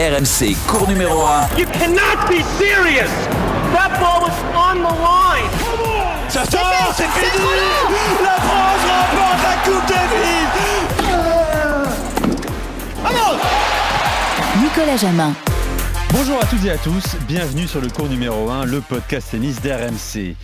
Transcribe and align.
RMC, 0.00 0.56
cours 0.66 0.88
numéro 0.88 1.26
1. 1.26 1.58
You 1.58 1.66
cannot 1.66 2.26
be 2.26 2.42
serious. 2.56 3.10
That 3.74 4.00
ball 4.00 4.22
was 4.22 4.32
on 4.56 4.76
the 4.76 4.94
line. 4.98 5.50
Ça 6.30 6.42
sort, 6.46 6.94
c'est 6.96 7.02
fini 7.02 7.44
La 8.24 8.36
France 8.40 8.80
remporte 8.88 9.42
la 9.42 9.56
Coupe 9.62 9.86
Davis 9.88 10.48
Vamos 13.02 13.38
Nicolas 14.62 14.96
Jamin. 14.96 15.34
Bonjour 16.14 16.38
à 16.40 16.46
toutes 16.46 16.64
et 16.64 16.70
à 16.70 16.78
tous, 16.78 17.04
bienvenue 17.28 17.68
sur 17.68 17.82
le 17.82 17.88
cours 17.90 18.08
numéro 18.08 18.48
1, 18.48 18.64
le 18.64 18.80
podcast 18.80 19.32
tennis 19.32 19.60
d'RMC. 19.60 20.34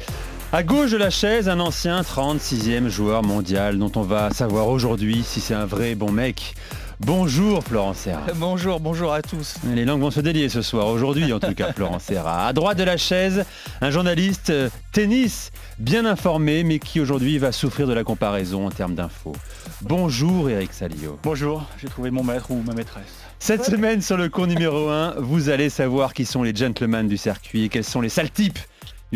À 0.52 0.62
gauche 0.62 0.90
de 0.90 0.98
la 0.98 1.08
chaise, 1.08 1.48
un 1.48 1.60
ancien 1.60 2.02
36e 2.02 2.88
joueur 2.88 3.22
mondial 3.22 3.78
dont 3.78 3.92
on 3.96 4.02
va 4.02 4.28
savoir 4.32 4.68
aujourd'hui 4.68 5.24
si 5.26 5.40
c'est 5.40 5.54
un 5.54 5.64
vrai 5.64 5.94
bon 5.94 6.12
mec. 6.12 6.54
Bonjour 7.00 7.62
Florence 7.62 7.98
Serra. 7.98 8.24
Bonjour, 8.36 8.80
bonjour 8.80 9.12
à 9.12 9.20
tous. 9.20 9.56
Les 9.74 9.84
langues 9.84 10.00
vont 10.00 10.10
se 10.10 10.20
délier 10.20 10.48
ce 10.48 10.62
soir, 10.62 10.86
aujourd'hui 10.86 11.30
en 11.30 11.38
tout 11.38 11.54
cas 11.54 11.72
Florence 11.76 12.04
Serra. 12.04 12.46
À 12.46 12.52
droite 12.54 12.78
de 12.78 12.84
la 12.84 12.96
chaise, 12.96 13.44
un 13.82 13.90
journaliste 13.90 14.48
euh, 14.48 14.70
tennis 14.92 15.50
bien 15.78 16.06
informé 16.06 16.64
mais 16.64 16.78
qui 16.78 16.98
aujourd'hui 16.98 17.36
va 17.36 17.52
souffrir 17.52 17.86
de 17.86 17.92
la 17.92 18.02
comparaison 18.02 18.66
en 18.66 18.70
termes 18.70 18.94
d'infos. 18.94 19.34
Bonjour 19.82 20.48
Eric 20.48 20.72
Salio. 20.72 21.18
Bonjour, 21.22 21.66
j'ai 21.78 21.88
trouvé 21.88 22.10
mon 22.10 22.24
maître 22.24 22.50
ou 22.50 22.62
ma 22.66 22.72
maîtresse. 22.72 23.04
Cette 23.38 23.64
semaine 23.64 24.00
sur 24.00 24.16
le 24.16 24.30
cours 24.30 24.46
numéro 24.46 24.88
1, 24.88 25.16
vous 25.18 25.50
allez 25.50 25.68
savoir 25.68 26.14
qui 26.14 26.24
sont 26.24 26.42
les 26.42 26.54
gentlemen 26.54 27.08
du 27.08 27.18
circuit 27.18 27.64
et 27.64 27.68
quels 27.68 27.84
sont 27.84 28.00
les 28.00 28.08
sales 28.08 28.30
types 28.30 28.58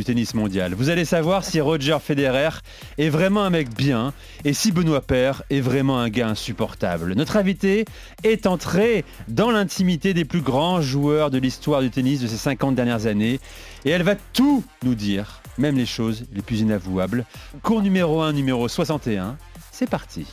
du 0.01 0.05
tennis 0.05 0.33
mondial. 0.33 0.73
Vous 0.73 0.89
allez 0.89 1.05
savoir 1.05 1.45
si 1.45 1.61
Roger 1.61 1.99
Federer 2.03 2.49
est 2.97 3.11
vraiment 3.11 3.43
un 3.43 3.51
mec 3.51 3.69
bien 3.77 4.15
et 4.47 4.55
si 4.55 4.73
Benoît 4.73 5.03
Paire 5.03 5.43
est 5.51 5.61
vraiment 5.61 5.99
un 5.99 6.09
gars 6.09 6.29
insupportable. 6.29 7.13
Notre 7.17 7.37
invité 7.37 7.85
est 8.25 8.47
entré 8.47 9.05
dans 9.29 9.51
l'intimité 9.51 10.15
des 10.15 10.25
plus 10.25 10.41
grands 10.41 10.81
joueurs 10.81 11.31
de 11.31 11.37
l'histoire 11.37 11.83
du 11.83 11.91
tennis 11.91 12.19
de 12.21 12.29
ces 12.29 12.39
50 12.39 12.75
dernières 12.75 13.05
années 13.05 13.41
et 13.85 13.91
elle 13.91 14.03
va 14.03 14.15
tout 14.33 14.65
nous 14.85 14.95
dire, 14.95 15.43
même 15.59 15.77
les 15.77 15.85
choses 15.85 16.25
les 16.33 16.41
plus 16.41 16.61
inavouables. 16.61 17.27
Cours 17.63 17.83
numéro 17.83 18.23
1, 18.23 18.33
numéro 18.33 18.69
61, 18.69 19.37
c'est 19.71 19.91
parti. 19.91 20.27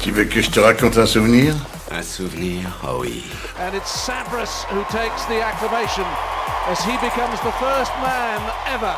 Tu 0.00 0.10
veux 0.10 0.24
que 0.24 0.42
je 0.42 0.50
te 0.50 0.58
raconte 0.58 0.98
un 0.98 1.06
souvenir? 1.06 1.54
Un 1.92 2.02
souvenir, 2.02 2.62
oh 2.82 2.98
oui. 3.02 3.22
And 3.60 3.76
it's 3.76 3.88
Sampras 3.88 4.66
who 4.72 4.82
takes 4.90 5.26
the 5.28 5.40
acclamation 5.40 6.04
as 6.68 6.82
he 6.84 6.92
becomes 6.98 7.40
the 7.40 7.52
first 7.58 7.92
man 8.02 8.40
ever 8.66 8.94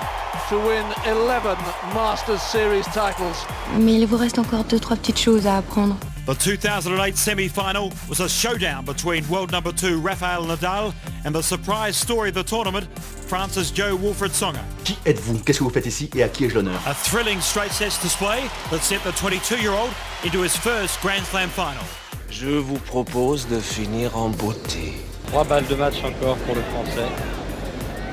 to 0.48 0.58
win 0.58 0.84
11 1.06 1.56
Masters 1.94 2.42
Series 2.42 2.84
titles. 2.92 3.46
Mais 3.78 3.94
il 3.94 4.06
vous 4.06 4.16
reste 4.16 4.38
encore 4.38 4.64
deux 4.64 4.78
trois 4.80 4.96
petites 4.96 5.18
choses 5.18 5.46
à 5.46 5.58
apprendre. 5.58 5.96
The 6.26 6.34
2008 6.34 7.16
semi-final 7.16 7.90
was 8.08 8.20
a 8.20 8.28
showdown 8.28 8.84
between 8.84 9.24
world 9.28 9.50
number 9.50 9.72
2 9.72 10.00
Rafael 10.00 10.44
Nadal 10.44 10.92
and 11.24 11.32
the 11.34 11.42
surprise 11.42 11.96
story 11.96 12.28
of 12.28 12.34
the 12.34 12.44
tournament, 12.44 12.86
France's 13.26 13.72
Joe 13.72 13.96
Wilfred 13.96 14.32
Songa. 14.32 14.60
Qui 14.84 14.96
êtes-vous 15.06 15.38
Qu'est-ce 15.44 15.58
que 15.58 15.64
vous 15.64 15.70
faites 15.70 15.86
ici 15.86 16.08
et 16.14 16.22
à 16.22 16.28
qui 16.28 16.44
ai-je 16.44 16.54
l'honneur 16.54 16.78
A 16.86 16.94
thrilling 16.94 17.40
straight 17.40 17.72
sets 17.72 17.98
display 18.02 18.42
that 18.70 18.80
sent 18.82 19.00
the 19.02 19.12
22-year-old 19.12 19.90
into 20.24 20.42
his 20.42 20.56
first 20.56 21.00
Grand 21.02 21.24
Slam 21.24 21.48
final. 21.48 21.82
Je 22.30 22.48
vous 22.48 22.78
propose 22.78 23.48
de 23.48 23.58
finir 23.58 24.16
en 24.16 24.28
beauté. 24.28 24.94
Trois 25.28 25.44
balles 25.44 25.66
de 25.66 25.74
match 25.74 25.96
encore 26.04 26.36
pour 26.38 26.54
le 26.54 26.62
français. 26.62 27.08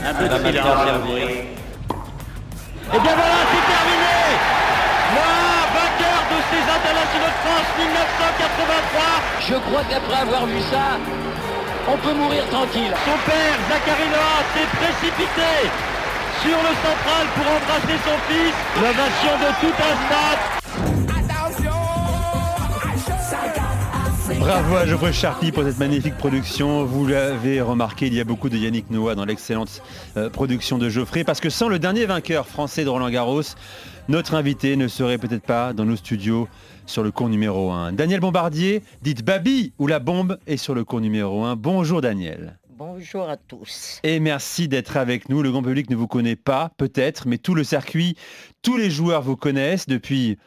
Un 0.06 0.14
peu 0.14 0.28
de 0.28 0.38
silence. 0.38 0.88
Et 2.88 3.00
bien 3.00 3.16
voilà, 3.20 3.40
c'est 3.52 3.66
terminé 3.68 4.18
Moi, 5.14 5.34
vainqueur 5.76 6.20
de 6.32 6.38
ces 6.48 6.64
internationaux 6.64 7.32
de 7.36 7.40
France 7.44 7.70
1983 7.78 9.28
Je 9.50 9.56
crois 9.68 9.84
qu'après 9.90 10.22
avoir 10.22 10.46
vu 10.46 10.62
ça, 10.72 10.96
on 11.88 11.98
peut 11.98 12.14
mourir 12.14 12.44
tranquille. 12.50 12.94
Son 13.04 13.18
père, 13.28 13.56
Zachary 13.68 14.08
Noah, 14.08 14.44
s'est 14.56 14.72
précipité 14.80 15.52
sur 16.44 16.58
le 16.58 16.74
central 16.80 17.24
pour 17.36 17.48
embrasser 17.48 17.98
son 18.08 18.18
fils. 18.30 18.56
L'ovation 18.80 19.34
de 19.44 19.50
tout 19.60 19.76
un 19.76 19.96
stade. 20.06 20.67
Bravo 24.36 24.76
à 24.76 24.86
Geoffrey 24.86 25.14
Charpie 25.14 25.54
pour 25.54 25.64
cette 25.64 25.80
magnifique 25.80 26.18
production. 26.18 26.84
Vous 26.84 27.08
l'avez 27.08 27.62
remarqué, 27.62 28.08
il 28.08 28.14
y 28.14 28.20
a 28.20 28.26
beaucoup 28.26 28.50
de 28.50 28.58
Yannick 28.58 28.90
Noah 28.92 29.16
dans 29.16 29.24
l'excellente 29.24 29.82
euh, 30.18 30.30
production 30.30 30.78
de 30.78 30.90
Geoffrey, 30.90 31.24
parce 31.24 31.40
que 31.40 31.50
sans 31.50 31.70
le 31.70 31.80
dernier 31.80 32.06
vainqueur 32.06 32.46
français 32.46 32.84
de 32.84 32.90
Roland 32.90 33.10
Garros, 33.10 33.42
notre 34.10 34.36
invité 34.36 34.76
ne 34.76 34.90
serait 34.90 35.18
peut-être 35.18 35.44
pas 35.44 35.72
dans 35.72 35.86
nos 35.86 35.96
studios 35.96 36.50
sur 36.86 37.04
le 37.04 37.12
cours 37.12 37.30
numéro 37.30 37.72
1. 37.72 37.94
Daniel 37.94 38.20
Bombardier, 38.20 38.84
dites 39.02 39.24
Babi 39.24 39.72
ou 39.80 39.88
la 39.88 40.00
bombe 40.00 40.38
est 40.46 40.58
sur 40.58 40.76
le 40.76 40.84
cours 40.84 41.00
numéro 41.00 41.46
1. 41.46 41.56
Bonjour 41.56 42.02
Daniel. 42.02 42.60
Bonjour 42.78 43.30
à 43.30 43.38
tous. 43.38 44.02
Et 44.04 44.20
merci 44.20 44.68
d'être 44.68 44.98
avec 44.98 45.30
nous. 45.30 45.42
Le 45.42 45.52
grand 45.52 45.64
public 45.64 45.90
ne 45.90 45.96
vous 45.96 46.08
connaît 46.08 46.36
pas, 46.36 46.72
peut-être, 46.78 47.28
mais 47.28 47.38
tout 47.38 47.56
le 47.56 47.64
circuit, 47.64 48.16
tous 48.62 48.76
les 48.76 48.92
joueurs 48.92 49.22
vous 49.22 49.38
connaissent 49.38 49.88
depuis 49.88 50.38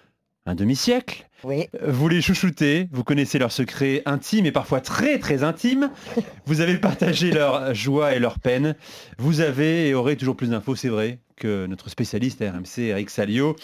un 0.51 0.55
demi-siècle. 0.55 1.29
Oui. 1.45 1.69
Vous 1.87 2.09
les 2.09 2.21
chouchoutez, 2.21 2.89
vous 2.93 3.05
connaissez 3.05 3.39
leurs 3.39 3.53
secrets 3.53 4.03
intimes 4.05 4.45
et 4.45 4.53
parfois 4.53 4.81
très 4.81 5.19
très 5.19 5.43
intimes. 5.43 5.91
Vous 6.47 6.61
avez 6.61 6.77
partagé 6.77 7.31
leur 7.31 7.75
joie 7.75 8.15
et 8.15 8.19
leur 8.19 8.39
peine. 8.39 8.75
Vous 9.17 9.41
avez 9.41 9.89
et 9.89 9.95
aurez 9.95 10.17
toujours 10.17 10.37
plus 10.37 10.51
d'infos, 10.51 10.75
c'est 10.75 10.89
vrai, 10.89 11.21
que 11.37 11.67
notre 11.67 11.89
spécialiste 11.89 12.43
à 12.43 12.51
RMC, 12.51 12.81
Eric 12.81 13.09
Salio. 13.09 13.57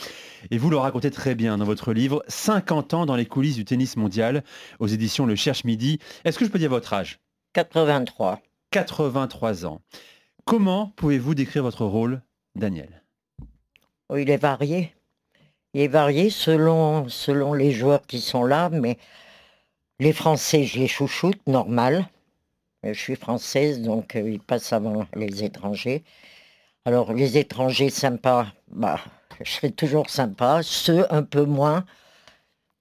Et 0.50 0.56
vous 0.56 0.70
le 0.70 0.78
racontez 0.78 1.10
très 1.10 1.34
bien 1.34 1.58
dans 1.58 1.66
votre 1.66 1.92
livre 1.92 2.24
50 2.28 2.94
ans 2.94 3.04
dans 3.04 3.16
les 3.16 3.26
coulisses 3.26 3.56
du 3.56 3.66
tennis 3.66 3.97
mondial 3.97 4.42
aux 4.78 4.86
éditions 4.86 5.26
Le 5.26 5.34
Cherche 5.34 5.64
Midi. 5.64 5.98
Est-ce 6.24 6.38
que 6.38 6.47
je 6.47 6.50
peux 6.50 6.58
dire 6.58 6.70
votre 6.70 6.94
âge? 6.94 7.18
83. 7.53 8.41
83 8.70 9.66
ans. 9.66 9.82
Comment 10.47 10.94
pouvez-vous 10.97 11.34
décrire 11.34 11.62
votre 11.62 11.84
rôle, 11.84 12.22
Daniel? 12.54 13.03
Oh, 14.08 14.16
Il 14.16 14.30
est 14.30 14.36
varié. 14.36 14.95
Il 15.76 15.82
est 15.82 15.88
varié 15.88 16.31
selon, 16.31 17.06
selon 17.10 17.53
les 17.53 17.70
joueurs 17.70 18.00
qui 18.06 18.22
sont 18.22 18.44
là, 18.44 18.70
mais 18.70 18.97
les 19.98 20.14
Français, 20.14 20.64
je 20.64 20.78
les 20.78 20.88
chouchoute, 20.88 21.47
normal. 21.47 22.09
Je 22.82 22.94
suis 22.94 23.14
française, 23.14 23.82
donc 23.82 24.16
euh, 24.16 24.26
ils 24.26 24.41
passent 24.41 24.72
avant 24.72 25.06
les 25.15 25.44
étrangers. 25.44 26.03
Alors, 26.86 27.12
les 27.12 27.36
étrangers 27.36 27.91
sympas, 27.91 28.47
bah, 28.69 28.98
je 29.42 29.53
serai 29.53 29.70
toujours 29.70 30.09
sympa. 30.09 30.60
Ceux 30.62 31.12
un 31.12 31.22
peu 31.22 31.44
moins, 31.44 31.84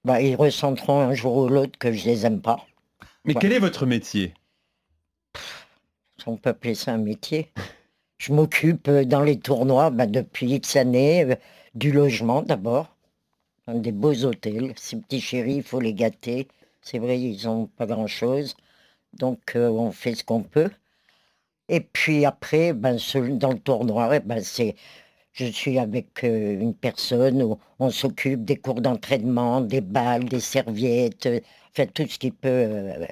bah, 0.06 0.22
ils 0.22 0.34
ressentiront 0.34 1.00
un 1.00 1.12
jour 1.12 1.36
ou 1.36 1.48
l'autre 1.50 1.78
que 1.78 1.92
je 1.92 2.06
les 2.06 2.24
aime 2.24 2.40
pas. 2.40 2.64
Mais 3.26 3.34
voilà. 3.34 3.40
quel 3.40 3.52
est 3.52 3.58
votre 3.58 3.84
métier? 3.84 4.32
On 6.24 6.38
peut 6.38 6.48
appeler 6.48 6.74
ça 6.74 6.94
un 6.94 6.98
métier. 6.98 7.52
Je 8.16 8.32
m'occupe 8.32 8.88
dans 8.88 9.20
les 9.20 9.38
tournois 9.38 9.90
bah, 9.90 10.06
depuis 10.06 10.54
X 10.54 10.76
années 10.76 11.36
du 11.76 11.92
logement 11.92 12.42
d'abord, 12.42 12.96
des 13.68 13.92
beaux 13.92 14.24
hôtels. 14.24 14.72
Ces 14.76 14.96
petits 14.96 15.20
chéris, 15.20 15.56
il 15.56 15.62
faut 15.62 15.80
les 15.80 15.94
gâter. 15.94 16.48
C'est 16.80 16.98
vrai, 16.98 17.20
ils 17.20 17.46
n'ont 17.46 17.66
pas 17.66 17.86
grand-chose. 17.86 18.56
Donc, 19.12 19.54
euh, 19.56 19.68
on 19.68 19.92
fait 19.92 20.14
ce 20.14 20.24
qu'on 20.24 20.42
peut. 20.42 20.70
Et 21.68 21.80
puis 21.80 22.24
après, 22.24 22.72
ben, 22.72 22.96
dans 23.30 23.52
le 23.52 23.58
tournoi, 23.58 24.20
ben, 24.20 24.40
c'est, 24.42 24.76
je 25.32 25.46
suis 25.46 25.78
avec 25.78 26.24
euh, 26.24 26.60
une 26.60 26.74
personne 26.74 27.42
où 27.42 27.58
on 27.78 27.90
s'occupe 27.90 28.44
des 28.44 28.56
cours 28.56 28.80
d'entraînement, 28.80 29.60
des 29.60 29.80
balles, 29.80 30.24
des 30.24 30.40
serviettes, 30.40 31.26
euh, 31.26 31.40
fait 31.74 31.88
tout 31.88 32.06
ce 32.08 32.18
qui 32.18 32.30
peut 32.30 32.48
euh, 32.48 33.06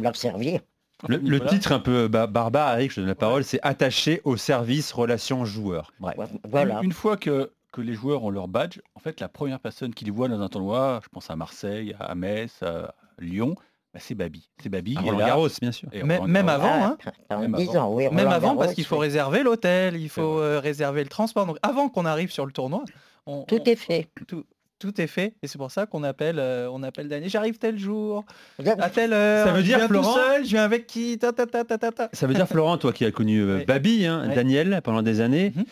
leur 0.00 0.16
servir. 0.16 0.60
Le, 1.08 1.16
le 1.18 1.36
voilà. 1.38 1.52
titre 1.52 1.72
un 1.72 1.78
peu 1.78 2.08
bah, 2.08 2.26
barbare, 2.26 2.78
Eric, 2.78 2.90
je 2.90 2.96
te 2.96 3.00
donne 3.00 3.08
la 3.08 3.14
parole, 3.14 3.44
c'est 3.44 3.60
Attaché 3.62 4.20
au 4.24 4.36
service 4.36 4.92
relation 4.92 5.44
joueur. 5.44 5.92
Bref. 6.00 6.16
Voilà. 6.44 6.78
Une, 6.78 6.86
une 6.86 6.92
fois 6.92 7.16
que 7.16 7.50
que 7.72 7.80
les 7.80 7.94
joueurs 7.94 8.24
ont 8.24 8.30
leur 8.30 8.48
badge, 8.48 8.80
en 8.94 9.00
fait, 9.00 9.20
la 9.20 9.28
première 9.28 9.60
personne 9.60 9.94
qui 9.94 10.04
les 10.04 10.10
voit 10.10 10.28
dans 10.28 10.40
un 10.40 10.48
tournoi, 10.48 11.00
je 11.02 11.08
pense 11.08 11.30
à 11.30 11.36
Marseille, 11.36 11.94
à 12.00 12.14
Metz, 12.14 12.62
à 12.62 12.94
Lyon, 13.18 13.54
bah, 13.92 14.00
c'est 14.00 14.14
Babi. 14.14 14.48
C'est 14.62 14.68
Babi. 14.68 14.96
Roland 14.96 15.18
Garros, 15.18 15.48
bien 15.60 15.72
sûr. 15.72 15.88
Et 15.92 16.04
même, 16.04 16.26
même 16.26 16.48
avant, 16.48 16.84
hein. 16.84 16.98
Même 17.30 17.54
avant, 17.54 17.92
oui, 17.92 18.08
même 18.12 18.28
avant 18.28 18.56
parce 18.56 18.74
qu'il 18.74 18.84
faut 18.84 18.96
oui. 18.96 19.02
réserver 19.02 19.42
l'hôtel, 19.42 19.96
il 19.96 20.08
faut 20.08 20.38
euh, 20.38 20.60
réserver 20.60 21.02
le 21.02 21.08
transport. 21.08 21.46
Donc 21.46 21.58
avant 21.62 21.88
qu'on 21.88 22.06
arrive 22.06 22.30
sur 22.30 22.46
le 22.46 22.52
tournoi, 22.52 22.84
on, 23.26 23.42
tout 23.42 23.60
on, 23.60 23.64
est 23.64 23.76
fait. 23.76 24.08
Tout, 24.28 24.44
tout 24.78 25.00
est 25.00 25.08
fait 25.08 25.34
et 25.42 25.48
c'est 25.48 25.58
pour 25.58 25.70
ça 25.70 25.86
qu'on 25.86 26.04
appelle 26.04 26.38
euh, 26.38 26.70
on 26.72 26.82
appelle 26.82 27.06
Daniel 27.06 27.28
j'arrive 27.28 27.58
tel 27.58 27.78
jour 27.78 28.24
à 28.64 28.88
telle 28.88 29.12
heure 29.12 29.46
ça 29.46 29.52
veut 29.52 29.62
dire 29.62 29.74
je 29.74 29.80
viens 29.80 29.88
Florent 29.88 30.14
tout 30.14 30.18
seul 30.18 30.44
je 30.44 30.48
viens 30.48 30.64
avec 30.64 30.86
qui 30.86 31.18
ta, 31.18 31.34
ta, 31.34 31.44
ta, 31.46 31.64
ta, 31.64 31.78
ta. 31.92 32.08
ça 32.14 32.26
veut 32.26 32.32
dire 32.32 32.48
Florent 32.48 32.78
toi 32.78 32.90
qui 32.94 33.04
as 33.04 33.10
connu 33.10 33.42
euh, 33.42 33.56
Oui. 33.58 33.64
Babi 33.66 34.06
hein. 34.06 34.26
Daniel 34.34 34.80
pendant 34.82 35.02
des 35.02 35.20
années 35.20 35.52
Mhm. 35.54 35.64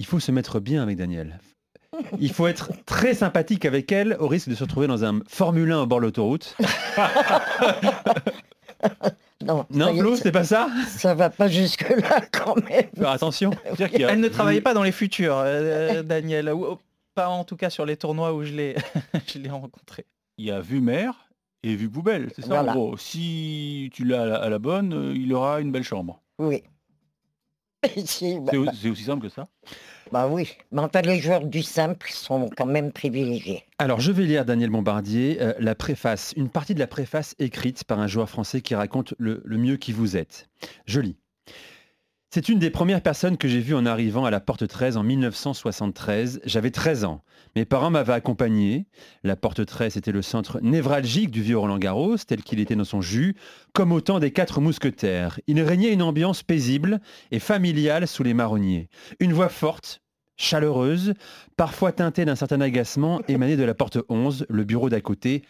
Il 0.00 0.06
faut 0.06 0.18
se 0.18 0.32
mettre 0.32 0.58
bien 0.58 0.82
avec 0.82 0.96
Daniel 0.96 1.38
il 2.18 2.32
faut 2.32 2.46
être 2.46 2.70
très 2.86 3.14
sympathique 3.14 3.64
avec 3.66 3.92
elle 3.92 4.16
au 4.20 4.26
risque 4.28 4.48
de 4.48 4.54
se 4.54 4.62
retrouver 4.64 4.86
dans 4.86 5.04
un 5.04 5.20
Formule 5.28 5.70
1 5.72 5.80
au 5.82 5.86
bord 5.86 5.98
de 6.00 6.04
l'autoroute. 6.06 6.56
Non, 9.42 9.64
Non, 9.70 9.96
Flo, 9.96 10.16
c'est 10.16 10.32
pas 10.32 10.44
ça? 10.44 10.68
ça 10.88 11.14
va 11.14 11.30
pas 11.30 11.48
jusque-là 11.48 12.20
quand 12.30 12.56
même. 12.68 12.84
Faire 12.96 13.08
attention. 13.10 13.50
C'est-à-dire 13.64 13.90
qu'il 13.90 14.00
y 14.00 14.04
a- 14.04 14.10
elle 14.12 14.20
ne 14.20 14.28
travaillait 14.28 14.60
pas 14.60 14.74
dans 14.74 14.82
les 14.82 14.92
futurs 14.92 15.36
euh, 15.38 16.02
Daniel 16.02 16.52
ou- 16.52 16.78
pas 17.14 17.28
en 17.28 17.44
tout 17.44 17.56
cas 17.56 17.70
sur 17.70 17.86
les 17.86 17.96
tournois 17.96 18.34
où 18.34 18.44
je 18.44 18.52
l'ai 18.52 18.76
je 19.26 19.38
l'ai 19.38 19.48
rencontré 19.50 20.04
Il 20.38 20.44
y 20.44 20.50
a 20.50 20.60
Vumer 20.60 21.10
et 21.62 21.74
vue 21.74 21.88
poubelle. 21.90 22.30
C'est 22.36 22.42
ça 22.42 22.48
Voilà. 22.48 22.72
en 22.72 22.74
gros. 22.74 22.96
Si 22.98 23.90
tu 23.94 24.04
l'as 24.04 24.22
à 24.22 24.26
la, 24.26 24.36
à 24.36 24.48
la 24.50 24.58
bonne, 24.58 24.92
euh, 24.92 25.14
il 25.16 25.32
aura 25.34 25.60
une 25.60 25.72
belle 25.72 25.84
chambre. 25.84 26.20
Oui. 26.38 26.62
Si, 28.04 28.38
bah, 28.40 28.50
C'est 28.52 28.56
au- 28.58 28.66
c'est 28.72 28.90
aussi 28.90 29.04
simple 29.04 29.22
que 29.26 29.28
ça? 29.32 29.46
bah 30.12 30.28
oui. 30.28 30.48
Mais 30.72 30.80
enfin, 30.80 31.00
les 31.02 31.18
joueurs 31.20 31.44
du 31.46 31.62
simple 31.62 32.08
sont 32.10 32.50
quand 32.56 32.66
même 32.66 32.92
privilégiés. 32.92 33.64
Alors, 33.78 34.00
je 34.00 34.12
vais 34.12 34.24
lire, 34.24 34.44
Daniel 34.44 34.70
Bombardier, 34.70 35.38
euh, 35.40 35.54
la 35.58 35.74
préface, 35.74 36.34
une 36.36 36.48
partie 36.50 36.74
de 36.74 36.80
la 36.80 36.86
préface 36.86 37.34
écrite 37.38 37.84
par 37.84 37.98
un 38.00 38.06
joueur 38.06 38.28
français 38.28 38.60
qui 38.60 38.74
raconte 38.74 39.14
le, 39.18 39.40
le 39.44 39.56
mieux 39.56 39.76
qui 39.76 39.92
vous 39.92 40.16
êtes. 40.16 40.48
Je 40.86 41.00
lis. 41.00 41.16
C'est 42.32 42.48
une 42.48 42.60
des 42.60 42.70
premières 42.70 43.02
personnes 43.02 43.36
que 43.36 43.48
j'ai 43.48 43.58
vues 43.58 43.74
en 43.74 43.84
arrivant 43.84 44.24
à 44.24 44.30
la 44.30 44.38
Porte 44.38 44.68
13 44.68 44.96
en 44.96 45.02
1973. 45.02 46.40
J'avais 46.44 46.70
13 46.70 47.02
ans. 47.02 47.24
Mes 47.56 47.64
parents 47.64 47.90
m'avaient 47.90 48.12
accompagné. 48.12 48.86
La 49.24 49.34
Porte 49.34 49.66
13 49.66 49.96
était 49.96 50.12
le 50.12 50.22
centre 50.22 50.60
névralgique 50.62 51.32
du 51.32 51.42
vieux 51.42 51.58
Roland 51.58 51.78
Garros, 51.78 52.18
tel 52.18 52.44
qu'il 52.44 52.60
était 52.60 52.76
dans 52.76 52.84
son 52.84 53.00
jus, 53.00 53.34
comme 53.72 53.90
au 53.90 54.00
temps 54.00 54.20
des 54.20 54.30
quatre 54.30 54.60
mousquetaires. 54.60 55.40
Il 55.48 55.60
régnait 55.60 55.92
une 55.92 56.02
ambiance 56.02 56.44
paisible 56.44 57.00
et 57.32 57.40
familiale 57.40 58.06
sous 58.06 58.22
les 58.22 58.32
marronniers. 58.32 58.90
Une 59.18 59.32
voix 59.32 59.48
forte, 59.48 60.00
chaleureuse, 60.40 61.14
parfois 61.56 61.92
teintée 61.92 62.24
d'un 62.24 62.34
certain 62.34 62.60
agacement, 62.60 63.20
émanait 63.28 63.56
de 63.56 63.64
la 63.64 63.74
porte 63.74 63.98
11, 64.08 64.46
le 64.48 64.64
bureau 64.64 64.88
d'à 64.88 65.00
côté. 65.00 65.42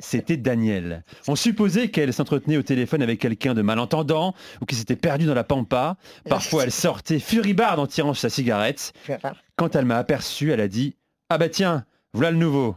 C'était 0.00 0.36
Daniel. 0.36 1.04
On 1.28 1.36
supposait 1.36 1.88
qu'elle 1.88 2.12
s'entretenait 2.12 2.56
au 2.56 2.62
téléphone 2.62 3.02
avec 3.02 3.20
quelqu'un 3.20 3.54
de 3.54 3.62
malentendant 3.62 4.34
ou 4.60 4.66
qui 4.66 4.74
s'était 4.74 4.96
perdu 4.96 5.26
dans 5.26 5.34
la 5.34 5.44
pampa. 5.44 5.96
Parfois, 6.28 6.64
elle 6.64 6.72
sortait 6.72 7.20
furibarde 7.20 7.78
en 7.78 7.86
tirant 7.86 8.14
sa 8.14 8.28
cigarette. 8.28 8.92
Quand 9.56 9.76
elle 9.76 9.84
m'a 9.84 9.98
aperçu, 9.98 10.50
elle 10.50 10.60
a 10.60 10.68
dit 10.68 10.96
Ah 11.28 11.38
bah 11.38 11.48
tiens, 11.48 11.84
voilà 12.12 12.32
le 12.32 12.38
nouveau. 12.38 12.74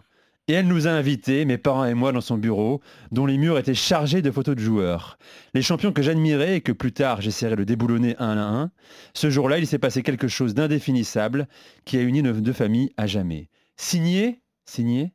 Et 0.47 0.53
elle 0.53 0.67
nous 0.67 0.85
a 0.87 0.91
invités, 0.91 1.43
mes 1.45 1.57
parents 1.57 1.85
et 1.85 1.95
moi, 1.95 2.11
dans 2.11 2.21
son 2.21 2.37
bureau, 2.37 2.79
dont 3.11 3.25
les 3.25 3.37
murs 3.37 3.57
étaient 3.57 3.73
chargés 3.73 4.21
de 4.21 4.29
photos 4.29 4.55
de 4.55 4.61
joueurs. 4.61 5.17
Les 5.55 5.63
champions 5.63 5.91
que 5.91 6.03
j'admirais 6.03 6.57
et 6.57 6.61
que 6.61 6.71
plus 6.71 6.91
tard 6.91 7.19
j'essaierai 7.19 7.55
de 7.55 7.63
déboulonner 7.63 8.15
un 8.19 8.37
à 8.37 8.43
un. 8.43 8.71
Ce 9.15 9.31
jour-là, 9.31 9.57
il 9.57 9.65
s'est 9.65 9.79
passé 9.79 10.03
quelque 10.03 10.27
chose 10.27 10.53
d'indéfinissable 10.53 11.47
qui 11.83 11.97
a 11.97 12.01
uni 12.01 12.21
nos 12.21 12.33
deux 12.33 12.53
familles 12.53 12.91
à 12.95 13.07
jamais. 13.07 13.49
Signé? 13.75 14.41
Signé? 14.65 15.13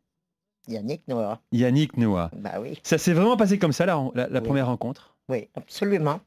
Yannick 0.66 1.06
Noah. 1.06 1.40
Yannick 1.52 1.96
Noah. 1.96 2.30
Bah 2.36 2.54
oui. 2.60 2.80
Ça 2.82 2.98
s'est 2.98 3.12
vraiment 3.14 3.36
passé 3.36 3.56
comme 3.58 3.72
ça, 3.72 3.86
la, 3.86 4.02
la- 4.16 4.28
la 4.28 4.40
première 4.40 4.66
rencontre? 4.66 5.16
Oui, 5.28 5.48
absolument. 5.54 6.20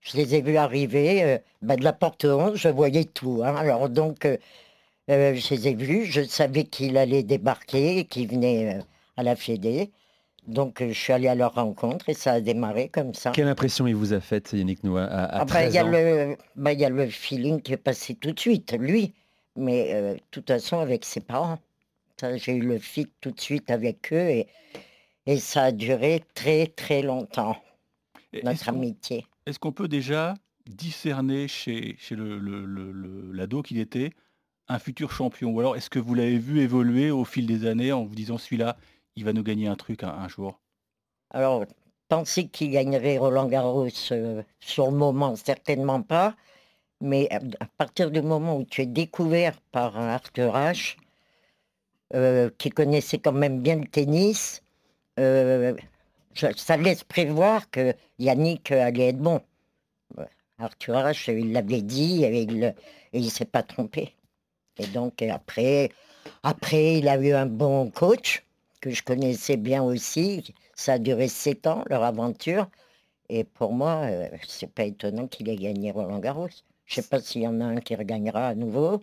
Je 0.00 0.16
les 0.16 0.34
ai 0.34 0.42
vus 0.42 0.56
arriver 0.56 1.22
euh, 1.22 1.38
bah, 1.62 1.76
de 1.76 1.84
la 1.84 1.92
porte 1.92 2.24
11, 2.24 2.56
je 2.56 2.68
voyais 2.68 3.04
tout. 3.04 3.42
hein. 3.44 3.54
Alors 3.54 3.88
donc, 3.88 4.24
euh, 4.24 4.36
euh, 5.10 5.34
je 5.34 5.54
les 5.54 5.68
ai 5.68 5.74
vus, 5.74 6.04
je 6.06 6.22
savais 6.22 6.64
qu'il 6.64 6.96
allait 6.96 7.22
débarquer, 7.22 8.04
qu'il 8.04 8.28
venait 8.28 8.76
euh, 8.76 8.82
à 9.16 9.22
la 9.22 9.36
Fédé. 9.36 9.90
Donc 10.46 10.80
euh, 10.82 10.88
je 10.88 10.98
suis 10.98 11.12
allé 11.12 11.28
à 11.28 11.34
leur 11.34 11.54
rencontre 11.54 12.08
et 12.08 12.14
ça 12.14 12.32
a 12.32 12.40
démarré 12.40 12.88
comme 12.88 13.14
ça. 13.14 13.30
Quelle 13.30 13.46
impression 13.48 13.86
il 13.86 13.94
vous 13.94 14.12
a 14.12 14.20
faite, 14.20 14.52
Yannick 14.52 14.82
Noah, 14.82 15.04
à, 15.04 15.24
à 15.24 15.36
Ah 15.40 15.44
bah, 15.44 15.46
13 15.46 15.72
il 15.72 15.76
y 15.76 15.78
a 15.78 16.36
bah, 16.56 16.72
il 16.72 16.80
y 16.80 16.84
a 16.84 16.88
le 16.88 17.06
feeling 17.08 17.60
qui 17.62 17.72
est 17.72 17.76
passé 17.76 18.14
tout 18.16 18.32
de 18.32 18.40
suite, 18.40 18.72
lui. 18.78 19.12
Mais 19.56 19.92
euh, 19.94 20.14
de 20.14 20.20
toute 20.30 20.48
façon, 20.48 20.78
avec 20.78 21.04
ses 21.04 21.20
parents. 21.20 21.58
J'ai 22.36 22.52
eu 22.52 22.60
le 22.60 22.78
fit 22.78 23.08
tout 23.20 23.32
de 23.32 23.40
suite 23.40 23.68
avec 23.68 24.12
eux 24.12 24.28
et, 24.28 24.46
et 25.26 25.38
ça 25.38 25.64
a 25.64 25.72
duré 25.72 26.22
très 26.34 26.68
très 26.68 27.02
longtemps, 27.02 27.56
Et 28.32 28.42
notre 28.44 28.68
amitié. 28.68 29.26
Est-ce 29.44 29.58
qu'on 29.58 29.72
peut 29.72 29.88
déjà 29.88 30.34
discerner 30.66 31.48
chez, 31.48 31.96
chez 31.98 32.14
le, 32.14 32.38
le- 32.38 32.64
le- 32.64 32.92
le- 32.92 33.32
l'ado 33.32 33.62
qu'il 33.62 33.78
était 33.80 34.10
un 34.72 34.78
futur 34.78 35.12
champion 35.12 35.50
Ou 35.50 35.60
alors 35.60 35.76
est-ce 35.76 35.90
que 35.90 35.98
vous 35.98 36.14
l'avez 36.14 36.38
vu 36.38 36.60
évoluer 36.60 37.10
au 37.10 37.24
fil 37.24 37.46
des 37.46 37.66
années 37.66 37.92
en 37.92 38.04
vous 38.04 38.14
disant 38.14 38.38
celui-là, 38.38 38.76
il 39.16 39.24
va 39.24 39.32
nous 39.32 39.42
gagner 39.42 39.68
un 39.68 39.76
truc 39.76 40.02
un, 40.02 40.28
jour? 40.28 40.60
Alors, 41.30 41.64
penser 42.08 42.48
qu'il 42.48 42.70
gagnerait 42.70 43.18
Roland 43.18 43.46
Garros 43.46 43.88
euh, 44.12 44.42
sur 44.60 44.90
le 44.90 44.96
moment, 44.96 45.36
certainement 45.36 46.02
pas. 46.02 46.34
Mais 47.00 47.28
à 47.30 47.40
à 47.60 47.66
partir 47.78 48.10
du 48.10 48.22
moment 48.22 48.56
où 48.56 48.64
tu 48.64 48.82
es 48.82 48.86
découvert 48.86 49.60
par 49.72 49.98
Arthur 49.98 50.54
H, 50.54 50.96
euh, 52.14 52.50
qui 52.58 52.70
connaissait 52.70 53.18
quand 53.18 53.32
même 53.32 53.60
bien 53.60 53.76
le 53.76 53.86
tennis, 53.86 54.62
euh, 55.18 55.74
ça 56.34 56.76
laisse 56.76 57.04
prévoir 57.04 57.70
que 57.70 57.94
Yannick 58.18 58.70
allait 58.70 59.08
être 59.08 59.18
bon. 59.18 59.40
Arthur 60.58 60.94
H, 60.94 61.36
il 61.36 61.52
l'avait 61.52 61.82
dit 61.82 62.24
et 62.24 62.42
il 62.42 62.74
il 63.12 63.30
s'est 63.30 63.44
pas 63.44 63.62
trompé. 63.62 64.14
Et 64.78 64.86
donc 64.86 65.22
et 65.22 65.30
après, 65.30 65.90
après, 66.42 66.98
il 66.98 67.08
a 67.08 67.16
eu 67.16 67.32
un 67.32 67.46
bon 67.46 67.90
coach 67.90 68.44
que 68.80 68.90
je 68.90 69.02
connaissais 69.02 69.56
bien 69.56 69.82
aussi. 69.82 70.54
Ça 70.74 70.94
a 70.94 70.98
duré 70.98 71.28
sept 71.28 71.66
ans, 71.66 71.84
leur 71.88 72.02
aventure. 72.02 72.68
Et 73.28 73.44
pour 73.44 73.72
moi, 73.72 74.02
euh, 74.04 74.28
c'est 74.46 74.70
pas 74.70 74.84
étonnant 74.84 75.26
qu'il 75.28 75.48
ait 75.48 75.56
gagné 75.56 75.90
Roland 75.90 76.18
Garros. 76.18 76.48
Je 76.86 76.94
sais 76.96 77.02
pas 77.02 77.20
s'il 77.20 77.42
y 77.42 77.48
en 77.48 77.60
a 77.60 77.64
un 77.64 77.80
qui 77.80 77.94
regagnera 77.94 78.48
à 78.48 78.54
nouveau. 78.54 79.02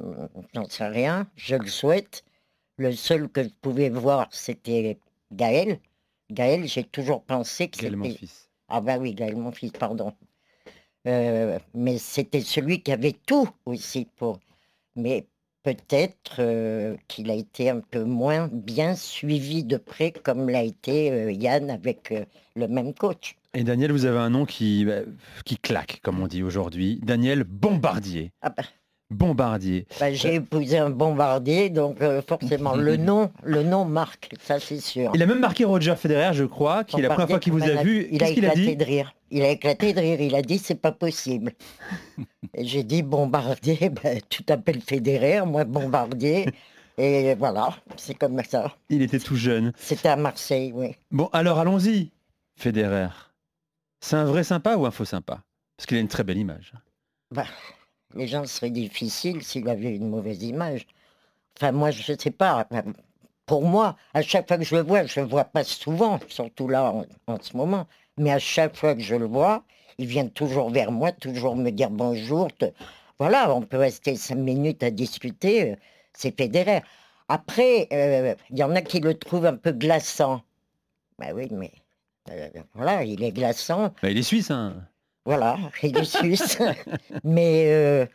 Hum, 0.00 0.28
J'en 0.54 0.68
sais 0.68 0.86
rien. 0.88 1.28
Je 1.36 1.56
le 1.56 1.68
souhaite. 1.68 2.24
Le 2.76 2.92
seul 2.92 3.28
que 3.28 3.42
je 3.44 3.50
pouvais 3.60 3.90
voir, 3.90 4.28
c'était 4.32 4.98
Gaël. 5.32 5.78
Gaël, 6.30 6.66
j'ai 6.66 6.84
toujours 6.84 7.22
pensé 7.22 7.68
que 7.68 7.82
Gaël, 7.82 7.96
mon 7.96 8.04
c'était... 8.04 8.18
fils. 8.18 8.48
Ah 8.68 8.80
bah 8.80 8.98
oui, 8.98 9.14
Gaël, 9.14 9.36
mon 9.36 9.52
fils, 9.52 9.72
pardon. 9.72 10.14
Euh, 11.06 11.58
mais 11.74 11.98
c'était 11.98 12.40
celui 12.40 12.82
qui 12.82 12.92
avait 12.92 13.16
tout 13.26 13.48
aussi 13.66 14.06
pour... 14.16 14.38
Mais 14.96 15.26
peut-être 15.62 16.36
euh, 16.38 16.96
qu'il 17.08 17.30
a 17.30 17.34
été 17.34 17.70
un 17.70 17.80
peu 17.80 18.04
moins 18.04 18.48
bien 18.52 18.94
suivi 18.94 19.64
de 19.64 19.76
près 19.76 20.12
comme 20.12 20.48
l'a 20.48 20.62
été 20.62 21.10
euh, 21.10 21.32
Yann 21.32 21.70
avec 21.70 22.12
euh, 22.12 22.24
le 22.56 22.68
même 22.68 22.94
coach. 22.94 23.36
Et 23.52 23.64
Daniel, 23.64 23.92
vous 23.92 24.06
avez 24.06 24.18
un 24.18 24.30
nom 24.30 24.46
qui, 24.46 24.84
bah, 24.84 25.00
qui 25.44 25.56
claque, 25.58 26.00
comme 26.02 26.20
on 26.20 26.28
dit 26.28 26.42
aujourd'hui. 26.42 27.00
Daniel 27.02 27.44
Bombardier. 27.44 28.32
Ah 28.42 28.50
bah, 28.50 28.62
Bombardier. 29.10 29.86
bah, 29.98 30.12
j'ai 30.12 30.36
épousé 30.36 30.78
un 30.78 30.90
bombardier, 30.90 31.68
donc 31.68 32.00
euh, 32.00 32.22
forcément 32.22 32.76
le 32.76 32.96
nom, 33.08 33.30
le 33.42 33.64
nom 33.64 33.84
marque, 33.84 34.30
ça 34.40 34.60
c'est 34.60 34.80
sûr. 34.80 35.10
Il 35.14 35.22
a 35.22 35.26
même 35.26 35.40
marqué 35.40 35.64
Roger 35.64 35.96
Federer, 35.96 36.32
je 36.32 36.44
crois, 36.44 36.84
qui 36.84 36.98
est 36.98 37.02
la 37.02 37.08
première 37.08 37.28
fois 37.28 37.38
qu'il 37.40 37.52
vous 37.52 37.62
a 37.64 37.82
vu. 37.82 38.06
Il 38.12 38.22
a 38.22 38.28
éclaté 38.28 38.76
de 38.76 38.84
rire. 38.84 39.12
Il 39.32 39.42
a 39.42 39.50
éclaté 39.50 39.92
de 39.92 40.00
rire. 40.00 40.20
Il 40.20 40.34
a 40.36 40.42
dit 40.42 40.58
c'est 40.58 40.80
pas 40.80 40.92
possible. 40.92 41.52
J'ai 42.58 42.84
dit 42.84 43.02
bombardier, 43.02 43.90
ben, 44.02 44.20
tu 44.28 44.44
t'appelles 44.44 44.80
Federer, 44.80 45.44
moi 45.44 45.64
bombardier. 45.64 46.46
Et 46.96 47.34
voilà, 47.34 47.70
c'est 47.96 48.14
comme 48.14 48.40
ça. 48.46 48.74
Il 48.90 49.02
était 49.02 49.18
tout 49.18 49.36
jeune. 49.36 49.72
C'était 49.76 50.08
à 50.08 50.16
Marseille, 50.16 50.70
oui. 50.74 50.94
Bon, 51.10 51.30
alors 51.32 51.58
allons-y, 51.58 52.10
Federer. 52.56 53.08
C'est 54.00 54.16
un 54.16 54.24
vrai 54.24 54.44
sympa 54.44 54.76
ou 54.76 54.86
un 54.86 54.90
faux 54.90 55.04
sympa? 55.04 55.42
Parce 55.76 55.86
qu'il 55.86 55.96
a 55.96 56.00
une 56.00 56.08
très 56.08 56.24
belle 56.24 56.38
image. 56.38 56.74
Bah, 57.34 57.44
les 58.14 58.26
gens 58.26 58.44
seraient 58.46 58.70
difficiles 58.70 59.42
s'il 59.42 59.68
avait 59.68 59.94
une 59.94 60.08
mauvaise 60.08 60.42
image. 60.42 60.86
Enfin, 61.56 61.72
moi, 61.72 61.90
je 61.90 62.12
ne 62.12 62.18
sais 62.18 62.30
pas. 62.30 62.66
Pour 63.46 63.62
moi, 63.62 63.96
à 64.14 64.22
chaque 64.22 64.48
fois 64.48 64.58
que 64.58 64.64
je 64.64 64.76
le 64.76 64.82
vois, 64.82 65.04
je 65.04 65.20
ne 65.20 65.24
le 65.24 65.30
vois 65.30 65.44
pas 65.44 65.64
souvent, 65.64 66.18
surtout 66.28 66.68
là 66.68 66.92
en, 67.26 67.40
ce 67.40 67.56
moment, 67.56 67.86
mais 68.16 68.32
à 68.32 68.38
chaque 68.38 68.76
fois 68.76 68.94
que 68.94 69.00
je 69.00 69.16
le 69.16 69.26
vois, 69.26 69.64
il 69.98 70.06
vient 70.06 70.26
toujours 70.26 70.70
vers 70.70 70.92
moi, 70.92 71.12
toujours 71.12 71.56
me 71.56 71.70
dire 71.70 71.90
bonjour. 71.90 72.48
Voilà, 73.18 73.54
on 73.54 73.62
peut 73.62 73.76
rester 73.76 74.16
cinq 74.16 74.36
minutes 74.36 74.82
à 74.82 74.90
discuter, 74.90 75.72
euh, 75.72 75.76
c'est 76.14 76.34
Federer. 76.36 76.80
Après, 77.28 77.86
euh, 77.92 78.34
il 78.50 78.58
y 78.58 78.62
en 78.62 78.74
a 78.74 78.80
qui 78.82 79.00
le 79.00 79.14
trouvent 79.14 79.46
un 79.46 79.56
peu 79.56 79.72
glaçant. 79.72 80.42
Ben 81.18 81.34
oui, 81.34 81.48
mais 81.50 81.72
euh, 82.30 82.48
voilà, 82.74 83.04
il 83.04 83.22
est 83.22 83.32
glaçant. 83.32 83.92
Bah, 84.02 84.10
il 84.10 84.16
est 84.16 84.22
suisse, 84.22 84.50
hein 84.50 84.86
Voilà, 85.24 85.56
il 85.82 85.96
est 85.96 86.04
suisse. 86.04 86.58
mais, 87.24 87.64
euh, 87.72 88.06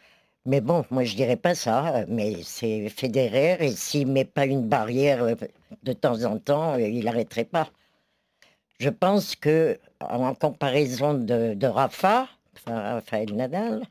mais 0.46 0.62
bon, 0.62 0.86
moi 0.90 1.04
je 1.04 1.16
dirais 1.16 1.36
pas 1.38 1.56
ça. 1.56 2.06
Mais 2.08 2.38
c'est 2.44 2.90
Federer 2.90 3.58
et 3.66 3.72
s'il 3.72 4.08
met 4.08 4.26
pas 4.26 4.46
une 4.46 4.68
barrière 4.68 5.24
euh, 5.24 5.36
de 5.84 5.94
temps 5.94 6.24
en 6.24 6.38
temps, 6.40 6.74
euh, 6.74 6.82
il 6.82 7.06
n'arrêterait 7.06 7.46
pas. 7.46 7.70
Je 8.80 8.90
pense 8.90 9.36
que 9.36 9.80
en 10.02 10.34
comparaison 10.36 11.14
de, 11.14 11.54
de 11.54 11.68
Rafa, 11.68 12.28
enfin, 12.58 12.94
Raphaël 12.96 13.34
Nadal, 13.34 13.84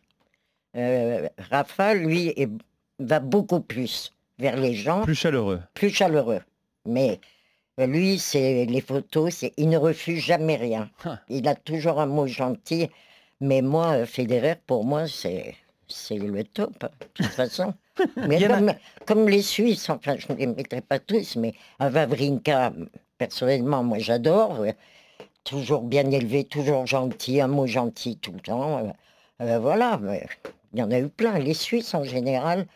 euh, 0.76 1.28
Rafa, 1.50 1.94
lui, 1.94 2.28
est- 2.36 2.50
va 2.98 3.20
beaucoup 3.20 3.60
plus 3.60 4.12
vers 4.38 4.56
les 4.56 4.74
gens 4.74 5.02
Plus 5.02 5.14
chaleureux. 5.14 5.62
plus 5.72 5.90
chaleureux. 5.90 6.40
Mais 6.86 7.18
lui, 7.78 8.18
c'est 8.18 8.64
les 8.66 8.80
photos, 8.80 9.34
c'est 9.34 9.52
il 9.56 9.68
ne 9.68 9.76
refuse 9.78 10.20
jamais 10.20 10.56
rien. 10.56 10.90
Ah. 11.04 11.20
Il 11.28 11.48
a 11.48 11.54
toujours 11.54 12.00
un 12.00 12.06
mot 12.06 12.26
gentil. 12.26 12.88
Mais 13.40 13.62
moi, 13.62 13.92
euh, 13.98 14.06
Federer, 14.06 14.56
pour 14.66 14.84
moi, 14.84 15.06
c'est 15.08 15.56
c'est 15.88 16.16
le 16.18 16.44
top, 16.44 16.72
de 16.82 17.06
toute 17.14 17.26
façon. 17.34 17.74
Mais 18.28 18.42
a- 18.44 18.76
comme, 19.06 19.28
les 19.28 19.42
Suisses, 19.42 19.90
enfin, 19.90 20.16
je 20.18 20.32
ne 20.32 20.38
les 20.38 20.46
mettrai 20.46 20.80
pas 20.80 20.98
tous, 20.98 21.36
mais 21.36 21.54
un 21.80 21.90
Vavrinka, 21.90 22.72
personnellement, 23.18 23.82
moi, 23.84 23.98
j'adore. 23.98 24.60
euh, 24.62 24.72
Toujours 25.44 25.82
bien 25.82 26.10
élevé, 26.10 26.44
toujours 26.44 26.86
gentil, 26.86 27.40
un 27.40 27.48
mot 27.48 27.66
gentil 27.66 28.16
tout 28.18 28.32
le 28.32 28.40
temps. 28.40 28.78
euh, 28.78 28.90
euh, 29.42 29.58
voilà, 29.58 29.98
mais 30.00 30.26
il 30.72 30.78
y 30.80 30.82
en 30.82 30.90
a 30.90 30.98
eu 30.98 31.08
plein. 31.08 31.38
Les 31.38 31.54
Suisses, 31.54 31.94
en 31.94 32.02
général, 32.04 32.66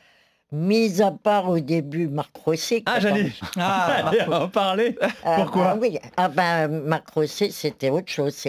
Mis 0.50 1.02
à 1.02 1.10
part 1.10 1.50
au 1.50 1.60
début 1.60 2.08
Marc 2.08 2.34
Rosset. 2.38 2.82
Ah, 2.86 3.00
j'allais 3.00 3.30
Ah, 3.56 4.10
en 4.32 4.48
parler. 4.48 4.96
Ah, 5.22 5.36
Pourquoi 5.42 5.70
ah 5.72 5.76
oui, 5.80 5.98
ah 6.16 6.28
ben, 6.28 6.68
Marc 6.68 7.10
Rosset, 7.10 7.50
c'était 7.50 7.90
autre 7.90 8.10
chose. 8.10 8.44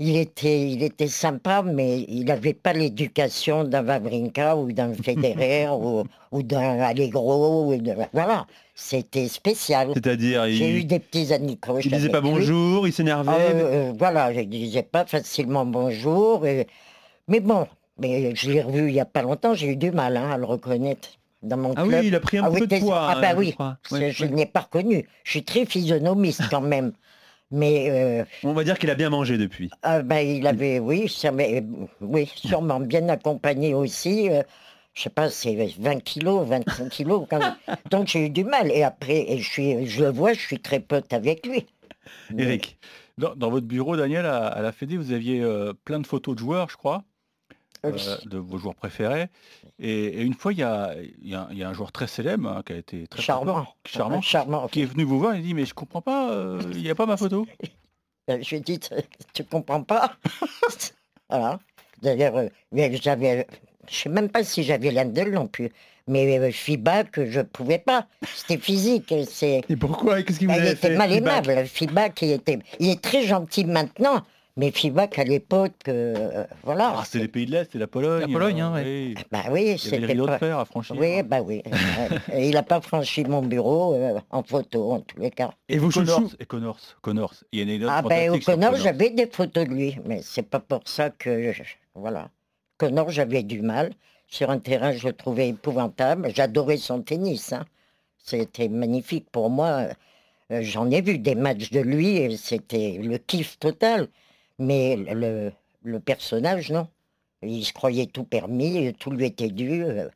Il 0.00 0.16
était, 0.16 0.70
il 0.70 0.82
était 0.82 1.06
sympa, 1.06 1.62
mais 1.62 2.00
il 2.08 2.24
n'avait 2.24 2.54
pas 2.54 2.72
l'éducation 2.72 3.62
d'un 3.64 3.84
Wawrinka 3.86 4.56
ou 4.56 4.72
d'un 4.72 4.92
Federer 5.04 5.68
ou, 5.68 6.04
ou 6.32 6.42
d'un 6.42 6.80
Allegro. 6.80 7.66
ou 7.72 7.76
de- 7.76 7.94
voilà, 8.12 8.46
c'était 8.74 9.28
spécial. 9.28 9.90
C'est-à-dire, 9.94 10.46
J'ai 10.48 10.70
eu 10.70 10.78
il, 10.80 10.86
des 10.86 10.98
petits 10.98 11.32
anicroches 11.34 11.84
il 11.84 11.92
disait 11.92 12.08
pas 12.08 12.20
lui. 12.22 12.30
bonjour, 12.30 12.88
il 12.88 12.92
s'énervait. 12.92 13.30
Euh, 13.30 13.90
euh, 13.90 13.92
voilà, 13.96 14.32
je 14.32 14.40
disais 14.40 14.82
pas 14.82 15.04
facilement 15.04 15.64
bonjour. 15.66 16.44
et- 16.46 16.66
Mais 17.28 17.38
bon, 17.40 17.66
mais 17.98 18.34
je 18.34 18.50
l'ai 18.50 18.62
revu 18.62 18.88
il 18.88 18.94
y 18.94 19.00
a 19.00 19.04
pas 19.04 19.22
longtemps, 19.22 19.54
j'ai 19.54 19.68
eu 19.68 19.76
du 19.76 19.90
mal 19.90 20.16
hein, 20.16 20.30
à 20.30 20.38
le 20.38 20.44
reconnaître 20.44 21.08
dans 21.42 21.56
mon 21.56 21.72
Ah 21.76 21.84
club. 21.84 22.00
oui, 22.00 22.08
il 22.08 22.14
a 22.14 22.20
pris 22.20 22.38
un 22.38 22.50
peu 22.50 22.66
de 22.66 22.78
poids, 22.78 23.08
Ah 23.10 23.20
bah 23.20 23.32
euh, 23.32 23.36
oui, 23.38 23.54
je, 23.88 23.94
Ouais, 23.94 24.10
je 24.12 24.24
ouais. 24.24 24.30
ne 24.30 24.36
l'ai 24.36 24.46
pas 24.46 24.60
reconnu. 24.60 25.06
Je 25.24 25.30
suis 25.30 25.44
très 25.44 25.66
physionomiste 25.66 26.42
quand 26.50 26.60
même. 26.62 26.92
Mais 27.50 27.90
euh, 27.90 28.24
On 28.42 28.52
va 28.54 28.64
dire 28.64 28.78
qu'il 28.78 28.90
a 28.90 28.94
bien 28.94 29.10
mangé 29.10 29.38
depuis. 29.38 29.70
ah 29.82 30.02
bah, 30.02 30.22
il 30.22 30.46
avait, 30.46 30.78
oui, 30.80 31.08
ça 31.08 31.30
oui, 32.00 32.32
sûrement 32.34 32.80
bien 32.80 33.08
accompagné 33.10 33.74
aussi. 33.74 34.28
euh, 34.30 34.42
je 34.94 35.02
sais 35.02 35.10
pas, 35.10 35.28
c'est 35.28 35.54
20 35.78 36.00
kilos, 36.00 36.46
25 36.48 36.88
kilos. 36.88 37.26
quand 37.28 37.38
même. 37.38 37.54
Donc 37.90 38.08
j'ai 38.08 38.26
eu 38.26 38.30
du 38.30 38.44
mal. 38.44 38.70
Et 38.72 38.82
après, 38.82 39.30
et 39.30 39.38
je, 39.38 39.48
suis, 39.48 39.86
je 39.86 40.04
le 40.04 40.10
vois, 40.10 40.32
je 40.32 40.40
suis 40.40 40.58
très 40.60 40.80
pote 40.80 41.12
avec 41.12 41.46
lui. 41.46 41.66
Eric. 42.36 42.78
Dans, 43.18 43.36
dans 43.36 43.50
votre 43.50 43.66
bureau, 43.66 43.96
Daniel, 43.96 44.26
à, 44.26 44.46
à 44.48 44.60
la 44.62 44.72
Fédé, 44.72 44.96
vous 44.96 45.12
aviez 45.12 45.40
euh, 45.40 45.72
plein 45.84 46.00
de 46.00 46.06
photos 46.06 46.34
de 46.34 46.40
joueurs, 46.40 46.68
je 46.70 46.76
crois, 46.76 47.04
Euh, 47.84 47.92
euh, 48.08 48.16
de 48.24 48.38
vos 48.38 48.58
joueurs 48.58 48.74
préférés. 48.74 49.28
Et, 49.78 50.04
et 50.06 50.22
une 50.22 50.34
fois, 50.34 50.52
il 50.52 50.58
y 50.58 50.62
a, 50.62 50.94
il 51.22 51.28
y 51.28 51.34
a- 51.34 51.48
il 51.50 51.58
y 51.58 51.62
a 51.62 51.68
un 51.68 51.72
joueur 51.74 51.92
très 51.92 52.06
célèbre 52.06 52.48
hein, 52.48 52.62
qui 52.66 52.72
a 52.72 52.76
été 52.76 53.06
très 53.06 53.20
Charmant. 53.22 53.66
charmant, 53.86 54.20
Charmant. 54.22 54.68
qui 54.68 54.82
est 54.82 54.86
venu 54.86 55.04
vous 55.04 55.18
voir 55.18 55.34
et 55.34 55.40
dit 55.40 55.54
mais 55.54 55.64
je 55.66 55.74
comprends 55.74 56.00
pas, 56.02 56.30
euh, 56.30 56.60
il 56.72 56.82
n'y 56.82 56.90
a 56.90 56.94
pas 56.94 57.06
ma 57.06 57.16
photo. 57.16 57.46
Euh, 58.30 58.38
Je 58.40 58.48
lui 58.48 58.56
ai 58.56 58.60
dit, 58.60 58.80
tu- 59.34 59.44
comprends 59.44 59.82
pas? 59.82 60.16
Voilà. 61.28 61.58
D'ailleurs, 62.02 62.36
euh, 62.36 62.48
mais 62.72 62.96
j'avais, 62.96 63.46
je 63.90 63.94
sais 63.94 64.08
même 64.08 64.28
pas 64.30 64.44
si 64.44 64.62
j'avais 64.62 64.90
l'indel 64.90 65.30
non 65.32 65.46
plus, 65.46 65.70
mais 66.06 66.38
euh, 66.38 66.50
FIBA 66.50 67.04
que 67.04 67.30
je 67.30 67.40
pouvais 67.40 67.78
pas. 67.78 68.06
C'était 68.34 68.58
physique. 68.58 69.10
et 69.12 69.24
C'est, 69.26 69.60
Et 69.68 69.76
pourquoi? 69.76 70.22
Qu'est-ce 70.22 70.38
qu'il 70.38 70.48
vous 70.48 70.54
Bah, 70.54 70.60
il 70.62 70.68
était 70.68 70.88
fait 70.88 70.96
mal 70.96 71.12
aimable. 71.12 71.66
FIBA 71.66 72.10
qui 72.10 72.30
était, 72.32 72.58
il 72.80 72.90
est 72.90 73.00
très 73.02 73.22
gentil 73.26 73.64
maintenant, 73.64 74.22
mais 74.56 74.70
FIBA 74.70 75.08
qu'à 75.08 75.24
l'époque, 75.24 75.72
euh, 75.88 76.44
voilà. 76.62 76.94
Ah, 76.98 77.02
c'est 77.04 77.18
les 77.18 77.26
pays 77.28 77.44
de 77.46 77.50
l'Est, 77.52 77.70
c'est 77.72 77.78
la 77.78 77.88
Pologne. 77.88 78.20
La 78.20 78.28
Pologne, 78.28 78.60
hein, 78.60 78.72
ouais. 78.72 78.82
oui. 78.84 79.14
Bah 79.32 79.42
oui, 79.50 79.76
c'était 79.78 80.14
de 80.14 80.24
pas. 80.26 80.38
fer 80.38 80.58
à 80.58 80.64
franchir. 80.64 80.94
Oui, 80.96 81.22
bah 81.24 81.40
oui. 81.42 81.60
Et 82.32 82.48
il 82.48 82.54
n'a 82.54 82.62
pas 82.62 82.80
franchi 82.80 83.24
mon 83.24 83.42
bureau 83.42 83.94
euh, 83.94 84.20
en 84.30 84.42
photo, 84.44 84.92
en 84.92 85.00
tous 85.00 85.18
les 85.20 85.30
cas. 85.32 85.50
Et 85.68 85.78
vos 85.78 85.88
Connors, 85.90 86.30
et 86.38 86.46
Connors, 86.46 86.78
Connors. 87.02 87.34
Il 87.50 87.58
y 87.58 87.62
a 87.62 87.64
une 87.64 87.70
anecdote 87.70 87.90
Ah 87.92 88.02
ben 88.02 88.30
au 88.30 88.38
Connors. 88.38 88.76
j'avais 88.76 89.10
des 89.10 89.26
photos 89.26 89.64
de 89.66 89.70
lui, 89.74 89.98
mais 90.06 90.20
c'est 90.22 90.42
pas 90.48 90.60
pour 90.60 90.82
ça 90.84 91.10
que 91.10 91.52
je- 91.52 91.62
voilà. 91.96 92.30
Connor, 92.78 93.10
j'avais 93.10 93.42
du 93.42 93.60
mal. 93.60 93.92
Sur 94.28 94.50
un 94.50 94.58
terrain, 94.58 94.92
je 94.92 95.06
le 95.08 95.12
trouvais 95.12 95.48
épouvantable. 95.48 96.30
J'adorais 96.34 96.76
son 96.76 97.02
tennis. 97.02 97.52
hein. 97.52 97.64
C'était 98.18 98.68
magnifique 98.68 99.26
pour 99.30 99.50
moi. 99.50 99.88
Euh, 100.50 100.60
J'en 100.62 100.90
ai 100.90 101.00
vu 101.00 101.18
des 101.18 101.34
matchs 101.34 101.70
de 101.70 101.80
lui 101.80 102.16
et 102.18 102.36
c'était 102.36 102.98
le 103.02 103.18
kiff 103.18 103.58
total. 103.58 104.08
Mais 104.58 104.96
le, 104.96 105.52
le 105.82 106.00
personnage, 106.00 106.70
non. 106.70 106.88
Il 107.42 107.64
se 107.64 107.72
croyait 107.72 108.06
tout 108.06 108.24
permis, 108.24 108.92
tout 108.94 109.10
lui 109.10 109.26
était 109.26 109.48
dû. 109.50 109.82
euh, 109.84 110.08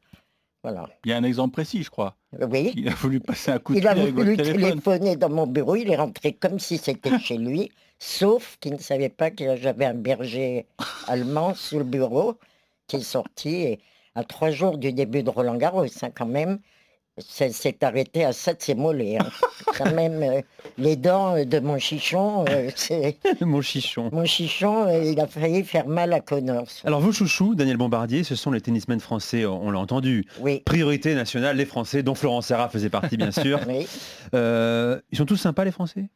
Voilà. 0.63 0.89
Il 1.05 1.11
y 1.11 1.13
a 1.13 1.17
un 1.19 1.25
exemple 1.25 1.53
précis, 1.53 1.83
je 1.83 1.91
crois. 1.91 2.17
Oui. 2.41 2.73
Il 2.77 2.89
a 2.89 2.95
voulu 2.95 3.21
passer 3.21 3.51
un 3.51 3.59
coup 3.59 3.75
de 3.75 3.79
Il 3.79 3.87
a 3.87 3.95
fil 3.95 4.03
avec 4.03 4.15
voulu 4.15 4.37
téléphone. 4.37 4.61
téléphoner 4.71 5.17
dans 5.17 5.29
mon 5.31 5.47
bureau, 5.47 5.77
il 5.77 5.91
est 5.91 5.97
rentré 5.97 6.33
comme 6.33 6.59
si 6.59 6.79
c'était 6.79 7.19
chez 7.19 7.37
lui, 7.37 7.71
sauf 7.99 8.57
qu'il 8.61 8.73
ne 8.75 8.79
savait 8.79 9.09
pas 9.09 9.31
que 9.31 9.57
j'avais 9.57 9.85
un 9.87 9.95
berger 9.95 10.67
allemand 11.07 11.55
sur 11.55 11.79
le 11.79 11.85
bureau 11.85 12.39
qui 12.87 12.97
est 12.97 13.01
sorti 13.01 13.55
et 13.57 13.81
à 14.15 14.25
trois 14.25 14.51
jours 14.51 14.79
du 14.79 14.93
début 14.93 15.23
de 15.23 15.31
Roland 15.31 15.57
Garros, 15.57 15.85
hein, 15.85 16.11
quand 16.15 16.27
même, 16.27 16.59
ça 17.21 17.51
s'est 17.51 17.85
arrêté 17.85 18.25
à 18.25 18.33
ça 18.33 18.55
de 18.55 19.17
hein. 19.17 19.31
quand 19.79 19.93
même, 19.93 20.23
euh, 20.23 20.41
les 20.77 20.97
dents 20.97 21.37
euh, 21.37 21.45
de 21.45 21.59
mon 21.59 21.79
chichon, 21.79 22.45
euh, 22.49 22.71
c'est... 22.75 23.19
Mon 23.41 23.61
chichon. 23.61 24.11
Mon 24.13 24.25
chichon, 24.25 24.87
euh, 24.87 25.03
il 25.03 25.21
a 25.21 25.27
failli 25.27 25.65
faire 25.65 25.89
mal 25.89 26.13
à 26.13 26.21
Connors. 26.21 26.69
Alors 26.85 27.01
vos 27.01 27.13
chouchous, 27.13 27.55
Daniel 27.55 27.77
Bombardier, 27.77 28.25
ce 28.25 28.35
sont 28.35 28.51
les 28.51 28.61
tennismen 28.61 29.01
français, 29.01 29.47
on 29.47 29.71
l'a 29.71 29.79
entendu. 29.79 30.27
Oui. 30.41 30.61
Priorité 30.65 31.15
nationale, 31.15 31.57
les 31.57 31.67
Français, 31.67 32.03
dont 32.03 32.15
Florent 32.15 32.43
Serra 32.43 32.69
faisait 32.69 32.91
partie 32.91 33.17
bien 33.17 33.31
sûr. 33.33 33.61
Oui. 33.67 33.87
Ils 34.33 35.17
sont 35.19 35.27
tous 35.27 35.37
sympas 35.37 35.65
les 35.65 35.73
Français? 35.73 36.09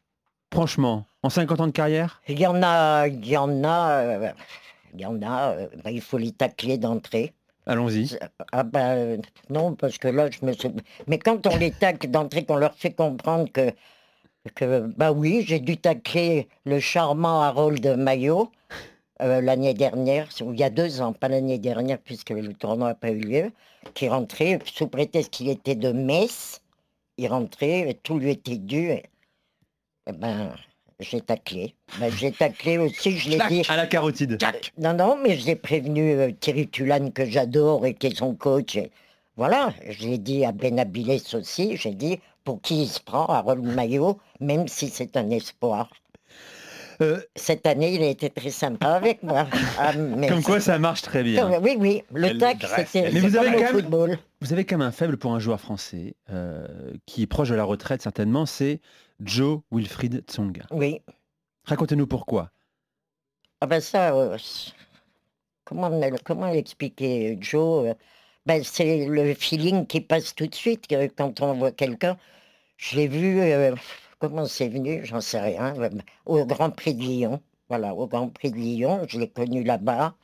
Franchement, 0.52 1.06
en 1.22 1.30
50 1.30 1.60
ans 1.60 1.66
de 1.66 1.72
carrière? 1.72 2.20
Il 2.28 2.38
y 2.38 2.46
en 2.46 2.62
a, 2.62 3.08
il 3.08 3.26
y 3.26 3.36
en 3.36 3.64
a, 3.64 4.32
il 4.94 5.00
y 5.00 5.06
en 5.06 5.22
a, 5.22 5.56
il 5.90 6.02
faut 6.02 6.18
les 6.18 6.32
tacler 6.32 6.76
d'entrée. 6.76 7.32
Allons-y. 7.66 8.18
Ah 8.50 8.64
ben 8.64 9.22
non, 9.48 9.74
parce 9.74 9.98
que 9.98 10.08
là, 10.08 10.28
je 10.30 10.44
me 10.44 10.52
suis... 10.52 10.70
Mais 11.06 11.18
quand 11.18 11.46
on 11.46 11.56
les 11.56 11.70
tacle 11.70 12.08
d'entrée, 12.08 12.44
qu'on 12.44 12.56
leur 12.56 12.74
fait 12.74 12.92
comprendre 12.92 13.50
que, 13.52 13.70
que 14.54 14.80
bah 14.96 15.12
oui, 15.12 15.44
j'ai 15.46 15.60
dû 15.60 15.76
tacler 15.76 16.48
le 16.64 16.80
charmant 16.80 17.42
Harold 17.42 17.86
Maillot 17.96 18.50
euh, 19.20 19.40
l'année 19.40 19.74
dernière, 19.74 20.28
ou 20.42 20.52
il 20.52 20.58
y 20.58 20.64
a 20.64 20.70
deux 20.70 21.00
ans, 21.00 21.12
pas 21.12 21.28
l'année 21.28 21.58
dernière, 21.58 21.98
puisque 21.98 22.30
le 22.30 22.52
tournoi 22.52 22.88
n'a 22.88 22.94
pas 22.96 23.10
eu 23.10 23.20
lieu, 23.20 23.52
qui 23.94 24.08
rentrait, 24.08 24.58
sous 24.64 24.88
prétexte 24.88 25.30
qu'il 25.30 25.48
était 25.48 25.76
de 25.76 25.92
Metz, 25.92 26.60
il 27.16 27.28
rentrait, 27.28 27.98
tout 28.02 28.18
lui 28.18 28.30
était 28.30 28.56
dû. 28.56 28.90
Eh 30.08 30.12
ben, 30.12 30.52
j'ai 31.02 31.20
taclé. 31.20 31.74
Ben, 32.00 32.10
j'ai 32.10 32.32
taclé 32.32 32.78
aussi, 32.78 33.18
je 33.18 33.30
l'ai 33.30 33.38
dit. 33.48 33.62
À 33.68 33.76
la 33.76 33.86
carotide. 33.86 34.38
Non, 34.78 34.94
non, 34.94 35.18
mais 35.22 35.36
j'ai 35.36 35.56
prévenu 35.56 36.12
euh, 36.12 36.30
Thierry 36.38 36.68
Tulane 36.68 37.12
que 37.12 37.24
j'adore 37.26 37.84
et 37.86 37.94
qui 37.94 38.06
est 38.08 38.16
son 38.16 38.34
coach. 38.34 38.76
et 38.76 38.90
voilà, 39.36 39.72
j'ai 39.88 40.18
dit 40.18 40.44
à 40.44 40.52
Ben 40.52 40.78
Abiles 40.78 41.20
aussi, 41.34 41.76
j'ai 41.76 41.92
dit 41.94 42.18
pour 42.44 42.60
qui 42.60 42.82
il 42.82 42.88
se 42.88 43.00
prend, 43.00 43.26
Harold 43.26 43.62
Maillot, 43.64 44.18
même 44.40 44.68
si 44.68 44.88
c'est 44.88 45.16
un 45.16 45.30
espoir. 45.30 45.90
Euh, 47.00 47.20
Cette 47.34 47.66
année, 47.66 47.94
il 47.94 48.02
a 48.02 48.08
été 48.08 48.30
très 48.30 48.50
sympa 48.50 48.88
avec 48.90 49.22
moi. 49.22 49.46
Ah, 49.78 49.92
mais 49.96 50.28
Comme 50.28 50.42
quoi 50.42 50.60
ça 50.60 50.78
marche 50.78 51.02
très 51.02 51.22
bien. 51.22 51.42
Comme- 51.50 51.62
Oui, 51.64 51.76
oui, 51.78 52.02
le 52.12 52.28
Elle 52.28 52.38
tac, 52.38 52.58
c'était 52.76 53.10
Mais 53.10 53.20
c'est 53.20 53.26
vous 53.28 53.36
avez 53.36 53.52
quand 53.52 53.58
même- 53.60 53.68
football. 53.72 54.18
Vous 54.40 54.52
avez 54.52 54.64
quand 54.64 54.76
même 54.78 54.86
un 54.86 54.92
faible 54.92 55.16
pour 55.16 55.32
un 55.34 55.38
joueur 55.38 55.60
français 55.60 56.14
euh, 56.30 56.66
qui 57.06 57.22
est 57.22 57.26
proche 57.26 57.48
de 57.48 57.54
la 57.54 57.64
retraite 57.64 58.02
certainement, 58.02 58.44
c'est 58.46 58.80
Joe 59.22 59.60
Wilfried 59.70 60.24
Tsonga. 60.26 60.66
Oui. 60.70 61.00
Racontez-nous 61.64 62.06
pourquoi. 62.06 62.50
Ah 63.60 63.66
ben 63.66 63.80
ça, 63.80 64.14
euh, 64.14 64.36
comment, 65.64 65.90
comment 66.24 66.50
l'expliquer, 66.50 67.38
Joe 67.40 67.90
euh, 67.90 67.94
ben 68.46 68.62
C'est 68.64 69.06
le 69.06 69.34
feeling 69.34 69.86
qui 69.86 70.00
passe 70.00 70.34
tout 70.34 70.46
de 70.46 70.54
suite 70.54 70.92
quand 71.16 71.40
on 71.40 71.54
voit 71.54 71.72
quelqu'un. 71.72 72.16
Je 72.76 72.96
l'ai 72.96 73.06
vu, 73.08 73.40
euh, 73.40 73.74
comment 74.18 74.46
c'est 74.46 74.68
venu, 74.68 75.04
j'en 75.04 75.20
sais 75.20 75.40
rien, 75.40 75.74
euh, 75.80 75.90
au 76.26 76.44
Grand 76.44 76.70
Prix 76.70 76.94
de 76.94 77.02
Lyon. 77.02 77.40
Voilà, 77.68 77.94
au 77.94 78.06
Grand 78.08 78.28
Prix 78.28 78.50
de 78.50 78.56
Lyon, 78.56 79.04
je 79.08 79.20
l'ai 79.20 79.28
connu 79.30 79.62
là-bas. 79.62 80.16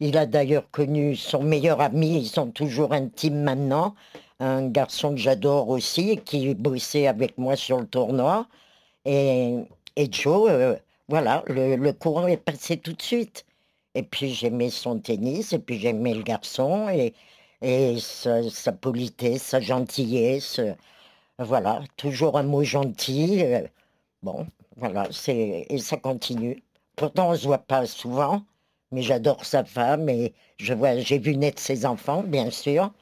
Il 0.00 0.16
a 0.18 0.26
d'ailleurs 0.26 0.70
connu 0.70 1.16
son 1.16 1.42
meilleur 1.42 1.80
ami, 1.80 2.18
ils 2.20 2.28
sont 2.28 2.50
toujours 2.50 2.92
intimes 2.92 3.42
maintenant, 3.42 3.94
un 4.40 4.68
garçon 4.68 5.10
que 5.12 5.16
j'adore 5.20 5.68
aussi, 5.68 6.18
qui 6.24 6.54
bossait 6.54 7.06
avec 7.06 7.38
moi 7.38 7.56
sur 7.56 7.78
le 7.80 7.86
tournoi. 7.86 8.48
Et, 9.06 9.66
Joe, 10.10 10.50
euh, 10.50 10.76
voilà, 11.08 11.42
le, 11.48 11.92
courant 11.92 12.26
est 12.28 12.36
passé 12.38 12.76
tout 12.78 12.92
de 12.92 13.02
suite. 13.02 13.46
Et 13.94 14.02
puis 14.02 14.32
j'aimais 14.34 14.70
son 14.70 14.98
tennis, 15.00 15.52
et 15.52 15.58
puis 15.58 15.78
j'aimais 15.78 16.14
le 16.14 16.22
garçon, 16.22 16.88
et, 16.90 17.14
sa, 18.00 18.72
politesse, 18.72 19.42
sa 19.42 19.60
gentillesse. 19.60 20.58
euh, 20.60 20.74
Voilà, 21.38 21.82
toujours 21.96 22.38
un 22.38 22.44
mot 22.44 22.64
gentil. 22.64 23.42
euh, 23.44 23.66
Bon, 24.22 24.46
voilà, 24.76 25.08
et 25.28 25.78
ça 25.78 25.96
continue. 25.98 26.62
Pourtant, 26.96 27.30
on 27.30 27.36
se 27.36 27.46
voit 27.46 27.58
pas 27.58 27.86
souvent, 27.86 28.42
mais 28.92 29.02
j'adore 29.02 29.44
sa 29.44 29.64
femme 29.64 30.08
et 30.08 30.34
je 30.58 30.74
vois, 30.74 30.98
j'ai 30.98 31.18
vu 31.18 31.36
naître 31.36 31.62
ses 31.62 31.86
enfants, 31.86 32.22
bien 32.24 32.50
sûr. 32.50 32.92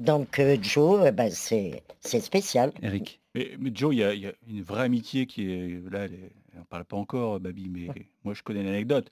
Donc 0.00 0.38
euh, 0.38 0.56
Joe, 0.60 1.04
eh 1.08 1.12
ben, 1.12 1.30
c'est 1.30 1.82
c'est 2.00 2.20
spécial. 2.20 2.72
Eric. 2.82 3.20
Mais, 3.34 3.50
mais 3.58 3.70
Joe, 3.74 3.94
il 3.94 3.98
y, 3.98 4.04
a- 4.04 4.14
il 4.14 4.20
y 4.22 4.26
a 4.26 4.32
une 4.48 4.62
vraie 4.62 4.84
amitié 4.84 5.26
qui 5.26 5.50
est 5.50 5.90
là. 5.90 6.04
Elle 6.04 6.14
est- 6.14 6.32
elle 6.54 6.60
en 6.60 6.64
parle 6.64 6.84
pas 6.84 6.96
encore, 6.96 7.40
Babi, 7.40 7.68
mais 7.68 7.88
moi 8.24 8.34
je 8.34 8.42
connais 8.42 8.62
l'anecdote. 8.62 9.10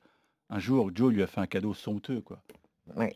Un 0.48 0.58
jour, 0.60 0.90
Joe 0.94 1.12
lui 1.12 1.22
a 1.22 1.26
fait 1.26 1.40
un 1.40 1.46
cadeau 1.46 1.74
somptueux, 1.74 2.20
quoi. 2.20 2.40
Oui. 2.96 3.08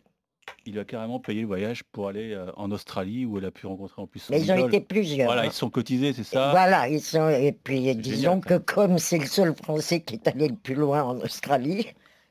Il 0.66 0.72
lui 0.72 0.80
a 0.80 0.84
carrément 0.84 1.20
payé 1.20 1.42
le 1.42 1.46
voyage 1.46 1.84
pour 1.84 2.08
aller 2.08 2.32
euh, 2.32 2.50
en 2.56 2.72
Australie 2.72 3.24
où 3.24 3.38
elle 3.38 3.44
a 3.44 3.50
pu 3.52 3.66
rencontrer 3.66 4.02
en 4.02 4.06
plus 4.08 4.18
son 4.18 4.32
Mais 4.32 4.40
ils 4.40 4.50
ont 4.50 4.56
idole. 4.56 4.68
été 4.74 4.80
plusieurs, 4.80 5.26
Voilà, 5.26 5.42
hein. 5.42 5.46
ils 5.46 5.52
se 5.52 5.58
sont 5.58 5.70
cotisés, 5.70 6.12
c'est 6.12 6.24
ça? 6.24 6.50
Voilà, 6.50 6.88
ils 6.88 7.00
sont, 7.00 7.28
et 7.28 7.52
puis 7.52 7.94
disons 7.94 8.40
génial, 8.40 8.40
que 8.40 8.58
comme 8.58 8.98
c'est 8.98 9.18
le 9.18 9.26
seul 9.26 9.54
Français 9.54 10.00
qui 10.00 10.14
est 10.14 10.26
allé 10.26 10.48
le 10.48 10.56
plus 10.56 10.74
loin 10.74 11.04
en 11.04 11.16
Australie, 11.20 11.86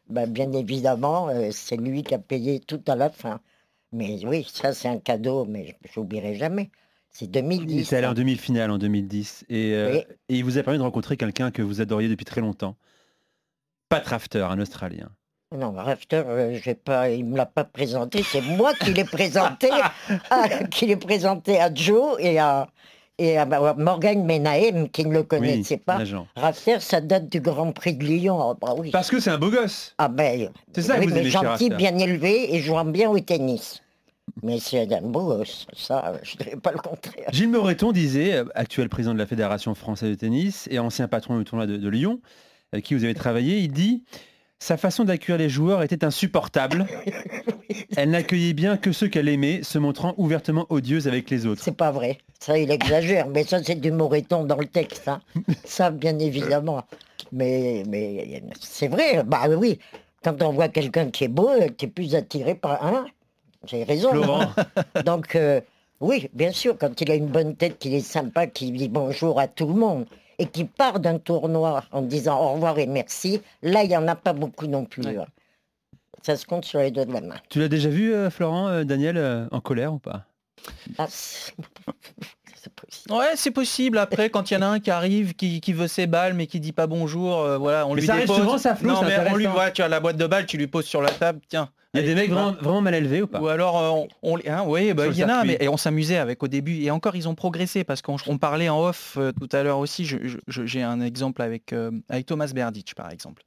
ben, 0.10 0.30
bien 0.30 0.52
évidemment, 0.52 1.30
euh, 1.30 1.50
c'est 1.52 1.78
lui 1.78 2.04
qui 2.04 2.14
a 2.14 2.20
payé 2.20 2.60
tout 2.60 2.82
à 2.88 2.96
la 2.96 3.10
fin. 3.10 3.40
Mais 3.92 4.20
oui, 4.26 4.48
ça 4.52 4.74
c'est 4.74 4.88
un 4.88 5.00
cadeau, 5.00 5.46
mais 5.46 5.76
j'oublierai 5.94 6.36
jamais. 6.36 6.70
C'est 7.12 7.26
Il 7.26 7.32
2010. 7.32 7.82
était 7.88 7.96
allé 7.96 8.08
en 8.08 8.14
demi-finale 8.14 8.70
en 8.70 8.78
2010 8.78 9.46
et, 9.50 9.74
euh, 9.74 9.92
Oui. 9.94 9.98
et 10.30 10.36
il 10.36 10.44
vous 10.44 10.58
a 10.60 10.64
permis 10.64 10.78
de 10.78 10.84
rencontrer 10.84 11.18
quelqu'un 11.18 11.50
que 11.50 11.62
vous 11.64 11.82
adoriez 11.82 12.08
depuis 12.08 12.26
très 12.26 12.40
longtemps. 12.42 12.76
Pat 13.90 14.06
Rafter, 14.06 14.42
un 14.44 14.60
Australien. 14.60 15.10
Non, 15.58 15.72
Rafter, 15.72 16.22
euh, 16.28 16.60
j'ai 16.64 16.76
pas, 16.76 17.10
il 17.10 17.26
me 17.26 17.36
l'a 17.36 17.48
pas 17.48 17.64
présenté, 17.64 18.22
c'est 18.22 18.42
moi 18.42 18.76
qui 18.76 18.94
l'ai 18.94 19.04
présenté, 19.06 19.70
à, 20.30 20.48
qui 20.66 20.86
l'ai 20.86 20.96
présenté 20.98 21.60
à 21.60 21.74
Joe 21.74 22.18
et 22.20 22.38
à, 22.38 22.68
et 23.20 23.38
à 23.38 23.46
Morgan 23.46 24.26
Menahem 24.26 24.90
qui 24.90 25.06
ne 25.06 25.14
le 25.14 25.24
connaissait 25.24 25.78
pas. 25.78 26.00
Rafter, 26.36 26.80
ça 26.80 27.02
date 27.02 27.30
du 27.30 27.42
Grand 27.42 27.72
Prix 27.72 27.96
de 27.96 28.04
Lyon. 28.04 28.40
Ah, 28.42 28.58
bah 28.60 28.74
oui. 28.78 28.90
Parce 28.92 29.10
que 29.10 29.20
c'est 29.20 29.30
un 29.30 29.38
beau 29.38 29.52
gosse. 29.52 29.94
Ah 29.98 30.08
ben, 30.08 30.50
C'est 30.74 30.82
ça 30.82 30.98
que 30.98 31.04
vous 31.04 31.16
aimez 31.16 31.30
gentil, 31.30 31.70
bien 31.70 31.98
élevé 31.98 32.56
et 32.56 32.62
jouant 32.62 32.86
bien 32.86 33.10
au 33.10 33.20
tennis. 33.20 33.82
Mais 34.42 34.60
c'est 34.60 34.92
un 34.94 35.02
beau 35.02 35.26
gosse, 35.26 35.68
ça, 35.76 36.14
je 36.24 36.38
dirais 36.38 36.56
pas 36.56 36.72
le 36.72 36.78
contraire. 36.78 37.28
Gilles 37.32 37.50
Moreton 37.50 37.92
disait, 37.92 38.36
euh, 38.36 38.46
actuel 38.54 38.88
président 38.88 39.14
de 39.14 39.20
la 39.20 39.26
Fédération 39.26 39.74
française 39.74 40.12
de 40.12 40.16
tennis 40.16 40.68
et 40.72 40.80
ancien 40.80 41.08
patron 41.08 41.38
du 41.40 41.44
tournoi 41.44 41.66
de, 41.66 41.78
de 41.78 41.90
Lyon, 41.90 42.22
avec 42.72 42.86
qui 42.86 42.94
vous 42.94 43.04
avez 43.04 43.16
travaillé, 43.16 43.58
il 43.58 43.72
dit 43.72 44.04
sa 44.60 44.78
façon 44.78 45.06
d'accueillir 45.06 45.40
les 45.40 45.50
joueurs 45.50 45.84
était 45.84 46.04
insupportable. 46.04 46.86
Elle 47.98 48.12
n'accueillait 48.12 48.54
bien 48.54 48.78
que 48.78 48.92
ceux 48.92 49.08
qu'elle 49.08 49.30
aimait, 49.30 49.62
se 49.64 49.78
montrant 49.78 50.14
ouvertement 50.18 50.66
odieuse 50.70 51.08
avec 51.08 51.30
les 51.30 51.46
autres. 51.46 51.62
C'est 51.64 51.76
pas 51.76 51.92
vrai. 51.92 52.18
Ça, 52.40 52.58
il 52.58 52.70
exagère. 52.70 53.28
Mais 53.28 53.44
ça, 53.44 53.64
c'est 53.64 53.76
du 53.76 53.92
Moreton 53.92 54.44
dans 54.44 54.58
le 54.58 54.66
texte. 54.66 55.08
hein. 55.08 55.22
Ça, 55.64 55.92
bien 55.92 56.18
évidemment. 56.20 56.84
Mais, 57.32 57.84
mais 57.88 58.42
c'est 58.60 58.88
vrai. 58.88 59.24
Bah 59.24 59.48
oui. 59.50 59.80
Quand 60.24 60.42
on 60.42 60.52
voit 60.52 60.68
quelqu'un 60.68 61.10
qui 61.10 61.24
est 61.24 61.30
beau, 61.30 61.50
tu 61.78 61.86
es 61.86 61.88
plus 61.88 62.16
attiré 62.16 62.56
par 62.56 62.86
un. 62.86 63.06
J'ai 63.66 63.84
raison. 63.84 64.12
Donc, 65.06 65.36
euh, 65.36 65.62
oui, 66.02 66.30
bien 66.34 66.52
sûr, 66.52 66.78
quand 66.78 67.00
il 67.02 67.12
a 67.12 67.16
une 67.16 67.28
bonne 67.28 67.56
tête, 67.56 67.78
qu'il 67.80 67.94
est 67.94 68.00
sympa, 68.02 68.48
qu'il 68.48 68.74
dit 68.74 68.90
bonjour 68.90 69.40
à 69.40 69.48
tout 69.48 69.68
le 69.68 69.74
monde 69.74 70.06
et 70.40 70.48
qu'il 70.48 70.68
part 70.68 71.00
d'un 71.00 71.20
tournoi 71.20 71.84
en 71.92 72.02
disant 72.02 72.40
au 72.42 72.54
revoir 72.54 72.80
et 72.80 72.88
merci, 72.88 73.42
là, 73.62 73.84
il 73.84 73.90
n'y 73.90 73.98
en 73.98 74.08
a 74.08 74.16
pas 74.16 74.34
beaucoup 74.34 74.66
non 74.68 74.86
plus. 74.86 75.20
hein. 75.20 75.26
Ça 76.24 76.36
se 76.36 76.46
compte 76.46 76.66
sur 76.66 76.80
les 76.80 76.92
doigts 76.92 77.06
de 77.06 77.14
la 77.14 77.22
main. 77.22 77.36
Tu 77.50 77.60
l'as 77.60 77.68
déjà 77.70 77.90
vu, 77.90 78.14
euh, 78.14 78.30
Florent, 78.30 78.68
euh, 78.68 78.84
Daniel, 78.84 79.18
euh, 79.18 79.46
en 79.52 79.62
colère 79.62 79.94
ou 79.94 80.00
pas? 80.00 80.26
Ah, 80.98 81.06
c'est- 81.10 81.54
Ouais, 83.10 83.32
c'est 83.36 83.52
possible. 83.52 83.98
Après, 83.98 84.30
quand 84.30 84.52
il 84.52 84.56
y 84.56 84.58
en 84.58 84.62
a 84.62 84.66
un 84.68 84.80
qui 84.80 84.92
arrive, 84.92 85.34
qui, 85.34 85.62
qui 85.62 85.72
veut 85.74 85.88
ses 85.88 86.08
balles, 86.08 86.34
mais 86.34 86.46
qui 86.46 86.60
dit 86.60 86.74
pas 86.74 86.88
bonjour, 86.88 87.40
euh, 87.40 87.58
voilà, 87.58 87.88
on 87.88 87.96
Mais 87.96 88.02
lui 88.02 88.08
ça 88.08 88.14
arrive 88.14 88.28
dépose. 88.28 88.38
souvent, 88.44 88.58
ça, 88.58 88.76
Flo, 88.76 88.90
non, 88.94 89.02
mais 89.04 89.18
on 89.30 89.36
lui 89.38 89.46
voit, 89.46 89.72
tu 89.72 89.82
as 89.82 89.88
la 89.88 90.00
boîte 90.02 90.18
de 90.18 90.28
balles, 90.28 90.46
tu 90.46 90.58
lui 90.58 90.68
poses 90.68 90.86
sur 90.86 91.02
la 91.02 91.12
table, 91.12 91.40
tiens. 91.48 91.70
Il 91.96 92.02
y 92.02 92.04
a 92.04 92.06
des 92.06 92.14
mecs 92.16 92.30
vas. 92.30 92.36
vraiment, 92.44 92.58
vraiment 92.62 92.82
mal 92.82 92.94
élevés 92.94 93.22
ou 93.24 93.28
pas? 93.28 93.42
Ou 93.42 93.48
alors, 93.48 93.80
euh, 93.80 93.90
on, 93.90 94.08
on- 94.22 94.38
hein, 94.48 94.64
oui, 94.68 94.94
bah, 94.94 95.08
il 95.08 95.18
y 95.18 95.24
en 95.24 95.30
a, 95.30 95.44
mais 95.44 95.58
et 95.60 95.68
on 95.70 95.78
s'amusait 95.78 96.18
avec 96.18 96.44
au 96.44 96.48
début. 96.48 96.82
Et 96.84 96.92
encore, 96.92 97.16
ils 97.16 97.28
ont 97.28 97.34
progressé 97.36 97.84
parce 97.84 98.02
qu'on 98.04 98.18
on 98.28 98.38
parlait 98.38 98.70
en 98.70 98.80
off 98.80 99.16
euh, 99.18 99.32
tout 99.32 99.50
à 99.52 99.64
l'heure 99.64 99.80
aussi. 99.80 100.08
J'ai 100.48 100.84
un 100.84 101.02
exemple 101.02 101.42
avec, 101.42 101.74
euh, 101.74 101.90
avec 102.10 102.28
Thomas 102.28 102.52
Berdych, 102.54 102.94
par 102.96 103.12
exemple. 103.12 103.44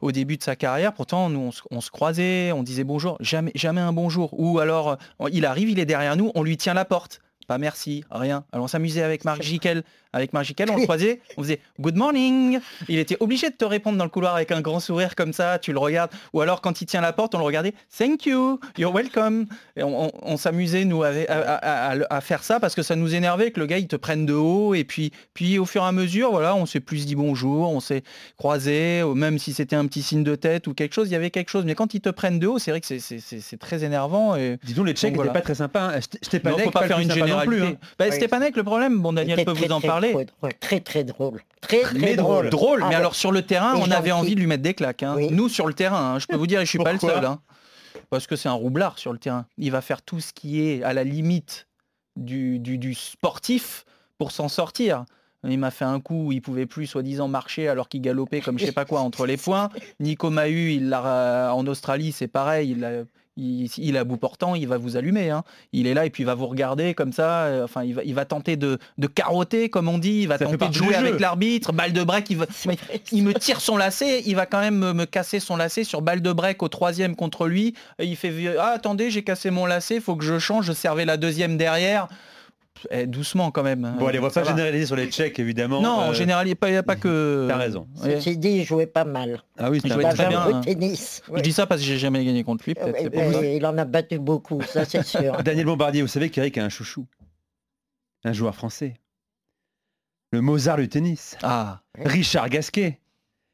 Au 0.00 0.10
début 0.10 0.36
de 0.36 0.42
sa 0.42 0.56
carrière, 0.56 0.92
pourtant, 0.92 1.28
nous, 1.28 1.38
on 1.38 1.52
se, 1.52 1.62
on 1.70 1.80
se 1.80 1.90
croisait, 1.90 2.50
on 2.50 2.64
disait 2.64 2.82
bonjour, 2.84 3.16
jamais, 3.20 3.52
jamais 3.54 3.80
un 3.80 3.92
bonjour. 3.92 4.30
Ou 4.38 4.58
alors, 4.58 4.96
il 5.30 5.46
arrive, 5.46 5.70
il 5.70 5.78
est 5.78 5.86
derrière 5.86 6.16
nous, 6.16 6.32
on 6.34 6.42
lui 6.42 6.56
tient 6.56 6.74
la 6.74 6.84
porte. 6.84 7.20
Pas 7.46 7.58
merci, 7.58 8.04
rien. 8.10 8.44
Alors 8.52 8.64
on 8.64 8.68
s'amusait 8.68 9.02
avec 9.02 9.24
Marc 9.24 9.42
Jiquel. 9.42 9.82
Avec 10.14 10.34
Marc 10.34 10.44
Jiquel, 10.44 10.70
on 10.70 10.76
le 10.76 10.82
croisait, 10.82 11.22
on 11.38 11.42
faisait 11.42 11.58
Good 11.80 11.96
morning. 11.96 12.60
Il 12.88 12.98
était 12.98 13.16
obligé 13.20 13.48
de 13.48 13.54
te 13.54 13.64
répondre 13.64 13.96
dans 13.96 14.04
le 14.04 14.10
couloir 14.10 14.34
avec 14.36 14.52
un 14.52 14.60
grand 14.60 14.78
sourire 14.78 15.14
comme 15.14 15.32
ça, 15.32 15.58
tu 15.58 15.72
le 15.72 15.78
regardes. 15.78 16.10
Ou 16.34 16.42
alors 16.42 16.60
quand 16.60 16.82
il 16.82 16.86
tient 16.86 17.00
la 17.00 17.14
porte, 17.14 17.34
on 17.34 17.38
le 17.38 17.44
regardait 17.44 17.72
Thank 17.96 18.26
you, 18.26 18.60
you're 18.76 18.92
welcome. 18.94 19.46
Et 19.74 19.82
on, 19.82 20.04
on- 20.08 20.12
on 20.20 20.36
s'amusait, 20.36 20.84
nous, 20.84 21.02
à, 21.02 21.08
à- 21.28 21.92
à- 21.92 22.14
à 22.16 22.20
faire 22.20 22.44
ça 22.44 22.60
parce 22.60 22.74
que 22.74 22.82
ça 22.82 22.94
nous 22.94 23.14
énervait 23.14 23.52
que 23.52 23.60
le 23.60 23.64
gars, 23.64 23.78
il 23.78 23.88
te 23.88 23.96
prenne 23.96 24.26
de 24.26 24.34
haut. 24.34 24.74
Et 24.74 24.84
puis, 24.84 25.12
puis 25.32 25.58
au 25.58 25.64
fur 25.64 25.82
et 25.82 25.86
à 25.86 25.92
mesure, 25.92 26.30
voilà, 26.30 26.54
on 26.56 26.66
s'est 26.66 26.80
plus 26.80 27.06
dit 27.06 27.14
bonjour, 27.14 27.70
on 27.70 27.80
s'est 27.80 28.02
croisé, 28.36 29.02
même 29.14 29.38
si 29.38 29.54
c'était 29.54 29.76
un 29.76 29.86
petit 29.86 30.02
signe 30.02 30.24
de 30.24 30.34
tête 30.34 30.66
ou 30.66 30.74
quelque 30.74 30.92
chose, 30.94 31.08
il 31.08 31.12
y 31.12 31.16
avait 31.16 31.30
quelque 31.30 31.48
chose. 31.48 31.64
Mais 31.64 31.74
quand 31.74 31.94
ils 31.94 32.00
te 32.02 32.10
prennent 32.10 32.38
de 32.38 32.46
haut, 32.46 32.58
c'est 32.58 32.70
vrai 32.70 32.80
que 32.82 32.86
c'est- 32.86 33.56
très 33.58 33.82
énervant. 33.84 34.36
Et... 34.36 34.58
Dis 34.64 34.74
donc, 34.74 34.86
les 34.86 34.92
Tchèques 34.92 35.12
n'étaient 35.12 35.16
voilà. 35.16 35.32
pas 35.32 35.40
très 35.40 35.54
sympas. 35.54 35.92
hein. 35.94 35.98
St- 36.00 36.40
Non, 36.44 36.58
faut 36.58 36.70
pas 36.70 36.86
faire 36.86 36.96
plus 36.96 37.04
une 37.04 37.10
non 37.40 37.44
plus, 37.46 37.62
hein. 37.64 37.76
Bah, 37.98 38.06
Oui. 38.08 38.14
Stepanek, 38.16 38.56
le 38.56 38.62
problème, 38.64 38.98
bon 39.00 39.12
Daniel 39.12 39.44
peut 39.44 39.52
très, 39.54 39.66
vous 39.66 39.72
en 39.72 39.78
très, 39.80 39.88
parler. 39.88 40.26
Très, 40.60 40.80
très 40.80 41.04
drôle. 41.04 41.40
Très 41.60 41.82
très 41.82 41.98
Mais 41.98 42.16
drôle. 42.16 42.50
drôle, 42.50 42.80
Ah 42.82 42.86
mais 42.88 42.90
ouais. 42.94 43.00
alors 43.00 43.14
sur 43.14 43.32
le 43.32 43.42
terrain, 43.42 43.74
Et 43.76 43.80
on 43.82 43.90
avait 43.90 44.12
envie 44.12 44.34
de 44.34 44.40
lui 44.40 44.46
mettre 44.46 44.62
des 44.62 44.74
claques. 44.74 45.02
hein. 45.02 45.14
Oui. 45.16 45.28
Nous 45.30 45.48
sur 45.48 45.66
le 45.66 45.74
terrain, 45.74 46.14
hein, 46.14 46.18
je 46.18 46.26
peux 46.26 46.36
vous 46.36 46.46
dire, 46.46 46.60
et 46.60 46.64
je 46.64 46.70
suis 46.70 46.78
pas 46.78 46.92
le 46.92 46.98
seul. 46.98 47.24
hein. 47.24 47.40
parce 48.10 48.26
que 48.26 48.36
c'est 48.36 48.48
un 48.48 48.52
roublard 48.54 48.98
sur 48.98 49.12
le 49.12 49.18
terrain. 49.18 49.46
Il 49.58 49.70
va 49.70 49.80
faire 49.80 50.02
tout 50.02 50.20
ce 50.20 50.32
qui 50.32 50.60
est 50.66 50.82
à 50.82 50.92
la 50.92 51.04
limite 51.04 51.66
du, 52.16 52.58
du- 52.58 52.76
du 52.78 52.94
sportif 52.94 53.84
pour 54.18 54.32
s'en 54.32 54.48
sortir. 54.48 55.04
Il 55.48 55.58
m'a 55.58 55.70
fait 55.72 55.84
un 55.86 55.98
coup 55.98 56.26
où 56.26 56.32
il 56.32 56.40
pouvait 56.42 56.66
plus 56.66 56.86
soi-disant 56.86 57.26
marcher 57.26 57.68
alors 57.68 57.88
qu'il 57.88 58.00
galopait 58.00 58.40
comme 58.40 58.58
je 58.60 58.66
sais 58.66 58.70
pas 58.72 58.84
quoi 58.84 59.00
entre 59.00 59.26
les 59.26 59.36
points. 59.36 59.70
Nico 60.00 60.30
Mahu, 60.30 60.72
il 60.74 60.88
l'a 60.90 61.52
en 61.54 61.66
Australie, 61.66 62.12
c'est 62.12 62.28
pareil. 62.28 62.70
Il 62.76 62.84
a, 62.84 62.90
il, 63.36 63.68
il 63.78 63.96
est 63.96 63.98
à 63.98 64.04
bout 64.04 64.16
portant, 64.18 64.54
il 64.54 64.68
va 64.68 64.76
vous 64.78 64.96
allumer. 64.96 65.30
hein. 65.30 65.42
Il 65.72 65.86
est 65.86 65.94
là 65.94 66.04
et 66.06 66.10
puis 66.10 66.22
il 66.22 66.26
va 66.26 66.34
vous 66.34 66.46
regarder 66.46 66.94
comme 66.94 67.12
ça. 67.12 67.44
euh, 67.44 67.64
Enfin, 67.64 67.82
il 67.82 67.94
va, 67.94 68.04
il 68.04 68.14
va 68.14 68.24
tenter 68.24 68.56
de, 68.56 68.78
de 68.98 69.06
carotter, 69.06 69.68
comme 69.70 69.88
on 69.88 69.98
dit. 69.98 70.20
Il 70.22 70.28
va 70.28 70.38
Ça 70.38 70.44
tenter 70.44 70.68
de 70.68 70.74
jouer 70.74 70.94
avec 70.94 71.20
l'arbitre. 71.20 71.72
Balle 71.72 71.92
de 71.92 72.02
break, 72.04 72.28
il, 72.30 72.36
va, 72.36 72.46
mais 72.66 72.76
il 73.12 73.22
me 73.24 73.32
tire 73.34 73.60
son 73.60 73.76
lacet. 73.76 74.22
Il 74.26 74.36
va 74.36 74.46
quand 74.46 74.60
même 74.60 74.76
me, 74.76 74.92
me 74.92 75.04
casser 75.06 75.40
son 75.40 75.56
lacet 75.56 75.84
sur 75.84 76.02
balle 76.02 76.20
de 76.20 76.32
break 76.32 76.62
au 76.62 76.68
troisième 76.68 77.16
contre 77.16 77.46
lui. 77.46 77.74
Et 77.98 78.06
il 78.06 78.16
fait 78.16 78.30
vieux, 78.30 78.60
ah 78.60 78.72
attendez, 78.74 79.10
j'ai 79.10 79.22
cassé 79.24 79.50
mon 79.50 79.66
lacet, 79.66 80.00
faut 80.00 80.16
que 80.16 80.24
je 80.24 80.38
change. 80.38 80.66
Je 80.66 80.72
servais 80.72 81.04
la 81.04 81.16
deuxième 81.16 81.56
derrière. 81.56 82.08
Eh, 82.90 83.06
doucement 83.06 83.50
quand 83.50 83.62
même. 83.62 83.94
Bon, 83.98 84.06
allez, 84.08 84.18
on 84.18 84.22
va 84.22 84.30
Ça 84.30 84.40
pas 84.40 84.46
va. 84.50 84.56
généraliser 84.56 84.86
sur 84.86 84.96
les 84.96 85.06
Tchèques, 85.10 85.38
évidemment. 85.38 85.80
Non, 85.82 85.90
en 85.90 86.10
Euh, 86.10 86.14
général, 86.14 86.46
il 86.46 86.50
n'y 86.50 86.52
a, 86.54 86.56
pas- 86.56 86.68
il 86.70 86.74
y 86.74 86.76
a 86.76 86.82
pas 86.82 86.96
que. 86.96 87.46
T'as 87.48 87.56
raison. 87.56 87.86
Ouais. 88.02 88.16
Ceci 88.16 88.36
dit, 88.38 88.48
il 88.50 88.64
jouait 88.64 88.86
pas 88.86 89.04
mal. 89.04 89.42
Ah 89.58 89.70
oui, 89.70 89.80
Il 89.84 89.92
jouait 89.92 90.08
très 90.10 90.28
bien. 90.28 90.46
Au 90.46 90.54
hein. 90.54 90.60
tennis. 90.62 91.22
Je 91.32 91.40
dis 91.42 91.52
ça 91.52 91.66
parce 91.66 91.80
que 91.80 91.86
j'ai 91.86 91.98
jamais 91.98 92.24
gagné 92.24 92.42
contre 92.44 92.64
lui. 92.66 92.74
ça. 92.74 92.88
il 93.42 93.64
en 93.66 93.76
a 93.78 93.84
battu 93.84 94.18
beaucoup, 94.18 94.60
ça 94.62 94.84
c'est 94.84 95.02
sûr. 95.06 95.36
Daniel 95.42 95.66
Bombardier, 95.66 96.02
vous 96.02 96.08
savez 96.08 96.28
qu'Eric 96.30 96.58
a 96.58 96.64
un 96.64 96.68
chouchou. 96.70 97.06
Un 98.24 98.32
joueur 98.32 98.54
français. 98.54 98.94
Le 100.32 100.40
Mozart 100.40 100.78
du 100.78 100.88
tennis. 100.88 101.36
Ah. 101.42 101.82
Richard 101.98 102.48
Gasquet. 102.48 102.98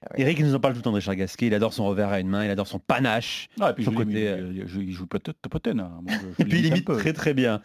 Ah 0.04 0.10
oui. 0.14 0.22
Eric 0.22 0.40
nous 0.40 0.54
en 0.54 0.60
parle 0.60 0.74
tout 0.74 0.78
le 0.78 0.82
temps 0.84 0.90
de 0.92 0.96
Richard 0.96 1.16
Gasquet. 1.16 1.46
Il 1.48 1.54
adore 1.54 1.72
son 1.72 1.86
revers 1.86 2.08
à 2.10 2.20
une 2.20 2.28
main, 2.28 2.44
il 2.44 2.50
adore 2.50 2.68
son 2.68 2.78
panache. 2.78 3.48
Ah, 3.60 3.70
et 3.70 3.74
puis 3.74 3.84
Son 3.84 3.90
je 3.92 3.96
côté, 3.96 4.10
côté, 4.12 4.28
euh, 4.28 4.52
il 4.54 4.92
joue 4.92 5.06
peut-être 5.06 5.36
hein. 5.80 6.00
Et 6.38 6.44
puis 6.44 6.60
il 6.60 6.66
imite 6.66 6.84
très 6.86 7.12
très 7.12 7.34
bien. 7.34 7.60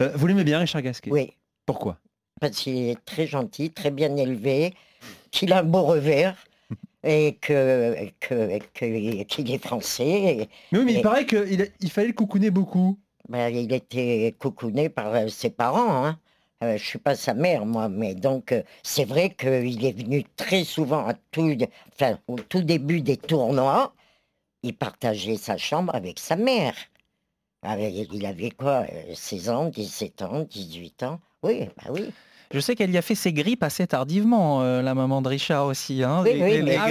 Euh, 0.00 0.12
vous 0.14 0.26
l'aimez 0.26 0.44
bien, 0.44 0.58
Richard 0.58 0.82
Gasquet? 0.82 1.10
Oui, 1.10 1.32
Pourquoi? 1.64 1.98
Parce 2.40 2.56
qu'il 2.58 2.76
est 2.88 3.04
très 3.04 3.26
gentil, 3.26 3.70
très 3.70 3.90
bien 3.90 4.14
élevé, 4.16 4.74
qu'il 5.30 5.52
a 5.52 5.60
un 5.60 5.64
beau 5.64 5.82
revers 5.82 6.36
et 7.02 7.36
que 7.40 7.94
que- 8.20 8.58
que- 8.74 9.22
qu'il 9.24 9.50
est 9.50 9.64
français. 9.64 10.48
Mais 10.72 10.78
oui, 10.78 10.84
mais 10.84 10.94
il 10.94 11.02
paraît 11.02 11.26
qu'il 11.26 11.68
il 11.80 11.90
fallait 11.90 12.08
le 12.08 12.12
coucouner 12.12 12.50
beaucoup. 12.50 12.98
Ben, 13.28 13.48
il 13.54 13.72
était 13.72 14.34
coucouné 14.38 14.88
par 14.88 15.14
euh, 15.14 15.28
ses 15.28 15.50
parents. 15.50 16.06
Hein. 16.06 16.18
Euh, 16.64 16.76
je 16.76 16.84
suis 16.84 16.98
pas 16.98 17.14
sa 17.14 17.34
mère, 17.34 17.64
moi, 17.66 17.88
mais 17.88 18.14
donc 18.16 18.50
euh, 18.52 18.62
c'est 18.82 19.04
vrai 19.04 19.30
qu'il 19.30 19.84
est 19.84 19.92
venu 19.92 20.24
très 20.36 20.64
souvent 20.64 21.08
au 22.26 22.38
tout 22.40 22.62
début 22.62 23.00
des 23.00 23.16
tournois. 23.16 23.94
Il 24.64 24.76
partageait 24.76 25.36
sa 25.36 25.56
chambre 25.56 25.94
avec 25.94 26.18
sa 26.18 26.36
mère. 26.36 26.74
Avec- 27.62 28.08
il 28.12 28.26
avait 28.26 28.50
quoi 28.50 28.86
euh, 28.92 29.14
16 29.14 29.50
ans, 29.50 29.66
17 29.68 30.22
ans, 30.22 30.42
18 30.42 31.02
ans? 31.04 31.20
Oui, 31.44 31.68
bah 31.76 31.90
oui. 31.90 32.12
Je 32.52 32.60
sais 32.60 32.74
qu'elle 32.74 32.90
y 32.90 32.96
a 32.96 33.02
fait 33.02 33.14
ses 33.14 33.32
grippes 33.32 33.62
assez 33.62 33.86
tardivement, 33.86 34.62
euh, 34.62 34.80
la 34.80 34.94
maman 34.94 35.20
de 35.20 35.28
Richard 35.28 35.66
aussi. 35.66 36.02
hein. 36.02 36.22
Oui, 36.24 36.40
mais- 36.62 36.76
Ah 36.78 36.88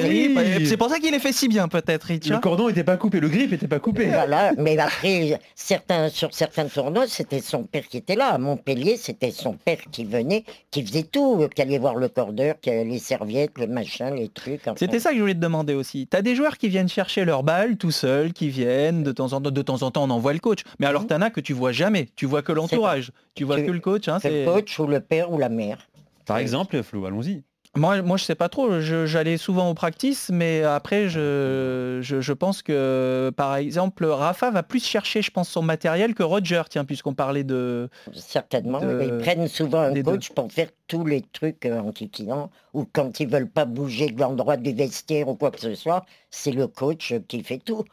C'est 0.65 0.77
pour 0.77 0.89
ça 0.89 0.99
qu'il 0.99 1.11
les 1.11 1.19
fait 1.19 1.31
si 1.33 1.47
bien, 1.47 1.67
peut-être, 1.67 2.07
Le 2.09 2.13
Richard. 2.13 2.41
cordon 2.41 2.67
n'était 2.67 2.83
pas 2.83 2.97
coupé, 2.97 3.19
le 3.19 3.27
grip 3.29 3.49
n'était 3.51 3.67
pas 3.67 3.79
coupé. 3.79 4.05
Voilà, 4.05 4.51
mais 4.57 4.77
après, 4.77 5.39
certains, 5.55 6.09
sur 6.09 6.33
certains 6.33 6.65
tournois, 6.65 7.05
c'était 7.07 7.41
son 7.41 7.63
père 7.63 7.87
qui 7.87 7.97
était 7.97 8.15
là. 8.15 8.33
À 8.33 8.37
Montpellier, 8.37 8.97
c'était 8.97 9.31
son 9.31 9.53
père 9.53 9.79
qui 9.91 10.05
venait, 10.05 10.43
qui 10.69 10.85
faisait 10.85 11.03
tout, 11.03 11.37
euh, 11.41 11.47
qui 11.47 11.61
allait 11.63 11.79
voir 11.79 11.95
le 11.95 12.07
cordeur, 12.09 12.55
qui 12.61 12.69
les 12.69 12.99
serviettes, 12.99 13.57
les 13.57 13.67
machins, 13.67 14.13
les 14.13 14.29
trucs. 14.29 14.61
enfin. 14.67 14.75
C'était 14.77 14.99
ça 14.99 15.09
que 15.11 15.15
je 15.15 15.21
voulais 15.21 15.33
te 15.33 15.39
demander 15.39 15.73
aussi. 15.73 16.05
T'as 16.07 16.21
des 16.21 16.35
joueurs 16.35 16.57
qui 16.57 16.67
viennent 16.69 16.89
chercher 16.89 17.25
leur 17.25 17.41
balle 17.43 17.77
tout 17.77 17.91
seuls, 17.91 18.33
qui 18.33 18.49
viennent 18.49 19.01
de 19.03 19.11
temps 19.11 19.33
en 19.33 19.41
temps. 19.41 19.51
De 19.51 19.61
temps 19.61 19.81
en 19.81 19.91
temps, 19.91 20.03
on 20.03 20.09
envoie 20.11 20.33
le 20.33 20.39
coach. 20.39 20.59
Mais 20.79 20.85
alors, 20.85 21.07
t'en 21.07 21.21
as 21.21 21.29
que 21.31 21.39
tu 21.41 21.53
vois 21.53 21.71
jamais. 21.71 22.09
Tu 22.15 22.25
vois 22.27 22.41
que 22.43 22.51
l'entourage. 22.51 23.11
Tu 23.33 23.43
vois 23.43 23.57
Tu- 23.57 23.65
que 23.65 23.71
le 23.71 23.79
coach. 23.79 24.07
hein, 24.07 24.17
C'est 24.21 24.29
c'est- 24.29 24.45
le 24.45 24.51
coach 24.51 24.77
ou 24.79 24.87
le 24.87 24.99
père 24.99 25.31
ou 25.31 25.37
la 25.37 25.46
mère. 25.49 25.87
Par 26.25 26.37
exemple, 26.37 26.81
Flo, 26.83 27.05
allons-y. 27.05 27.43
Moi, 27.75 28.01
moi, 28.01 28.17
je 28.17 28.23
sais 28.23 28.33
pas 28.33 28.49
trop. 28.49 28.79
Je- 28.79 29.05
J'allais 29.05 29.37
souvent 29.37 29.69
au 29.69 29.73
practice, 29.75 30.29
mais 30.33 30.63
après, 30.63 31.09
je, 31.09 31.99
je, 32.01 32.21
je 32.21 32.33
pense 32.33 32.63
que, 32.63 33.31
par 33.37 33.55
exemple, 33.55 34.05
Rafa 34.05 34.49
va 34.49 34.63
plus 34.63 34.83
chercher, 34.83 35.21
je 35.21 35.29
pense, 35.29 35.47
son 35.49 35.61
matériel 35.61 36.15
que 36.15 36.23
Roger, 36.23 36.63
tiens, 36.69 36.85
puisqu'on 36.85 37.13
parlait 37.13 37.43
de... 37.43 37.87
Certainement. 38.13 38.79
De- 38.79 39.01
Ils 39.03 39.17
prennent 39.19 39.47
souvent 39.47 39.81
un 39.81 39.91
deux. 39.93 40.01
coach 40.01 40.29
pour 40.31 40.51
faire 40.51 40.69
tous 40.87 41.05
les 41.05 41.21
trucs 41.21 41.65
euh, 41.65 41.79
en 41.79 41.91
kikinant, 41.91 42.49
ou 42.73 42.85
quand 42.91 43.19
ils 43.19 43.27
veulent 43.27 43.49
pas 43.49 43.65
bouger 43.65 44.07
de 44.09 44.19
l'endroit 44.19 44.57
du 44.57 44.73
vestiaire 44.73 45.27
ou 45.27 45.35
quoi 45.35 45.51
que 45.51 45.59
ce 45.59 45.75
soit, 45.75 46.03
c'est 46.31 46.51
le 46.51 46.67
coach 46.67 47.13
qui 47.27 47.43
fait 47.43 47.59
tout. 47.59 47.83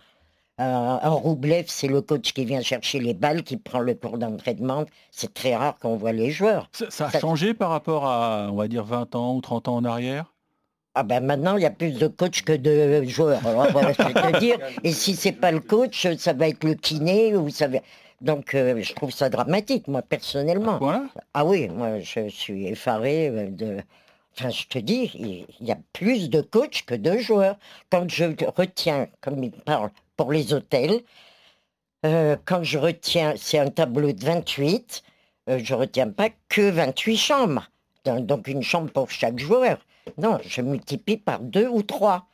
Un, 0.57 1.09
Roublev, 1.09 1.64
c'est 1.67 1.88
le 1.88 2.01
coach 2.01 2.33
qui 2.33 2.45
vient 2.45 2.62
chercher 2.62 3.01
les 3.01 3.14
balles, 3.14 3.43
qui 3.43 3.57
prend 3.57 3.81
le 3.81 3.95
cours 3.95 4.19
d'entraînement. 4.19 4.85
C'est 5.11 5.35
très 5.35 5.57
rare 5.57 5.79
qu'on 5.79 5.97
voit 5.97 6.12
les 6.12 6.31
joueurs. 6.31 6.69
Ça, 6.73 6.90
ça 6.90 7.11
a 7.12 7.19
changé 7.19 7.55
par 7.55 7.71
rapport 7.71 8.07
à, 8.07 8.49
on 8.53 8.55
va 8.55 8.69
dire, 8.69 8.85
20 8.85 9.17
ans 9.17 9.35
ou 9.35 9.40
30 9.40 9.69
ans 9.69 9.77
en 9.77 9.85
arrière? 9.85 10.33
Ah 10.97 11.03
ben 11.03 11.25
maintenant, 11.25 11.57
il 11.57 11.62
y 11.64 11.67
a 11.67 11.71
plus 11.71 11.99
de 11.99 12.07
coachs 12.07 12.43
que 12.43 12.53
de 12.53 13.03
joueurs. 13.09 13.45
Alors, 13.45 13.67
voilà, 13.73 13.93
je 13.93 14.03
vais 14.03 14.14
te 14.14 14.38
dire. 14.38 14.59
Et 14.85 14.93
si 14.93 15.17
c'est 15.17 15.33
pas 15.33 15.51
le 15.51 15.59
coach, 15.59 16.07
ça 16.19 16.33
va 16.33 16.49
être 16.49 16.62
le 16.62 16.75
kiné 16.75 17.35
ou 17.35 17.49
ça 17.51 17.67
va... 17.67 17.79
Donc, 18.21 18.55
euh, 18.55 18.81
je 18.81 18.95
trouve 18.95 19.11
ça 19.11 19.29
dramatique, 19.29 19.88
moi, 19.88 20.03
personnellement. 20.03 20.79
Voilà. 20.79 21.07
Ah 21.35 21.45
oui, 21.45 21.69
moi, 21.69 21.99
je 21.99 22.29
suis 22.29 22.69
effaré 22.69 23.29
euh, 23.29 23.51
de... 23.51 23.79
Enfin, 24.38 24.51
je 24.51 24.67
te 24.67 24.79
dis, 24.79 25.11
il 25.14 25.47
il 25.61 25.67
y 25.67 25.73
a 25.73 25.79
plus 25.93 26.31
de 26.31 26.40
coachs 26.40 26.85
que 26.87 26.95
de 26.95 27.19
joueurs. 27.19 27.57
Quand 27.90 28.09
je 28.09 28.25
retiens, 28.57 29.09
comme 29.21 29.43
il 29.43 29.51
parle, 29.51 29.90
pour 30.16 30.33
les 30.33 30.53
hôtels, 30.53 31.03
euh, 32.05 32.37
quand 32.44 32.62
je 32.62 32.79
retiens, 32.79 33.35
c'est 33.37 33.59
un 33.59 33.70
tableau 33.70 34.12
de 34.12 34.24
28, 34.24 35.03
euh, 35.48 35.59
je 35.62 35.74
retiens 35.74 36.11
pas 36.11 36.29
que 36.48 36.70
28 36.70 37.16
chambres. 37.16 37.70
Donc 38.05 38.48
une 38.48 38.62
chambre 38.62 38.90
pour 38.90 39.11
chaque 39.11 39.38
joueur. 39.38 39.79
Non, 40.18 40.38
je 40.46 40.61
multiplie 40.61 41.16
par 41.16 41.40
deux 41.40 41.66
ou 41.66 41.83
trois. 41.83 42.27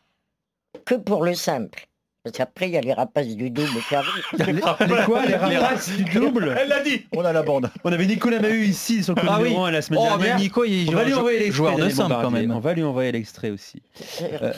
Que 0.84 0.96
pour 0.96 1.22
le 1.24 1.34
simple. 1.34 1.86
Parce 2.22 2.36
qu'après, 2.36 2.68
il 2.68 2.72
y 2.72 2.76
a 2.76 2.82
les 2.82 2.92
rapaces 2.92 3.28
du 3.28 3.48
double 3.48 3.70
qui 3.88 3.94
arrivent. 3.96 4.22
Les 4.46 5.04
quoi 5.06 5.24
Les 5.24 5.36
rapaces 5.36 5.88
du 5.88 6.04
double 6.04 6.54
Elle 6.60 6.68
l'a 6.68 6.80
dit 6.82 7.06
On 7.16 7.24
a 7.24 7.32
la 7.32 7.42
bande. 7.42 7.70
On 7.82 7.90
avait 7.90 8.04
Nicolas 8.04 8.40
Mahut 8.40 8.66
ici 8.66 9.02
sur 9.02 9.14
le 9.14 9.22
coup 9.22 9.26
Ah 9.30 9.38
oui. 9.38 9.44
numéro 9.44 9.64
1 9.64 9.70
la 9.70 9.80
semaine 9.80 10.00
Oh, 10.02 10.08
dernière. 10.18 10.36
mais 10.36 10.42
Nico, 10.42 10.64
il 10.64 10.90
on 10.90 10.92
va 10.92 11.04
lui 11.04 11.14
envoyer 11.14 11.38
l'extrait. 11.38 11.76
de 11.76 11.88
simple, 11.88 12.14
quand 12.20 12.30
même. 12.30 12.50
On 12.50 12.58
va 12.60 12.74
lui 12.74 12.82
envoyer 12.82 13.10
l'extrait 13.12 13.50
aussi. 13.50 13.82
Euh, 14.42 14.52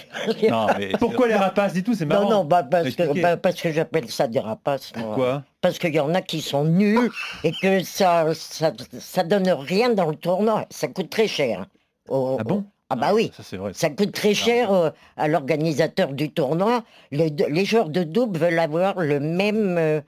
Non, 0.51 0.67
mais 0.79 0.89
pourquoi 0.99 1.29
les 1.29 1.35
rapaces 1.37 1.73
Dis 1.73 1.83
tout, 1.85 1.95
c'est 1.95 2.05
marrant. 2.05 2.25
Non, 2.25 2.31
non, 2.39 2.45
bah, 2.45 2.63
parce, 2.65 2.91
que, 2.97 3.21
bah, 3.23 3.37
parce 3.37 3.61
que 3.61 3.71
j'appelle 3.73 4.11
ça 4.11 4.27
des 4.27 4.41
rapaces. 4.41 4.93
moi. 4.97 5.05
Pourquoi 5.07 5.43
Parce 5.61 5.79
qu'il 5.79 5.95
y 5.95 6.01
en 6.01 6.15
a 6.15 6.21
qui 6.21 6.41
sont 6.41 6.65
nuls 6.65 7.11
et 7.45 7.53
que 7.63 7.83
ça, 7.85 8.27
ça, 8.35 8.73
ça 8.99 9.23
donne 9.23 9.49
rien 9.51 9.91
dans 9.91 10.07
le 10.11 10.17
tournoi. 10.17 10.67
Ça 10.71 10.89
coûte 10.89 11.11
très 11.11 11.29
cher. 11.29 11.67
Au- 12.09 12.39
Ah 12.41 12.45
bon 12.45 12.65
Ah 12.93 12.97
bah 12.97 13.15
oui. 13.15 13.33
ça 13.37 13.43
c'est 13.43 13.57
vrai. 13.57 13.73
Ça 13.75 13.91
coûte 13.91 14.13
très 14.13 14.35
cher 14.35 14.73
euh, 14.73 14.91
à 15.17 15.29
l'organisateur 15.29 16.13
du 16.13 16.31
tournoi. 16.31 16.85
Les, 17.11 17.65
joueurs 17.65 17.89
de 17.89 18.03
double 18.03 18.39
veulent 18.39 18.59
avoir 18.59 19.01
le 19.01 19.19
même, 19.21 19.77
euh, 19.79 20.01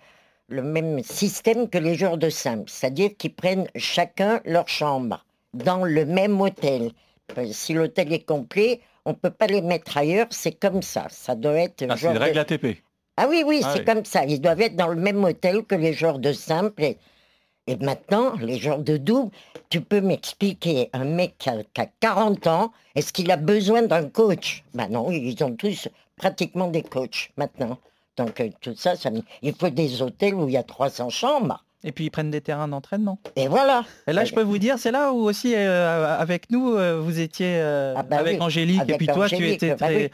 le 0.48 0.62
même 0.62 1.02
système 1.02 1.68
que 1.68 1.78
les 1.78 1.94
joueurs 1.94 2.18
de 2.18 2.28
simple. 2.30 2.64
C'est-à-dire 2.66 3.10
qu'ils 3.16 3.34
prennent 3.34 3.66
chacun 3.76 4.40
leur 4.44 4.68
chambre 4.68 5.24
dans 5.54 5.84
le 5.84 6.04
même 6.04 6.40
hôtel. 6.40 6.90
Euh, 7.38 7.46
Si 7.52 7.72
l'hôtel 7.72 8.12
est 8.12 8.24
complet, 8.26 8.80
on 9.06 9.10
ne 9.10 9.16
peut 9.16 9.30
pas 9.30 9.46
les 9.46 9.62
mettre 9.62 9.96
ailleurs. 9.96 10.26
C'est 10.30 10.52
comme 10.58 10.82
ça. 10.82 11.06
Ça 11.10 11.34
doit 11.34 11.54
être... 11.54 11.84
Ah, 11.88 11.96
c'est 11.96 12.06
une 12.08 12.14
de- 12.14 12.18
règle 12.18 12.38
ATP. 12.38 12.66
ah 13.16 13.26
oui, 13.28 13.42
oui, 13.46 13.60
Ah 13.64 13.70
c'est 13.72 13.78
oui. 13.80 13.84
comme 13.84 14.04
ça. 14.04 14.24
Ils 14.24 14.40
doivent 14.40 14.60
être 14.60 14.76
dans 14.76 14.88
le 14.88 14.96
même 14.96 15.22
hôtel 15.24 15.64
que 15.64 15.74
les 15.74 15.92
joueurs 15.94 16.18
de 16.18 16.32
simple. 16.32 16.82
Et, 16.82 16.98
et 17.66 17.76
maintenant, 17.76 18.34
les 18.36 18.58
joueurs 18.58 18.78
de 18.78 18.98
double, 18.98 19.30
tu 19.70 19.80
peux 19.80 20.00
m'expliquer, 20.00 20.90
un 20.92 21.04
mec 21.04 21.36
qui 21.38 21.48
a, 21.48 21.62
qui 21.62 21.80
a 21.80 21.86
40 22.00 22.46
ans, 22.46 22.72
est-ce 22.94 23.12
qu'il 23.12 23.30
a 23.30 23.36
besoin 23.36 23.82
d'un 23.82 24.08
coach? 24.08 24.64
Ben 24.74 24.88
non, 24.88 25.10
ils 25.10 25.42
ont 25.42 25.56
tous 25.56 25.88
pratiquement 26.16 26.68
des 26.68 26.82
coachs 26.82 27.30
maintenant. 27.36 27.78
Donc 28.16 28.40
euh, 28.40 28.50
tout 28.60 28.74
ça, 28.76 28.96
ça 28.96 29.10
il 29.42 29.54
faut 29.54 29.70
des 29.70 30.02
hôtels 30.02 30.34
où 30.34 30.48
il 30.48 30.52
y 30.52 30.56
a 30.56 30.62
300 30.62 31.08
chambres. 31.08 31.64
Et 31.84 31.92
puis 31.92 32.06
ils 32.06 32.10
prennent 32.10 32.30
des 32.30 32.40
terrains 32.40 32.66
d'entraînement. 32.66 33.18
Et 33.36 33.46
voilà. 33.46 33.84
Et 34.08 34.12
là, 34.12 34.24
je 34.24 34.32
peux 34.34 34.42
vous 34.42 34.58
dire, 34.58 34.78
c'est 34.78 34.90
là 34.90 35.12
où 35.12 35.18
aussi, 35.18 35.54
euh, 35.54 36.18
avec 36.18 36.50
nous, 36.50 36.74
euh, 36.74 36.98
vous 36.98 37.20
étiez 37.20 37.58
euh, 37.58 37.94
Ah 37.96 38.02
bah 38.02 38.16
avec 38.18 38.38
oui, 38.38 38.42
Angélique, 38.42 38.88
et 38.88 38.96
puis 38.96 39.06
toi, 39.06 39.28
tu 39.28 39.48
étais 39.48 39.70
bah 39.70 39.86
très... 39.86 39.96
oui. 39.96 40.10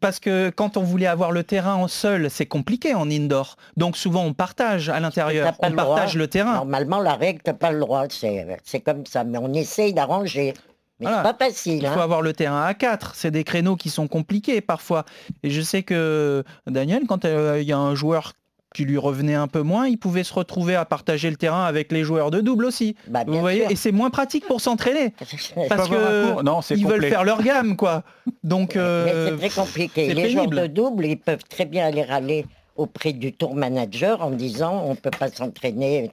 Parce 0.00 0.18
que 0.18 0.50
quand 0.50 0.76
on 0.76 0.82
voulait 0.82 1.06
avoir 1.06 1.30
le 1.30 1.44
terrain 1.44 1.74
en 1.74 1.86
seul, 1.86 2.28
c'est 2.30 2.46
compliqué 2.46 2.94
en 2.94 3.08
indoor. 3.08 3.56
Donc 3.76 3.96
souvent, 3.96 4.24
on 4.24 4.32
partage 4.32 4.88
à 4.88 4.98
l'intérieur, 4.98 5.54
on 5.60 5.68
le 5.68 5.76
partage 5.76 6.14
droit. 6.14 6.18
le 6.18 6.26
terrain. 6.26 6.54
Normalement, 6.54 6.98
la 6.98 7.14
règle, 7.14 7.40
tu 7.44 7.54
pas 7.54 7.70
le 7.70 7.78
droit. 7.78 8.04
C'est 8.10 8.80
comme 8.80 9.06
ça. 9.06 9.22
Mais 9.22 9.38
on 9.38 9.52
essaye 9.52 9.94
d'arranger. 9.94 10.54
Mais 11.00 11.06
Voilà. 11.06 11.18
c'est 11.18 11.36
pas 11.36 11.44
facile. 11.46 11.80
Il 11.82 11.88
faut 11.88 12.00
hein. 12.00 12.04
avoir 12.04 12.22
le 12.22 12.32
terrain 12.32 12.64
à 12.64 12.74
4. 12.74 13.14
C'est 13.14 13.30
des 13.30 13.44
créneaux 13.44 13.76
qui 13.76 13.90
sont 13.90 14.08
compliqués 14.08 14.60
parfois. 14.60 15.04
Et 15.42 15.50
je 15.50 15.60
sais 15.60 15.82
que 15.82 16.44
Daniel, 16.66 17.04
quand 17.06 17.24
euh, 17.24 17.60
il 17.60 17.68
y 17.68 17.72
a 17.72 17.78
un 17.78 17.94
joueur 17.94 18.32
qui 18.74 18.84
lui 18.84 18.98
revenait 18.98 19.34
un 19.36 19.46
peu 19.46 19.62
moins, 19.62 19.86
il 19.86 19.96
pouvait 19.96 20.24
se 20.24 20.34
retrouver 20.34 20.74
à 20.74 20.84
partager 20.84 21.30
le 21.30 21.36
terrain 21.36 21.64
avec 21.64 21.90
les 21.92 22.02
joueurs 22.04 22.30
de 22.30 22.40
double 22.42 22.66
aussi. 22.66 22.96
Bah, 23.08 23.22
Vous 23.26 23.38
voyez 23.40 23.62
sûr. 23.62 23.70
Et 23.70 23.76
c'est 23.76 23.92
moins 23.92 24.10
pratique 24.10 24.46
pour 24.46 24.60
s'entraîner. 24.60 25.10
Parce 25.68 25.88
que 25.88 26.42
Non, 26.42 26.60
ils 26.70 26.86
veulent 26.86 27.06
faire 27.06 27.24
leur 27.24 27.42
gamme, 27.42 27.76
quoi. 27.76 28.02
Donc, 28.42 28.74
Mais 28.74 28.80
euh, 28.82 29.38
c'est 29.38 29.48
très 29.48 29.62
compliqué. 29.62 30.08
c'est 30.08 30.14
Les 30.14 30.28
joueurs 30.30 30.44
pénible. 30.50 30.62
de 30.62 30.66
double, 30.66 31.06
ils 31.06 31.16
peuvent 31.18 31.44
très 31.48 31.64
bien 31.64 31.86
aller 31.86 32.02
râler 32.02 32.44
auprès 32.76 33.12
du 33.12 33.32
tour 33.32 33.54
manager 33.54 34.20
en 34.20 34.30
disant 34.32 34.82
on 34.86 34.96
peut 34.96 35.12
pas 35.16 35.30
s'entraîner. 35.30 36.10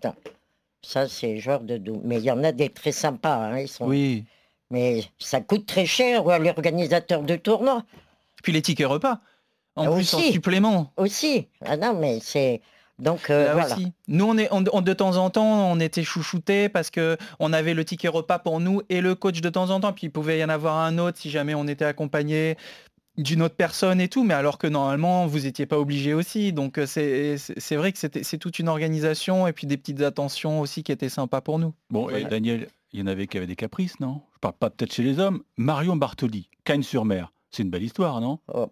Ça, 0.83 1.07
c'est 1.07 1.27
les 1.27 1.39
joueurs 1.39 1.61
de 1.61 1.77
double. 1.77 2.01
Mais 2.05 2.17
il 2.19 2.23
y 2.23 2.31
en 2.31 2.43
a 2.43 2.51
des 2.51 2.69
très 2.69 2.91
sympas. 2.91 3.35
hein, 3.35 3.59
ils 3.59 3.67
sont... 3.67 3.85
oui. 3.85 4.23
Mais 4.69 5.03
ça 5.19 5.41
coûte 5.41 5.65
très 5.65 5.85
cher 5.85 6.29
à 6.29 6.39
l'organisateur 6.39 7.23
du 7.23 7.37
tournoi 7.39 7.83
Puis 8.41 8.53
les 8.53 8.61
tickets 8.61 8.87
repas. 8.87 9.19
En 9.75 9.85
Ah, 9.91 9.95
plus, 9.95 10.13
en 10.13 10.19
supplément. 10.19 10.91
aussi. 10.97 11.47
Ah 11.65 11.77
non, 11.77 11.93
mais 11.99 12.19
c'est. 12.21 12.61
Donc 12.99 13.29
euh, 13.29 13.45
Là 13.45 13.53
voilà. 13.53 13.75
aussi. 13.75 13.91
Nous, 14.09 14.25
on 14.25 14.37
est, 14.37 14.47
on- 14.51 14.63
on- 14.73 14.81
de 14.81 14.93
temps 14.93 15.15
en 15.17 15.29
temps, 15.29 15.71
on 15.71 15.79
était 15.79 16.03
chouchoutés 16.03 16.69
parce 16.69 16.89
que 16.91 17.17
on 17.39 17.51
avait 17.53 17.73
le 17.73 17.83
ticket 17.85 18.09
repas 18.09 18.37
pour 18.37 18.59
nous 18.59 18.81
et 18.89 19.01
le 19.01 19.15
coach 19.15 19.41
de 19.41 19.49
temps 19.49 19.69
en 19.71 19.79
temps. 19.79 19.91
Puis 19.93 20.07
il 20.07 20.09
pouvait 20.11 20.37
y 20.39 20.43
en 20.43 20.49
avoir 20.49 20.77
un 20.77 20.97
autre 20.99 21.17
si 21.17 21.29
jamais 21.31 21.55
on 21.55 21.67
était 21.67 21.85
accompagné 21.85 22.57
d'une 23.17 23.41
autre 23.41 23.55
personne 23.55 23.99
et 24.01 24.07
tout. 24.07 24.23
Mais 24.23 24.33
alors 24.35 24.57
que 24.59 24.67
normalement, 24.67 25.25
vous 25.25 25.39
n'étiez 25.39 25.65
pas 25.65 25.79
obligé 25.79 26.13
aussi. 26.13 26.53
Donc 26.53 26.77
euh, 26.77 26.85
c'est 26.85 27.75
vrai 27.75 27.91
que 27.91 27.97
c'était- 27.97 28.23
c'est 28.23 28.37
toute 28.37 28.59
une 28.59 28.67
organisation 28.69 29.47
et 29.47 29.53
puis 29.53 29.65
des 29.67 29.77
petites 29.77 30.01
attentions 30.01 30.59
aussi 30.59 30.83
qui 30.83 30.91
étaient 30.91 31.09
sympas 31.09 31.41
pour 31.41 31.57
nous. 31.57 31.73
Bon, 31.89 32.07
et. 32.09 32.25
Daniel, 32.25 32.67
il 32.93 32.99
y 32.99 33.03
en 33.03 33.07
avait 33.07 33.25
qui 33.25 33.37
avaient 33.37 33.47
des 33.47 33.55
caprices, 33.55 33.99
non? 33.99 34.21
Je 34.35 34.39
parle 34.39 34.55
pas 34.59 34.69
peut-être 34.69 34.93
chez 34.93 35.03
les 35.03 35.17
hommes. 35.17 35.41
Marion 35.57 35.95
Bartoli, 35.95 36.49
Cagnes-sur-Mer. 36.65 37.31
C'est 37.49 37.63
une 37.63 37.69
belle 37.71 37.83
histoire, 37.83 38.21
non? 38.21 38.39
Oh. 38.53 38.69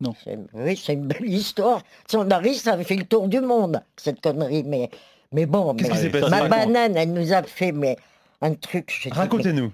Non. 0.00 0.14
C'est- 0.22 0.38
Oui, 0.54 0.76
c'est 0.76 0.92
une 0.94 1.06
belle 1.06 1.26
histoire. 1.28 1.82
Son 2.10 2.24
mari, 2.24 2.54
ça 2.54 2.74
a 2.74 2.84
fait 2.84 2.96
le 2.96 3.04
tour 3.04 3.28
du 3.28 3.40
monde, 3.40 3.82
cette 3.96 4.20
connerie. 4.20 4.62
Mais, 4.64 4.90
mais 5.32 5.46
bon, 5.46 5.74
mais- 5.74 5.88
ma 6.30 6.48
banane, 6.48 6.96
elle 6.96 7.12
nous 7.12 7.32
a 7.32 7.42
fait 7.42 7.72
mais, 7.72 7.96
un 8.40 8.54
truc. 8.54 9.08
Racontez-nous. 9.10 9.72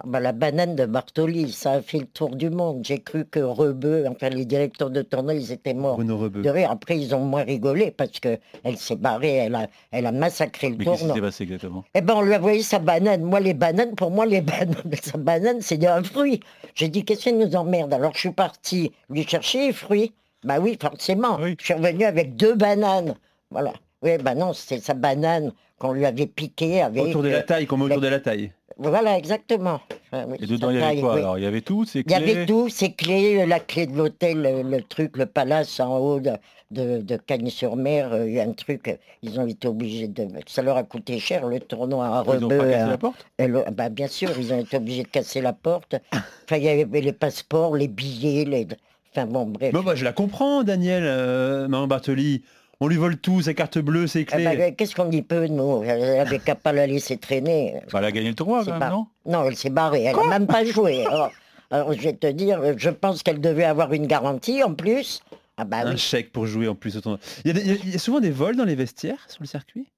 Ah 0.00 0.02
bah, 0.06 0.20
la 0.20 0.32
banane 0.32 0.76
de 0.76 0.86
Bartoli, 0.86 1.50
ça 1.50 1.72
a 1.72 1.82
fait 1.82 1.98
le 1.98 2.06
tour 2.06 2.36
du 2.36 2.50
monde. 2.50 2.82
J'ai 2.84 3.00
cru 3.00 3.24
que 3.24 3.40
Rebeu, 3.40 4.04
enfin 4.08 4.28
les 4.28 4.44
directeurs 4.44 4.90
de 4.90 5.02
tournoi, 5.02 5.34
ils 5.34 5.50
étaient 5.50 5.74
morts 5.74 5.96
Bruno 5.96 6.16
Rebeu. 6.18 6.42
de 6.42 6.48
rire. 6.50 6.70
Après, 6.70 6.96
ils 6.98 7.14
ont 7.14 7.24
moins 7.24 7.42
rigolé 7.42 7.90
parce 7.90 8.20
que 8.20 8.38
elle 8.62 8.76
s'est 8.76 8.96
barrée, 8.96 9.34
elle 9.34 9.54
a, 9.54 9.66
elle 9.90 10.06
a 10.06 10.12
massacré 10.12 10.70
le 10.70 10.76
Mais 10.76 10.84
qu'est-ce 10.84 10.94
qui 10.94 10.98
tournoi. 11.00 11.14
s'est 11.16 11.20
passé 11.22 11.42
exactement? 11.44 11.84
Eh 11.94 12.00
ben, 12.00 12.14
on 12.16 12.22
lui 12.22 12.34
a 12.34 12.38
envoyé 12.38 12.62
sa 12.62 12.78
banane. 12.78 13.22
Moi, 13.22 13.40
les 13.40 13.54
bananes, 13.54 13.94
pour 13.96 14.10
moi, 14.10 14.24
les 14.26 14.40
bananes, 14.42 14.76
sa 15.02 15.18
banane, 15.18 15.60
c'est 15.60 15.84
un 15.84 16.02
fruit. 16.02 16.40
J'ai 16.74 16.88
dit, 16.88 17.04
qu'est-ce 17.04 17.24
qui 17.24 17.32
nous 17.32 17.56
emmerde? 17.56 17.92
Alors, 17.92 18.14
je 18.14 18.20
suis 18.20 18.32
parti 18.32 18.92
lui 19.10 19.26
chercher 19.26 19.66
les 19.68 19.72
fruits. 19.72 20.12
Bah 20.44 20.58
oui, 20.60 20.78
forcément. 20.80 21.38
Oui. 21.40 21.56
Je 21.58 21.64
suis 21.64 21.74
revenu 21.74 22.04
avec 22.04 22.36
deux 22.36 22.54
bananes. 22.54 23.16
Voilà. 23.50 23.72
Oui, 24.02 24.12
bah 24.18 24.34
non, 24.36 24.52
c'était 24.52 24.80
sa 24.80 24.94
banane 24.94 25.52
qu'on 25.78 25.92
lui 25.92 26.06
avait 26.06 26.26
piquée 26.26 26.82
avec... 26.82 27.02
Autour 27.06 27.22
de 27.22 27.28
la 27.28 27.38
euh, 27.38 27.42
taille, 27.42 27.66
qu'on 27.66 27.76
met 27.76 27.86
autour 27.86 28.00
de 28.00 28.08
la 28.08 28.20
taille. 28.20 28.52
Voilà, 28.78 29.18
exactement. 29.18 29.80
Ah 30.12 30.24
oui, 30.28 30.36
Et 30.40 30.46
dedans, 30.46 30.70
il 30.70 30.78
y 30.78 30.82
avait 30.82 31.00
quoi 31.00 31.14
oui. 31.14 31.20
alors? 31.20 31.38
Il 31.38 31.42
y 31.42 31.46
avait 31.46 31.60
tout, 31.60 31.84
c'est 31.84 32.00
Il 32.06 32.10
y 32.10 32.14
avait 32.14 32.46
tout, 32.46 32.68
ses 32.68 32.92
clés, 32.92 33.44
la 33.44 33.58
clé 33.60 33.86
de 33.86 33.96
l'hôtel, 33.96 34.40
le, 34.40 34.62
le 34.62 34.82
truc, 34.82 35.16
le 35.16 35.26
palace 35.26 35.80
en 35.80 35.98
haut 35.98 36.20
de, 36.20 36.30
de, 36.70 37.02
de 37.02 37.16
Cagnes-sur-Mer, 37.16 38.12
euh, 38.12 38.28
il 38.28 38.34
y 38.34 38.40
a 38.40 38.44
un 38.44 38.52
truc, 38.52 38.86
euh, 38.88 38.94
ils 39.22 39.40
ont 39.40 39.46
été 39.46 39.66
obligés 39.68 40.06
de... 40.06 40.28
Ça 40.46 40.62
leur 40.62 40.76
a 40.76 40.84
coûté 40.84 41.18
cher, 41.18 41.46
le 41.46 41.58
tournoi 41.60 42.06
à 42.06 42.22
Ils 42.24 42.44
ont 42.44 42.48
Rebeu. 42.48 42.58
pas 42.58 42.64
cassé 42.66 42.74
hein. 42.80 42.86
la 42.88 42.98
porte? 42.98 43.26
Le- 43.38 43.70
bah, 43.72 43.88
bien 43.88 44.06
sûr, 44.08 44.30
ils 44.38 44.52
ont 44.52 44.60
été 44.60 44.76
obligés 44.76 45.02
de 45.02 45.08
casser 45.08 45.40
la 45.40 45.52
porte. 45.52 45.96
Enfin, 46.12 46.56
il 46.56 46.62
y 46.62 46.68
avait 46.68 47.00
les 47.00 47.12
passeports, 47.12 47.76
les 47.76 47.88
billets, 47.88 48.44
les... 48.44 48.66
Enfin 49.12 49.26
bon, 49.26 49.46
bref. 49.46 49.72
Bon, 49.72 49.82
bah, 49.82 49.96
je 49.96 50.04
la 50.04 50.12
comprends, 50.12 50.62
Daniel, 50.62 51.02
euh, 51.04 51.66
Marion 51.66 51.88
Bartoli. 51.88 52.42
On 52.80 52.86
lui 52.86 52.96
vole 52.96 53.16
tout, 53.18 53.42
ses 53.42 53.54
cartes 53.54 53.78
bleues, 53.78 54.06
ses 54.06 54.20
Eh 54.20 54.24
clés. 54.24 54.44
ben, 54.56 54.74
Qu'est-ce 54.76 54.94
qu'on 54.94 55.10
y 55.10 55.22
peut, 55.22 55.46
nous 55.48 55.82
Elle 55.82 56.20
avait 56.20 56.38
qu'à 56.38 56.54
pas 56.54 56.72
la 56.72 56.86
laisser 56.86 57.16
traîner. 57.16 57.74
Bah, 57.92 57.98
Elle 57.98 58.04
a 58.04 58.12
gagné 58.12 58.28
le 58.28 58.34
tournoi 58.36 58.62
C'est 58.64 58.70
quand 58.70 58.78
même, 58.78 58.90
non? 58.90 59.06
Non, 59.26 59.44
elle 59.48 59.56
s'est 59.56 59.70
barrée. 59.70 60.04
Elle 60.04 60.14
n'a 60.16 60.28
même 60.38 60.46
pas 60.46 60.64
joué. 60.64 61.04
Alors, 61.06 61.32
alors, 61.70 61.92
je 61.92 62.00
vais 62.00 62.12
te 62.12 62.28
dire, 62.28 62.60
je 62.78 62.90
pense 62.90 63.22
qu'elle 63.24 63.40
devait 63.40 63.64
avoir 63.64 63.92
une 63.92 64.06
garantie 64.06 64.62
en 64.62 64.74
plus. 64.74 65.22
Ah 65.56 65.64
bah 65.64 65.78
un 65.78 65.90
oui. 65.92 65.98
chèque 65.98 66.30
pour 66.30 66.46
jouer 66.46 66.68
en 66.68 66.76
plus 66.76 66.96
au 66.96 67.00
tournoi. 67.00 67.18
Il 67.44 67.56
y, 67.56 67.60
a 67.60 67.74
il 67.84 67.94
y 67.96 67.98
souvent 67.98 68.20
des 68.20 68.30
vols 68.30 68.54
dans 68.54 68.64
les 68.64 68.76
vestiaires 68.76 69.24
sur 69.28 69.42
le 69.42 69.46
circuit? 69.48 69.88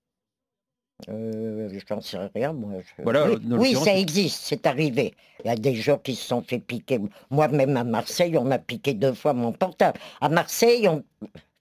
Euh, 1.09 1.69
je 1.71 1.95
n'en 1.95 2.01
sais 2.01 2.19
rien, 2.35 2.53
moi. 2.55 2.73
je- 2.81 3.03
Voilà, 3.03 3.27
oui, 3.31 3.39
oui, 3.51 3.75
ça 3.75 3.95
existe, 3.95 4.41
c'est 4.45 4.67
arrivé. 4.67 5.15
Il 5.45 5.49
y 5.49 5.51
a 5.51 5.57
des 5.57 5.75
gens 5.75 5.99
qui 5.99 6.15
se 6.15 6.27
sont 6.27 6.43
fait 6.43 6.59
piquer. 6.59 6.99
Moi, 7.31 7.49
même 7.49 7.77
à 7.77 7.85
Marseille, 7.85 8.37
on 8.39 8.45
m'a 8.45 8.59
piqué 8.59 8.95
deux 8.95 9.13
fois 9.15 9.35
mon 9.35 9.53
portable. 9.53 9.99
À 10.23 10.29
Marseille, 10.31 10.89
on... 10.89 11.03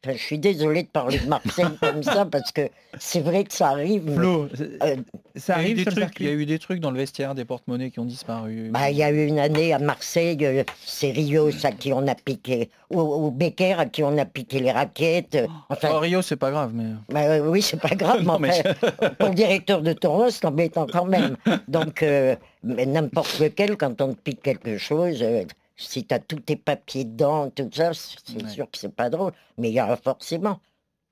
Enfin, 0.06 0.16
je 0.16 0.24
suis 0.24 0.40
désolé 0.40 0.84
de 0.84 0.88
parler 0.88 1.20
de 1.20 1.28
Marseille 1.28 1.66
comme 1.82 2.04
ça 2.04 2.26
parce 2.26 2.54
que 2.54 2.70
c'est 3.00 3.20
vrai 3.20 3.44
que 3.44 3.54
ça 3.54 3.68
arrive. 3.70 4.04
mais, 4.06 4.16
Flo, 4.16 4.48
euh, 4.82 4.96
ça 5.36 5.62
Il 5.62 5.62
y 5.62 5.66
a 5.66 5.70
eu 5.70 5.74
arrive 5.74 5.76
des 5.76 5.92
trucs, 5.92 6.20
il 6.22 6.26
y 6.26 6.30
a 6.30 6.32
eu 6.32 6.46
des 6.46 6.58
trucs 6.60 6.80
dans 6.80 6.92
le 6.92 6.98
vestiaire, 6.98 7.36
des 7.36 7.44
porte-monnaies 7.44 7.92
qui 7.92 8.00
ont 8.00 8.06
disparu. 8.06 8.70
bah, 8.72 8.90
il 8.90 8.96
y 8.96 9.04
a 9.04 9.12
eu 9.12 9.26
une 9.26 9.40
année 9.40 9.74
à 9.74 9.80
Marseille, 9.80 10.38
euh, 10.44 10.64
c'est 10.86 11.12
Rios 11.12 11.50
à 11.66 11.74
qui 11.74 11.92
on 11.92 12.08
a 12.08 12.16
piqué, 12.16 12.70
ou, 12.90 13.02
ou 13.02 13.30
Becker 13.32 13.74
à 13.78 13.86
qui 13.88 14.02
on 14.04 14.18
a 14.18 14.24
piqué 14.24 14.60
les 14.62 14.72
raquettes. 14.72 15.36
euh, 15.36 15.48
Enfin, 15.68 15.90
Oh, 15.94 16.00
Rio, 16.00 16.22
c'est 16.22 16.38
pas 16.38 16.52
grave, 16.52 16.72
mais. 16.74 16.86
bah, 17.10 17.24
euh, 17.24 17.50
oui, 17.50 17.62
c'est 17.62 17.82
pas 17.82 17.90
grave, 17.96 18.20
mais, 18.20 18.26
Non, 18.26 18.40
mais- 18.40 18.64
enfin, 18.70 19.10
pour 19.20 19.28
le 19.30 19.36
directeur 19.36 19.82
de 19.82 19.92
tournoi, 19.92 20.32
c'est 20.32 20.46
embêtant 20.46 20.88
quand 20.90 21.06
même. 21.06 21.36
Donc, 21.68 22.04
euh, 22.04 22.38
n'importe 22.64 23.38
lequel, 23.40 23.76
quand 23.76 24.00
on 24.00 24.14
te 24.14 24.22
pique 24.22 24.42
quelque 24.44 24.78
chose, 24.78 25.20
euh, 25.22 25.44
si 25.80 26.06
tu 26.06 26.14
as 26.14 26.20
tous 26.20 26.40
tes 26.40 26.56
papiers 26.56 27.06
dedans, 27.06 27.50
tout 27.50 27.70
ça, 27.74 27.92
c'est 27.94 28.44
Ouais. 28.44 28.50
sûr 28.50 28.70
que 28.70 28.78
c'est 28.78 28.94
pas 28.94 29.10
drôle. 29.10 29.32
Mais 29.58 29.70
il 29.70 29.74
y 29.74 29.80
a 29.80 29.96
forcément. 29.96 30.60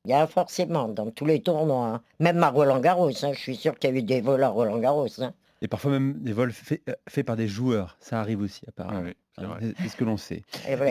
Il 0.05 0.11
y 0.11 0.13
a 0.13 0.25
forcément 0.27 0.87
dans 0.87 1.09
tous 1.11 1.25
les 1.25 1.41
tournois. 1.41 1.85
hein. 1.87 2.01
Même 2.19 2.41
à 2.43 2.49
Roland 2.49 2.79
Garros, 2.79 3.09
hein, 3.23 3.31
je 3.33 3.39
suis 3.39 3.55
sûr 3.55 3.77
qu'il 3.77 3.89
y 3.89 3.93
a 3.93 3.95
eu 3.97 4.03
des 4.03 4.21
vols 4.21 4.43
à 4.43 4.49
Roland 4.49 4.77
Garros. 4.79 5.07
hein. 5.21 5.33
Et 5.61 5.67
parfois 5.67 5.91
même 5.91 6.13
des 6.19 6.33
vols 6.33 6.51
faits 6.53 6.81
euh, 6.87 6.93
faits 7.09 7.25
par 7.25 7.35
des 7.35 7.47
joueurs. 7.47 7.97
Ça 7.99 8.19
arrive 8.21 8.41
aussi, 8.41 8.61
apparemment. 8.67 9.09
Ah 9.37 9.43
oui, 9.61 9.73
c'est 9.81 9.89
ce 9.89 9.95
que 9.95 10.03
l'on 10.03 10.17
sait. 10.17 10.43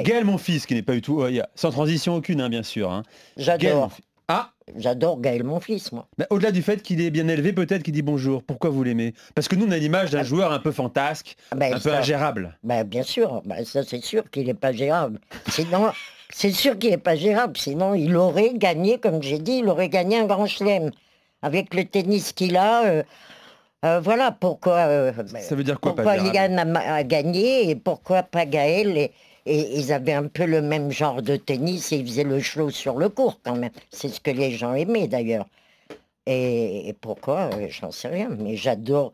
Gaël, 0.02 0.24
mon 0.24 0.38
fils, 0.38 0.66
qui 0.66 0.74
n'est 0.74 0.82
pas 0.82 0.92
du 0.94 1.02
tout... 1.02 1.22
euh, 1.22 1.30
il 1.30 1.36
y 1.36 1.40
a- 1.40 1.48
sans 1.54 1.70
transition 1.70 2.14
aucune, 2.16 2.40
hein, 2.40 2.48
bien 2.48 2.62
sûr. 2.62 2.90
hein. 2.90 3.02
Gaël, 3.36 3.54
mon 3.56 3.88
J'adore. 3.88 3.92
Ah 4.28 4.50
J'adore 4.76 5.20
Gaël, 5.20 5.44
mon 5.44 5.60
fils, 5.60 5.92
moi. 5.92 6.08
Bah, 6.18 6.26
Au-delà 6.30 6.50
du 6.50 6.60
fait 6.60 6.82
qu'il 6.82 7.00
est 7.00 7.10
bien 7.10 7.28
élevé, 7.28 7.52
peut-être 7.52 7.84
qu'il 7.84 7.94
dit 7.94 8.02
bonjour. 8.02 8.42
Pourquoi 8.42 8.70
vous 8.70 8.82
l'aimez? 8.82 9.14
Parce 9.36 9.46
que 9.46 9.54
nous, 9.54 9.66
on 9.66 9.70
a 9.70 9.76
l'image 9.76 10.10
d'un 10.10 10.24
joueur 10.24 10.52
un 10.52 10.58
peu 10.58 10.72
fantasque, 10.72 11.36
Ah 11.52 11.56
ben, 11.56 11.74
un 11.74 11.78
peu 11.78 11.92
ingérable. 11.94 12.58
Ben, 12.64 12.82
bien 12.82 13.04
sûr, 13.04 13.42
ben, 13.44 13.64
ça 13.64 13.84
c'est 13.84 14.02
sûr 14.02 14.28
qu'il 14.30 14.46
n'est 14.46 14.54
pas 14.54 14.72
gérable. 14.72 15.20
Sinon, 15.48 15.92
c'est 16.32 16.50
sûr 16.50 16.76
qu'il 16.78 16.90
n'est 16.90 16.98
pas 16.98 17.14
gérable. 17.14 17.56
Sinon, 17.56 17.94
il 17.94 18.16
aurait 18.16 18.54
gagné, 18.54 18.98
comme 18.98 19.22
j'ai 19.22 19.38
dit, 19.38 19.58
il 19.58 19.68
aurait 19.68 19.88
gagné 19.88 20.18
un 20.18 20.26
grand 20.26 20.46
chelem. 20.46 20.90
Avec 21.42 21.72
le 21.74 21.84
tennis 21.84 22.32
qu'il 22.32 22.56
a, 22.56 22.86
euh, 22.86 23.02
euh, 23.84 24.00
voilà 24.00 24.32
pourquoi, 24.32 24.86
euh, 24.86 25.12
Ça 25.40 25.54
veut 25.54 25.62
dire 25.62 25.78
quoi, 25.78 25.94
pourquoi 25.94 26.16
Yann 26.16 26.76
a, 26.76 27.04
gagné 27.04 27.70
et 27.70 27.76
pourquoi 27.76 28.22
pas 28.24 28.46
Gaël. 28.46 28.96
Et, 28.96 29.12
et 29.46 29.78
ils 29.78 29.92
avaient 29.92 30.12
un 30.12 30.26
peu 30.26 30.44
le 30.44 30.60
même 30.60 30.90
genre 30.90 31.22
de 31.22 31.36
tennis 31.36 31.92
et 31.92 31.98
ils 31.98 32.06
faisaient 32.06 32.24
le 32.24 32.40
show 32.40 32.70
sur 32.70 32.96
le 32.98 33.08
court 33.08 33.40
quand 33.44 33.56
même. 33.56 33.70
C'est 33.90 34.08
ce 34.08 34.20
que 34.20 34.32
les 34.32 34.50
gens 34.50 34.74
aimaient 34.74 35.08
d'ailleurs. 35.08 35.46
Et, 36.26 36.94
pourquoi 37.00 37.50
euh, 37.54 37.68
J'en 37.70 37.92
sais 37.92 38.08
rien. 38.08 38.28
Mais 38.30 38.56
j'adore, 38.56 39.12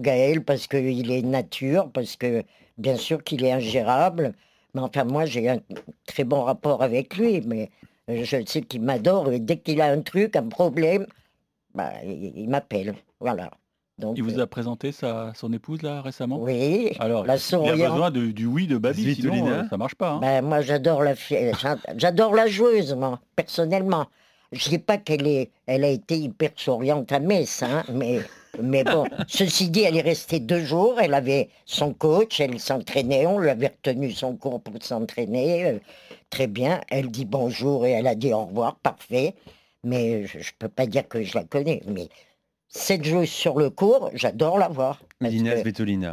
Gaël 0.00 0.44
parce 0.44 0.66
qu'il 0.68 1.10
est 1.10 1.22
nature, 1.22 1.90
parce 1.92 2.16
que 2.16 2.44
bien 2.78 2.96
sûr 2.96 3.22
qu'il 3.24 3.44
est 3.44 3.52
ingérable. 3.52 4.34
Mais 4.74 4.80
enfin, 4.80 5.04
moi, 5.04 5.26
j'ai 5.26 5.48
un 5.48 5.58
très 6.06 6.24
bon 6.24 6.42
rapport 6.44 6.82
avec 6.82 7.16
lui. 7.16 7.40
Mais 7.42 7.70
euh, 8.08 8.24
je 8.24 8.44
sais 8.46 8.62
qu'il 8.62 8.82
m'adore. 8.82 9.32
Et 9.32 9.40
dès 9.40 9.58
qu'il 9.58 9.80
a 9.80 9.90
un 9.90 10.00
truc, 10.02 10.36
un 10.36 10.48
problème, 10.48 11.06
bah, 11.74 11.92
il 12.04 12.48
m'appelle. 12.48 12.94
Voilà. 13.20 13.50
Donc, 13.98 14.16
Il 14.16 14.22
vous 14.22 14.38
euh, 14.38 14.42
a 14.44 14.46
présenté 14.46 14.92
sa, 14.92 15.32
son 15.34 15.52
épouse 15.52 15.82
là 15.82 16.00
récemment? 16.02 16.38
Oui. 16.40 16.92
Alors, 17.00 17.26
la 17.26 17.34
il 17.36 17.82
a 17.82 17.90
besoin 17.90 18.10
de- 18.10 18.26
du 18.30 18.46
oui 18.46 18.66
de 18.66 18.78
Babi, 18.78 19.14
sinon 19.14 19.48
euh, 19.48 19.62
ça 19.68 19.76
marche 19.76 19.96
pas. 19.96 20.12
hein. 20.12 20.18
Ben, 20.20 20.42
moi, 20.44 20.60
j'adore 20.60 21.02
la 21.02 21.14
J'adore 21.96 22.34
la 22.34 22.46
joueuse, 22.46 22.94
moi, 22.94 23.20
personnellement. 23.34 24.06
Je 24.52 24.68
dis 24.70 24.78
pas 24.78 24.96
qu'elle 24.98 25.26
est, 25.26 25.50
elle 25.66 25.84
a 25.84 25.88
été 25.88 26.16
hyper 26.16 26.50
souriante 26.56 27.10
à 27.12 27.18
Metz, 27.20 27.62
hein, 27.62 27.82
mais, 27.92 28.20
mais 28.62 28.82
bon. 28.84 29.04
Ceci 29.28 29.68
dit, 29.68 29.82
elle 29.82 29.96
est 29.96 30.00
restée 30.00 30.40
deux 30.40 30.64
jours. 30.64 30.98
Elle 31.00 31.12
avait 31.14 31.50
son 31.66 31.92
coach, 31.92 32.40
elle 32.40 32.58
s'entraînait. 32.58 33.26
On 33.26 33.38
lui 33.40 33.50
avait 33.50 33.66
retenu 33.84 34.10
son 34.12 34.36
cours 34.36 34.60
pour 34.62 34.74
s'entraîner. 34.80 35.66
euh, 35.66 35.78
très 36.30 36.46
bien. 36.46 36.80
Elle 36.88 37.10
dit 37.10 37.24
bonjour 37.26 37.84
et 37.84 37.90
elle 37.92 38.06
a 38.06 38.14
dit 38.14 38.32
au 38.32 38.44
revoir. 38.46 38.76
Parfait. 38.76 39.34
Mais 39.84 40.24
je, 40.26 40.38
je 40.38 40.52
peux 40.58 40.68
pas 40.68 40.86
dire 40.86 41.06
que 41.08 41.22
je 41.22 41.36
la 41.36 41.44
connais. 41.44 41.82
Mais 41.86 42.08
cette 42.68 43.04
joueuse 43.04 43.28
sur 43.28 43.58
le 43.58 43.70
cours, 43.70 44.10
j'adore 44.14 44.58
la 44.58 44.68
voir. 44.68 45.00
que-. 45.56 45.62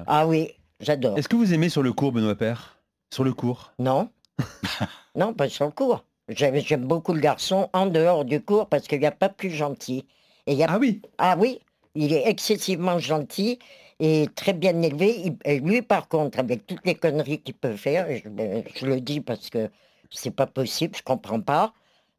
Ah 0.07 0.27
oui, 0.27 0.51
j'adore. 0.79 1.17
Est-ce 1.17 1.29
que 1.29 1.35
vous 1.35 1.53
aimez 1.53 1.69
sur 1.69 1.83
le 1.83 1.93
cours, 1.93 2.11
Benoît 2.11 2.35
Père 2.35 2.79
Sur 3.13 3.23
le 3.23 3.33
cours 3.33 3.73
Non. 3.79 4.09
non, 5.15 5.33
pas 5.33 5.49
sur 5.49 5.65
le 5.65 5.71
cours. 5.71 6.03
J'aime 6.29 6.85
beaucoup 6.85 7.13
le 7.13 7.19
garçon 7.19 7.69
en 7.73 7.85
dehors 7.85 8.25
du 8.25 8.41
cours 8.41 8.67
parce 8.67 8.87
qu'il 8.87 8.99
n'y 8.99 9.05
a 9.05 9.11
pas 9.11 9.29
plus 9.29 9.51
gentil. 9.51 10.05
Et 10.47 10.53
il 10.53 10.57
y 10.57 10.63
a... 10.63 10.67
Ah 10.69 10.79
oui 10.79 11.01
Ah 11.17 11.35
oui, 11.37 11.59
il 11.93 12.13
est 12.13 12.27
excessivement 12.27 12.97
gentil 12.97 13.59
et 13.99 14.27
très 14.35 14.53
bien 14.53 14.81
élevé. 14.81 15.33
Et 15.45 15.59
lui, 15.59 15.81
par 15.81 16.07
contre, 16.07 16.39
avec 16.39 16.65
toutes 16.65 16.85
les 16.85 16.95
conneries 16.95 17.41
qu'il 17.41 17.53
peut 17.53 17.75
faire, 17.75 18.07
je 18.09 18.85
le 18.85 19.01
dis 19.01 19.21
parce 19.21 19.49
que 19.49 19.69
c'est 20.09 20.35
pas 20.35 20.47
possible, 20.47 20.95
je 20.95 21.03
comprends 21.03 21.41
pas, 21.41 21.73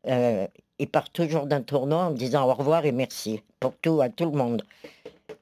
euh, 0.07 0.47
il 0.79 0.89
part 0.89 1.11
toujours 1.11 1.47
d'un 1.47 1.63
tournoi 1.63 2.07
en 2.07 2.11
disant 2.11 2.49
au 2.49 2.55
revoir 2.55 2.85
et 2.85 2.93
merci 2.93 3.43
pour 3.61 3.75
tout, 3.81 4.01
à 4.01 4.09
tout 4.09 4.27
le 4.27 4.37
monde. 4.37 4.63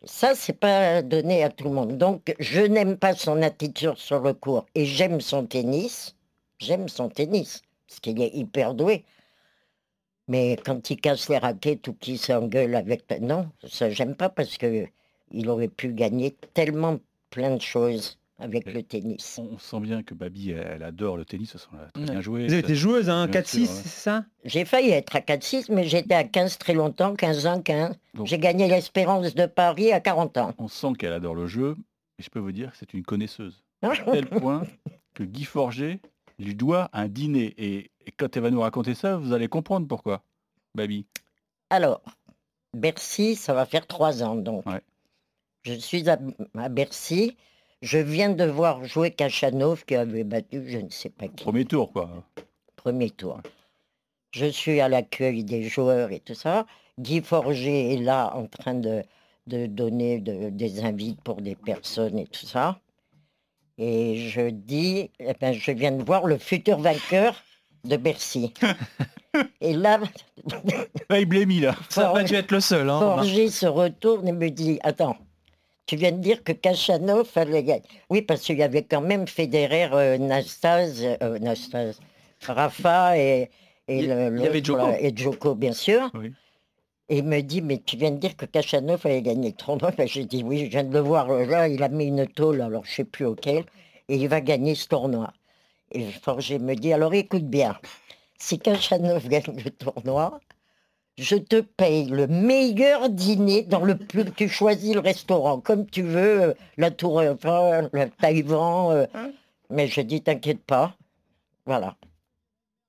Ça, 0.04 0.34
c'est 0.34 0.58
pas 0.58 1.02
donné 1.02 1.42
à 1.42 1.50
tout 1.50 1.64
le 1.64 1.70
monde. 1.70 1.96
Donc, 1.96 2.34
je 2.38 2.60
n'aime 2.60 2.96
pas 2.96 3.14
son 3.14 3.42
attitude 3.42 3.96
sur 3.96 4.20
le 4.20 4.34
court 4.34 4.66
et 4.74 4.84
j'aime 4.84 5.20
son 5.20 5.46
tennis. 5.46 6.14
J'aime 6.58 6.88
son 6.88 7.08
tennis 7.08 7.62
parce 7.88 8.00
qu'il 8.00 8.20
est 8.22 8.34
hyper 8.34 8.74
doué. 8.74 9.04
Mais 10.28 10.56
quand 10.64 10.90
il 10.90 11.00
casse 11.00 11.28
les 11.28 11.38
raquettes 11.38 11.88
ou 11.88 11.94
qu'il 11.94 12.18
s'engueule 12.18 12.74
avec... 12.74 13.04
Non, 13.20 13.50
ça, 13.66 13.90
j'aime 13.90 14.14
pas 14.14 14.28
parce 14.28 14.56
que 14.56 14.86
il 15.30 15.48
aurait 15.48 15.68
pu 15.68 15.92
gagner 15.92 16.36
tellement 16.54 16.98
plein 17.30 17.56
de 17.56 17.60
choses 17.60 18.18
avec 18.38 18.72
le 18.72 18.82
tennis. 18.82 19.38
On 19.38 19.58
sent 19.58 19.80
bien 19.80 20.02
que 20.02 20.14
Babi, 20.14 20.50
elle, 20.50 20.66
elle 20.76 20.82
adore 20.82 21.16
le 21.16 21.24
tennis, 21.24 21.56
ça 21.56 21.68
a 21.78 21.90
très 21.92 22.02
bien 22.04 22.20
joué. 22.20 22.46
Vous 22.46 22.52
avez 22.52 22.60
été 22.62 22.74
joueuse, 22.74 23.08
hein, 23.08 23.26
Bien 23.28 23.40
4-6, 23.42 23.46
sûr, 23.46 23.60
ouais. 23.60 23.66
c'est 23.66 23.88
ça? 23.88 24.24
J'ai 24.44 24.64
failli 24.64 24.90
être 24.90 25.14
à 25.16 25.20
4-6, 25.20 25.72
mais 25.72 25.84
j'étais 25.84 26.14
à 26.14 26.24
15 26.24 26.58
très 26.58 26.74
longtemps, 26.74 27.14
15 27.14 27.46
ans, 27.46 27.62
15. 27.62 27.96
Donc- 28.14 28.26
J'ai 28.26 28.38
gagné 28.38 28.66
l'Espérance 28.68 29.34
de 29.34 29.46
Paris 29.46 29.92
à 29.92 30.00
40 30.00 30.36
ans. 30.38 30.54
On 30.58 30.68
sent 30.68 30.92
qu'elle 30.98 31.12
adore 31.12 31.34
le 31.34 31.46
jeu, 31.46 31.76
et 32.18 32.22
je 32.22 32.30
peux 32.30 32.40
vous 32.40 32.52
dire 32.52 32.72
que 32.72 32.76
c'est 32.78 32.92
une 32.94 33.02
connaisseuse. 33.04 33.62
À 33.82 33.90
tel 34.12 34.26
point 34.28 34.62
que 35.14 35.22
Guy 35.24 35.44
Forger 35.44 36.00
lui 36.38 36.54
doit 36.54 36.88
un 36.92 37.06
dîner. 37.06 37.54
Et, 37.58 37.90
et 38.06 38.10
quand 38.16 38.36
elle 38.36 38.42
va 38.42 38.50
nous 38.50 38.60
raconter 38.62 38.94
ça, 38.94 39.16
vous 39.16 39.32
allez 39.32 39.46
comprendre 39.48 39.86
pourquoi, 39.86 40.22
Babi. 40.74 41.06
Alors, 41.70 42.00
Bercy, 42.72 43.36
ça 43.36 43.54
va 43.54 43.66
faire 43.66 43.86
trois 43.86 44.22
ans 44.22 44.34
donc. 44.34 44.66
Ouais. 44.66 44.80
Je 45.62 45.74
suis 45.74 46.08
à, 46.10 46.18
à 46.58 46.68
Bercy. 46.68 47.36
Je 47.84 47.98
viens 47.98 48.30
de 48.30 48.44
voir 48.44 48.82
jouer 48.86 49.10
Kachanov 49.10 49.84
qui 49.84 49.94
avait 49.94 50.24
battu 50.24 50.64
je 50.66 50.78
ne 50.78 50.88
sais 50.88 51.10
pas 51.10 51.28
qui. 51.28 51.44
Premier 51.44 51.66
tour, 51.66 51.92
quoi. 51.92 52.08
Premier 52.76 53.10
tour. 53.10 53.40
Je 54.32 54.46
suis 54.46 54.80
à 54.80 54.88
l'accueil 54.88 55.44
des 55.44 55.64
joueurs 55.64 56.10
et 56.10 56.20
tout 56.20 56.32
ça. 56.34 56.64
Guy 56.98 57.20
Forger 57.20 57.92
est 57.92 57.98
là 57.98 58.34
en 58.34 58.46
train 58.46 58.72
de, 58.72 59.02
de 59.46 59.66
donner 59.66 60.18
de- 60.18 60.48
des 60.48 60.82
invites 60.82 61.20
pour 61.20 61.42
des 61.42 61.56
personnes 61.56 62.18
et 62.18 62.26
tout 62.26 62.46
ça. 62.46 62.78
Et 63.76 64.16
je 64.30 64.48
dis, 64.48 65.10
eh 65.20 65.34
ben, 65.38 65.52
je 65.52 65.70
viens 65.72 65.92
de 65.92 66.02
voir 66.02 66.24
le 66.24 66.38
futur 66.38 66.78
vainqueur 66.78 67.34
de 67.84 67.98
Bercy. 67.98 68.54
et 69.60 69.74
là, 69.74 70.00
il 71.10 71.26
blémit, 71.26 71.60
là. 71.60 71.74
Ça 71.90 72.10
aurait 72.10 72.24
dû 72.24 72.34
être 72.34 72.50
le 72.50 72.60
seul. 72.60 72.88
Hein, 72.88 72.98
Forger 72.98 73.50
se 73.50 73.66
retourne 73.66 74.26
et 74.26 74.32
me 74.32 74.48
dit 74.48 74.78
Attends, 74.82 75.16
tu 75.86 75.96
viens 75.96 76.12
de 76.12 76.18
dire 76.18 76.42
que 76.42 76.52
Kachanov 76.52 77.30
allait 77.36 77.62
gagner. 77.62 77.82
Oui, 78.10 78.22
parce 78.22 78.42
qu'il 78.42 78.58
y 78.58 78.62
avait 78.62 78.84
quand 78.84 79.00
même 79.00 79.26
Federer, 79.26 79.88
euh, 79.92 80.18
Nastase, 80.18 81.04
euh, 81.22 81.38
Nastase, 81.38 82.00
Rafa 82.46 83.18
et, 83.18 83.50
et, 83.88 83.98
Il 84.00 84.08
le- 84.08 84.32
il 84.36 84.42
y 84.42 84.46
avait 84.46 85.04
et 85.06 85.16
Djoko, 85.16 85.54
bien 85.54 85.72
sûr. 85.72 86.10
Oui. 86.14 86.32
Et 87.10 87.18
il 87.18 87.24
me 87.24 87.40
dit 87.42 87.60
Mais 87.60 87.78
tu 87.84 87.96
viens 87.96 88.10
de 88.12 88.16
dire 88.18 88.34
que 88.36 88.46
Kachanov 88.46 89.04
allait 89.04 89.20
gagner 89.22 89.50
le 89.50 89.54
tournoi 89.56 89.90
Ben, 89.96 90.08
J'ai 90.08 90.24
dit 90.24 90.42
Oui, 90.42 90.60
je 90.64 90.70
viens 90.70 90.84
de 90.84 90.92
le 90.92 91.00
voir. 91.00 91.30
euh, 91.30 91.44
Là, 91.44 91.68
il 91.68 91.82
a 91.82 91.88
mis 91.88 92.06
une 92.06 92.26
tôle, 92.26 92.62
alors 92.62 92.84
je 92.84 92.90
ne 92.90 92.94
sais 92.94 93.04
plus 93.04 93.26
auquel, 93.26 93.64
et 94.08 94.16
il 94.16 94.28
va 94.28 94.40
gagner 94.40 94.74
ce 94.74 94.88
tournoi. 94.88 95.32
Et 95.92 96.04
Forger 96.12 96.58
me 96.58 96.74
dit 96.74 96.92
Alors 96.94 97.12
écoute 97.14 97.44
bien, 97.44 97.76
si 98.38 98.58
Kachanov 98.58 99.28
gagne 99.28 99.56
le 99.64 99.70
tournoi, 99.70 100.40
je 101.18 101.36
te 101.36 101.60
paye 101.60 102.06
le 102.06 102.26
meilleur 102.26 103.08
dîner 103.08 103.62
dans 103.62 103.84
le 103.84 103.96
plus. 103.96 104.24
Tu 104.32 104.48
choisis 104.48 104.94
le 104.94 105.00
restaurant 105.00 105.60
comme 105.60 105.86
tu 105.86 106.02
veux, 106.02 106.42
euh, 106.42 106.54
la 106.76 106.90
Tour 106.90 107.22
Eiffel, 107.22 107.88
le 107.92 108.08
Taïwan. 108.10 108.92
euh, 108.96 109.06
mais 109.70 109.86
je 109.88 110.00
dis 110.00 110.22
t'inquiète 110.22 110.62
pas. 110.64 110.94
Voilà. 111.66 111.96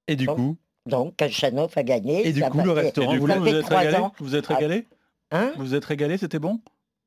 Et 0.07 0.15
du 0.15 0.25
Donc, 0.25 0.35
coup? 0.37 0.57
Donc 0.87 1.15
Kachanov 1.15 1.71
a 1.75 1.83
gagné. 1.83 2.27
Et 2.27 2.33
du 2.33 2.41
ça 2.41 2.49
coup, 2.49 2.57
va 2.57 2.63
le 2.63 2.73
faire- 2.75 2.83
restaurant, 2.83 3.11
du 3.13 3.19
vous 3.19 3.25
coup, 3.25 3.31
ça 3.31 3.39
vous 3.39 3.45
fait 3.45 3.51
êtes 3.55 3.61
trois 3.65 3.79
régalé? 3.79 3.97
Ans. 3.97 4.11
Vous 4.19 4.35
êtes 4.35 4.45
Ah, 4.49 4.55
régalé? 4.55 4.85
Hein? 5.31 5.51
Vous 5.57 5.73
êtes 5.75 5.85
régalé, 5.85 6.17
c'était 6.17 6.39
bon? 6.39 6.59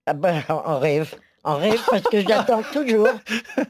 Ah 0.06 0.14
ben, 0.14 0.42
en 0.48 0.78
rêve. 0.78 1.14
En 1.44 1.56
rêve 1.56 1.80
parce 1.88 2.02
que 2.02 2.20
j'attends 2.20 2.62
toujours. 2.72 3.08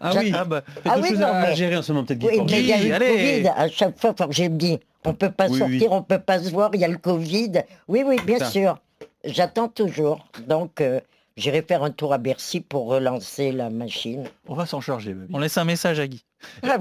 Ah 0.00 0.12
oui, 0.16 0.33
Ah 0.35 0.44
bah, 0.44 0.62
Ah 0.85 0.96
oui, 1.00 1.11
chose 1.11 1.18
non, 1.20 1.26
à 1.26 1.40
mais- 1.48 1.57
gérer 1.57 1.76
en 1.76 1.83
ce 1.83 1.92
moment, 1.92 2.04
peut-être 2.07 2.18
Guy 2.20 2.26
Oui, 2.28 2.37
Forger. 2.38 2.54
mais 2.57 2.61
il 2.62 2.66
y 2.68 2.72
a 2.72 2.83
eu 2.83 2.88
le 2.88 2.94
allez. 2.94 3.07
Covid. 3.42 3.48
À 3.57 3.68
chaque 3.68 3.98
fois, 4.00 4.14
quand 4.16 4.33
j'ai 4.33 4.48
dit, 4.48 4.78
on 5.04 5.14
peut 5.14 5.31
pas 5.31 5.48
Oui, 5.48 5.59
sortir, 5.59 5.81
oui. 5.83 5.88
on 5.90 6.02
peut 6.02 6.18
pas 6.18 6.38
se 6.42 6.50
voir, 6.50 6.70
il 6.74 6.81
y 6.81 6.85
a 6.85 6.88
le 6.88 6.96
Covid. 6.98 7.52
Oui, 7.87 8.02
oui, 8.07 8.16
bien 8.26 8.38
Ça. 8.38 8.46
sûr. 8.46 8.78
J'attends 9.24 9.68
toujours. 9.68 10.26
Donc, 10.46 10.81
euh, 10.81 11.00
j'irai 11.37 11.62
faire 11.62 11.83
un 11.85 11.90
tour 11.90 12.12
à 12.14 12.18
Bercy 12.18 12.61
pour 12.61 12.87
relancer 12.87 13.52
la 13.52 13.68
machine. 13.70 14.24
On 14.48 14.54
va 14.54 14.64
s'en 14.66 14.81
charger. 14.81 15.14
On 15.33 15.38
laisse 15.38 15.59
un 15.59 15.64
message 15.64 16.00
à 16.00 16.07
Guy. 16.07 16.24
Ah. 16.62 16.78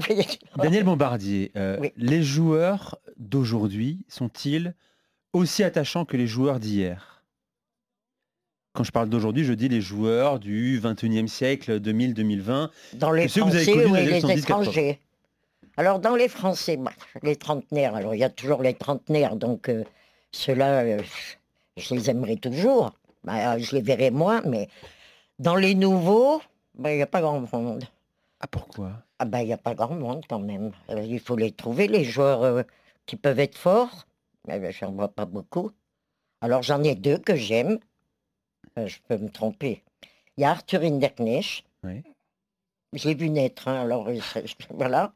Daniel 0.62 0.84
Bombardier, 0.84 1.50
euh, 1.56 1.76
Oui. 1.80 1.92
les 1.96 2.22
joueurs 2.22 2.96
d'aujourd'hui 3.18 3.98
sont-ils 4.08 4.72
aussi 5.32 5.64
attachants 5.64 6.04
que 6.04 6.16
les 6.16 6.26
joueurs 6.28 6.60
d'hier? 6.60 7.17
Quand 8.74 8.84
je 8.84 8.92
parle 8.92 9.08
d'aujourd'hui, 9.08 9.44
je 9.44 9.52
dis 9.52 9.68
les 9.68 9.80
joueurs 9.80 10.38
du 10.38 10.80
21e 10.80 11.26
siècle, 11.26 11.80
2000-2020. 11.80 12.68
Dans 12.94 13.10
les 13.10 13.26
vous 13.26 13.40
avez 13.40 13.64
Français, 13.64 13.86
oui, 13.86 13.92
les 13.92 14.04
les 14.04 14.20
70, 14.20 14.44
80. 14.44 14.62
étrangers? 14.62 15.00
Alors 15.76 15.98
dans 15.98 16.16
les 16.16 16.28
Français, 16.28 16.76
bah, 16.76 16.92
les 17.22 17.36
trentenaires, 17.36 17.94
alors 17.94 18.14
il 18.14 18.18
y 18.18 18.24
a 18.24 18.30
toujours 18.30 18.62
les 18.62 18.74
trentenaires, 18.74 19.36
donc 19.36 19.68
euh, 19.68 19.84
ceux-là, 20.32 20.80
euh, 20.80 21.02
je 21.76 21.94
les 21.94 22.10
aimerais 22.10 22.36
toujours. 22.36 22.92
Bah, 23.24 23.58
je 23.58 23.74
les 23.74 23.82
verrai 23.82 24.10
moins, 24.10 24.42
mais 24.44 24.68
dans 25.38 25.56
les 25.56 25.74
nouveaux, 25.74 26.40
bah, 26.74 26.92
il 26.92 26.96
n'y 26.96 27.02
a 27.02 27.06
pas 27.06 27.20
grand 27.20 27.40
monde. 27.52 27.84
Ah 28.40 28.46
pourquoi? 28.46 28.92
Ah 29.18 29.24
ben 29.24 29.40
il 29.40 29.46
n'y 29.46 29.52
a 29.52 29.58
pas 29.58 29.74
grand 29.74 29.94
monde 29.94 30.24
quand 30.28 30.38
même. 30.38 30.70
Euh, 30.90 31.02
il 31.02 31.18
faut 31.18 31.36
les 31.36 31.50
trouver, 31.50 31.88
les 31.88 32.04
joueurs 32.04 32.42
euh, 32.42 32.62
qui 33.06 33.16
peuvent 33.16 33.40
être 33.40 33.58
forts. 33.58 34.06
Mais 34.46 34.72
j'en 34.72 34.92
vois 34.92 35.08
pas 35.08 35.26
beaucoup. 35.26 35.72
Alors 36.40 36.62
j'en 36.62 36.82
ai 36.84 36.94
deux 36.94 37.18
que 37.18 37.34
j'aime. 37.34 37.78
Euh, 38.78 38.86
je 38.86 38.98
peux 39.08 39.16
me 39.18 39.28
tromper. 39.28 39.82
Il 40.36 40.42
y 40.42 40.44
a 40.44 40.50
Arthur 40.50 40.82
Hinderknecht. 40.82 41.64
Oui. 41.84 42.02
L'ai 43.04 43.14
vu 43.14 43.28
naître, 43.28 43.68
hein, 43.68 43.82
alors 43.82 44.08
euh, 44.08 44.18
voilà. 44.70 45.12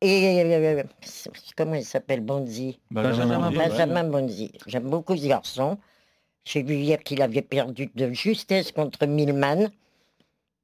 Et 0.00 0.42
euh, 0.44 0.82
comment 1.56 1.74
il 1.74 1.84
s'appelle 1.84 2.20
Bonzi? 2.20 2.78
Benjamin 2.90 3.38
Bonzi, 3.38 3.56
ouais. 3.56 3.68
Benjamin 3.68 4.04
Bonzi. 4.04 4.52
J'aime 4.66 4.88
beaucoup 4.90 5.16
ce 5.16 5.26
garçon. 5.26 5.78
J'ai 6.44 6.62
vu 6.62 6.74
hier 6.76 7.02
qu'il 7.02 7.20
avait 7.22 7.42
perdu 7.42 7.90
de 7.94 8.12
justesse 8.12 8.72
contre 8.72 9.06
Milman. 9.06 9.70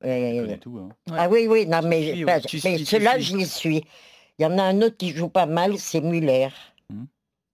Et- 0.05 0.59
tout, 0.61 0.79
hein. 0.79 0.89
ah 1.17 1.29
oui, 1.31 1.47
oui, 1.49 1.67
non, 1.67 1.81
mais, 1.83 2.13
suis, 2.13 2.25
bah, 2.25 2.37
mais 2.37 2.49
suis, 2.49 2.61
tu 2.61 2.85
ceux-là, 2.85 3.19
je 3.19 3.37
les 3.37 3.47
suis. 3.47 3.83
Il 4.39 4.43
y 4.43 4.47
en 4.47 4.59
a 4.59 4.63
un 4.63 4.83
autre 4.83 4.97
qui 4.99 5.11
joue 5.11 5.29
pas 5.29 5.47
mal, 5.47 5.79
c'est 5.79 6.01
Muller. 6.01 6.49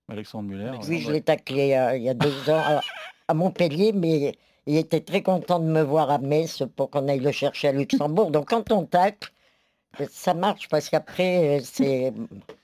Alexandre 0.09 0.49
Muller. 0.49 0.73
Oui, 0.89 1.01
je 1.01 1.13
l'ai 1.13 1.21
taclé 1.21 1.75
euh, 1.75 1.97
il 1.97 2.03
y 2.03 2.09
a 2.09 2.15
deux 2.15 2.51
ans 2.51 2.59
à, 2.59 2.81
à 3.29 3.35
Montpellier, 3.35 3.93
mais 3.93 4.35
il 4.67 4.77
était 4.77 5.01
très 5.01 5.23
content 5.23 5.59
de 5.59 5.67
me 5.67 5.83
voir 5.83 6.11
à 6.11 6.19
Metz 6.19 6.63
pour 6.77 6.91
qu'on 6.91 7.09
aille 7.09 7.21
le 7.21 7.33
chercher 7.33 7.69
à 7.69 7.73
Luxembourg. 7.73 8.31
Donc 8.31 8.49
quand 8.51 8.71
on 8.73 8.85
tacle, 8.85 9.33
ça 10.11 10.35
marche 10.35 10.69
parce 10.69 10.89
qu'après, 10.89 11.59
euh, 11.59 11.63
c'est 11.65 12.13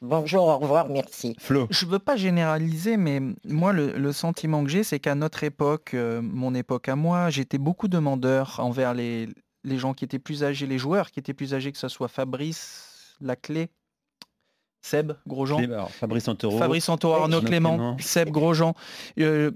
bonjour, 0.01 0.45
au 0.45 0.59
revoir, 0.59 0.89
merci. 0.89 1.35
Flo. 1.41 1.67
Je 1.71 1.85
veux 1.87 1.99
pas 1.99 2.17
généraliser, 2.17 2.97
mais 2.97 3.21
moi, 3.45 3.73
le, 3.73 3.93
le 3.93 4.13
sentiment 4.13 4.63
que 4.63 4.71
j'ai, 4.71 4.85
c'est 4.85 5.01
qu'à 5.01 5.15
notre 5.15 5.43
époque, 5.43 5.95
euh, 5.95 6.21
mon 6.23 6.55
époque 6.55 6.89
à 6.89 6.95
moi, 6.97 7.31
j'étais 7.31 7.59
beaucoup 7.59 7.89
demandeur 7.89 8.61
envers 8.61 8.95
les, 8.95 9.29
les 9.65 9.79
gens 9.79 9.93
qui 9.93 10.05
étaient 10.05 10.21
plus 10.21 10.45
âgés, 10.45 10.67
les 10.67 10.79
joueurs 10.79 11.11
qui 11.11 11.19
étaient 11.19 11.35
plus 11.35 11.53
âgés, 11.53 11.73
que 11.73 11.79
ce 11.79 11.89
soit 11.89 12.09
Fabrice, 12.09 13.17
Laclé, 13.21 13.71
Seb, 14.83 15.15
Grosjean. 15.27 15.89
Fabrice 15.89 16.25
Santoro. 16.25 16.59
Fabrice 16.59 16.85
Santoro, 16.85 17.15
Arnaud 17.15 17.41
Clément, 17.41 17.77
Clément. 17.77 17.97
Seb 17.99 18.31
Grosjean. 18.31 18.75
Euh, 19.19 19.51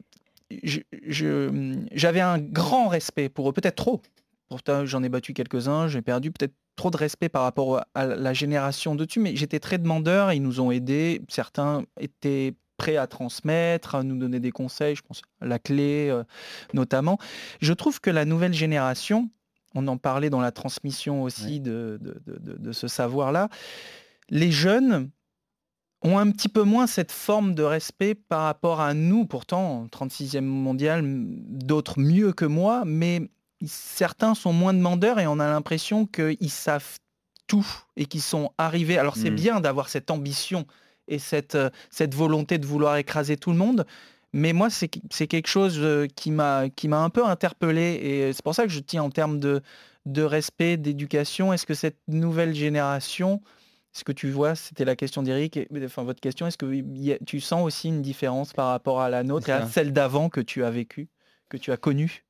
J'avais 0.50 2.20
un 2.20 2.38
grand 2.38 2.88
respect 2.88 3.28
pour 3.28 3.48
eux, 3.48 3.52
peut-être 3.52 3.76
trop. 3.76 4.02
Pourtant, 4.48 4.84
j'en 4.84 5.02
ai 5.02 5.08
battu 5.08 5.32
quelques-uns, 5.32 5.86
j'ai 5.88 6.02
perdu 6.02 6.32
peut-être 6.32 6.54
trop 6.74 6.90
de 6.90 6.96
respect 6.96 7.28
par 7.28 7.42
rapport 7.42 7.82
à 7.94 8.06
la 8.06 8.32
génération 8.32 8.94
de 8.94 9.04
dessus, 9.04 9.20
mais 9.20 9.36
j'étais 9.36 9.60
très 9.60 9.78
demandeur, 9.78 10.32
ils 10.32 10.42
nous 10.42 10.60
ont 10.60 10.70
aidés, 10.70 11.22
certains 11.28 11.84
étaient 12.00 12.54
prêts 12.76 12.96
à 12.96 13.06
transmettre, 13.06 13.94
à 13.94 14.02
nous 14.02 14.18
donner 14.18 14.40
des 14.40 14.50
conseils, 14.50 14.96
je 14.96 15.02
pense 15.02 15.22
à 15.40 15.46
la 15.46 15.58
clé 15.58 16.08
euh, 16.10 16.24
notamment. 16.72 17.18
Je 17.60 17.72
trouve 17.74 18.00
que 18.00 18.10
la 18.10 18.24
nouvelle 18.24 18.54
génération, 18.54 19.30
on 19.74 19.86
en 19.86 19.98
parlait 19.98 20.30
dans 20.30 20.40
la 20.40 20.50
transmission 20.50 21.22
aussi 21.22 21.60
de- 21.60 21.98
de- 22.00 22.56
de 22.56 22.72
ce 22.72 22.88
savoir-là, 22.88 23.50
les 24.30 24.50
jeunes 24.50 25.10
ont 26.02 26.18
un 26.18 26.30
petit 26.30 26.48
peu 26.48 26.62
moins 26.62 26.86
cette 26.86 27.12
forme 27.12 27.54
de 27.54 27.62
respect 27.62 28.14
par 28.14 28.42
rapport 28.42 28.80
à 28.80 28.94
nous, 28.94 29.26
pourtant 29.26 29.86
36e 29.92 30.40
mondial, 30.40 31.02
d'autres 31.04 32.00
mieux 32.00 32.32
que 32.32 32.46
moi, 32.46 32.84
mais 32.86 33.28
certains 33.66 34.34
sont 34.34 34.52
moins 34.52 34.72
demandeurs 34.72 35.18
et 35.18 35.26
on 35.26 35.38
a 35.38 35.46
l'impression 35.50 36.06
qu'ils 36.06 36.50
savent 36.50 36.98
tout 37.46 37.66
et 37.96 38.06
qu'ils 38.06 38.22
sont 38.22 38.52
arrivés. 38.56 38.96
Alors 38.96 39.16
c'est 39.16 39.30
Mm. 39.30 39.34
bien 39.34 39.60
d'avoir 39.60 39.88
cette 39.90 40.10
ambition 40.10 40.66
et 41.08 41.18
cette, 41.18 41.56
euh, 41.56 41.68
cette 41.90 42.14
volonté 42.14 42.56
de 42.58 42.66
vouloir 42.66 42.96
écraser 42.96 43.36
tout 43.36 43.50
le 43.50 43.56
monde, 43.58 43.84
mais 44.32 44.52
moi 44.52 44.68
c'est 44.70 44.88
quelque 44.88 45.48
chose 45.48 45.76
euh, 45.78 46.06
qui 46.14 46.30
m'a 46.30 46.68
qui 46.70 46.86
m'a 46.88 47.00
un 47.02 47.10
peu 47.10 47.26
interpellé 47.26 47.98
et 48.02 48.32
c'est 48.32 48.44
pour 48.44 48.54
ça 48.54 48.62
que 48.64 48.70
je 48.72 48.78
tiens 48.80 49.02
en 49.02 49.10
termes 49.10 49.38
de, 49.40 49.60
de 50.06 50.22
respect, 50.22 50.76
d'éducation. 50.76 51.52
Est-ce 51.52 51.66
que 51.66 51.74
cette 51.74 51.98
nouvelle 52.08 52.54
génération 52.54 53.42
est-ce 53.94 54.04
que 54.04 54.12
tu 54.12 54.30
vois, 54.30 54.54
c'était 54.54 54.84
la 54.84 54.94
question 54.96 55.22
d'Eric, 55.22 55.58
enfin 55.84 56.04
votre 56.04 56.20
question, 56.20 56.46
est-ce 56.46 56.58
que 56.58 56.66
il 56.72 56.98
y 57.04 57.12
a- 57.12 57.18
tu 57.26 57.40
sens 57.40 57.64
aussi 57.64 57.88
une 57.88 58.02
différence 58.02 58.52
par 58.52 58.68
rapport 58.68 59.00
à 59.00 59.08
la 59.10 59.22
nôtre 59.22 59.48
et 59.48 59.52
à 59.52 59.66
celle 59.66 59.92
d'avant 59.92 60.28
que 60.28 60.40
tu 60.40 60.64
as 60.64 60.70
vécue, 60.70 61.08
que 61.48 61.56
tu 61.56 61.72
as 61.72 61.76
connue? 61.76 62.24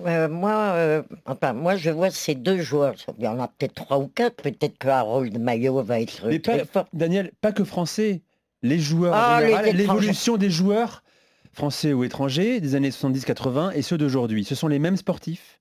Euh, 0.00 0.28
moi, 0.28 0.72
euh, 0.74 1.02
enfin, 1.24 1.52
moi, 1.52 1.76
je 1.76 1.90
vois 1.90 2.10
ces 2.10 2.34
deux 2.34 2.60
joueurs. 2.60 2.94
Il 3.18 3.24
y 3.24 3.28
en 3.28 3.38
a 3.38 3.46
peut-être 3.48 3.74
trois 3.74 3.98
ou 3.98 4.08
quatre. 4.08 4.42
Peut-être 4.42 4.76
que 4.76 4.88
Harold 4.88 5.38
Maillot 5.38 5.82
va 5.82 6.00
être 6.00 6.28
Mais 6.28 6.38
très 6.40 6.58
pas, 6.58 6.64
fort. 6.64 6.86
Daniel, 6.92 7.30
pas 7.40 7.52
que 7.52 7.62
français. 7.64 8.22
Les 8.62 8.78
joueurs, 8.78 9.14
Ah, 9.14 9.62
l'évolution 9.72 10.36
des 10.36 10.50
joueurs, 10.50 11.04
français 11.52 11.92
ou 11.92 12.02
étrangers, 12.02 12.60
des 12.60 12.74
années 12.74 12.90
70-80 12.90 13.70
et 13.70 13.82
ceux 13.82 13.98
d'aujourd'hui, 13.98 14.44
ce 14.44 14.54
sont 14.54 14.68
les 14.68 14.78
mêmes 14.78 14.96
sportifs 14.96 15.60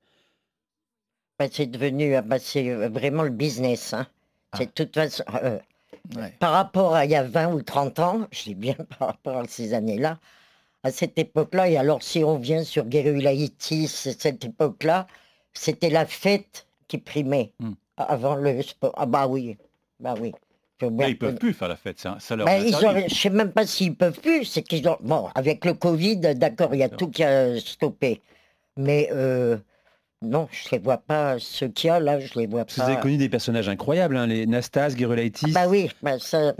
Bah, 1.37 1.45
c'est 1.51 1.67
devenu, 1.67 2.15
ah, 2.15 2.21
bah, 2.21 2.39
c'est 2.39 2.69
euh, 2.69 2.89
vraiment 2.89 3.23
le 3.23 3.29
business. 3.29 3.93
hein. 3.93 4.07
Ah. 4.53 4.57
C'est 4.57 4.65
de 4.67 4.71
toute 4.85 4.93
façon, 4.95 5.23
euh, 5.43 5.57
par 6.39 6.51
rapport 6.51 6.95
à 6.95 7.05
il 7.05 7.11
y 7.11 7.15
a 7.15 7.23
20 7.23 7.53
ou 7.53 7.61
30 7.61 7.99
ans, 7.99 8.21
je 8.31 8.43
dis 8.43 8.55
bien 8.55 8.75
par 8.97 9.09
rapport 9.09 9.37
à 9.37 9.47
ces 9.47 9.73
années-là, 9.73 10.19
à 10.83 10.91
cette 10.91 11.17
époque-là, 11.17 11.69
et 11.69 11.77
alors 11.77 12.03
si 12.03 12.23
on 12.23 12.37
vient 12.37 12.63
sur 12.63 12.89
Gerulaitis, 12.89 13.87
cette 13.87 14.45
époque-là, 14.45 15.07
c'était 15.53 15.89
la 15.89 16.05
fête 16.05 16.65
qui 16.87 16.97
primait 16.97 17.51
Hmm. 17.59 17.73
avant 17.97 18.35
le 18.35 18.61
sport. 18.61 18.93
Ah 18.95 19.05
bah 19.05 19.27
oui, 19.27 19.57
bah 19.99 20.15
oui. 20.19 20.31
Là, 20.81 21.07
ils 21.07 21.17
peuvent 21.17 21.35
plus 21.35 21.53
faire 21.53 21.69
la 21.69 21.77
fête, 21.77 21.97
ça, 21.99 22.17
ça 22.19 22.35
leur 22.35 22.45
Ben, 22.45 22.61
ils 22.61 22.75
ont- 22.75 23.07
je 23.07 23.13
sais 23.15 23.29
même 23.29 23.53
pas 23.53 23.65
s'ils 23.65 23.95
peuvent 23.95 24.19
plus. 24.19 24.43
C'est 24.43 24.63
qu'ils 24.63 24.85
ont. 24.89 24.97
Bon, 24.99 25.29
avec 25.33 25.63
le 25.63 25.75
Covid, 25.75 26.17
d'accord, 26.35 26.73
il 26.75 26.79
y 26.79 26.83
a 26.83 26.89
tout 26.89 27.09
qui 27.09 27.23
a 27.23 27.57
stoppé. 27.57 28.21
Mais 28.75 29.07
euh, 29.13 29.55
non, 30.23 30.47
je 30.51 30.69
les 30.71 30.79
vois 30.79 30.97
pas. 30.97 31.37
Ceux 31.39 31.67
qu'il 31.67 31.87
y 31.87 31.91
a 31.91 31.99
là, 31.99 32.19
je 32.19 32.37
les 32.39 32.47
vois 32.47 32.65
que 32.65 32.73
Vous 32.73 32.81
avez 32.81 32.95
pas. 32.95 33.01
connu 33.01 33.17
des 33.17 33.29
personnages 33.29 33.69
incroyables, 33.69 34.17
hein, 34.17 34.27
les 34.27 34.45
Nastas, 34.45 34.95
Gerulaitis. 34.97 35.51
Bah 35.51 35.67
oui, 35.67 35.89
bah 36.01 36.17
ça. 36.19 36.53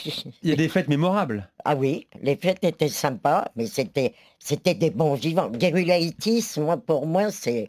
Il 0.42 0.50
y 0.50 0.52
a 0.52 0.56
des 0.56 0.68
fêtes 0.68 0.88
mémorables. 0.88 1.48
Ah 1.64 1.76
oui, 1.76 2.06
les 2.22 2.36
fêtes 2.36 2.58
étaient 2.62 2.88
sympas, 2.88 3.46
mais 3.56 3.66
c'était 3.66 4.14
c'était 4.38 4.74
des 4.74 4.90
bons 4.90 5.14
vivants. 5.14 5.50
Gerulaitis, 5.58 6.44
moi 6.58 6.76
pour 6.76 7.06
moi, 7.06 7.30
c'est 7.30 7.66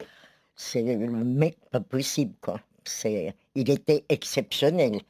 c'est 0.55 0.81
le 0.83 1.07
mec 1.09 1.57
pas 1.71 1.79
possible 1.81 2.33
quoi. 2.41 2.59
C'est 2.85 3.33
il 3.55 3.69
était 3.69 4.03
exceptionnel. 4.09 4.91
mais 4.93 5.01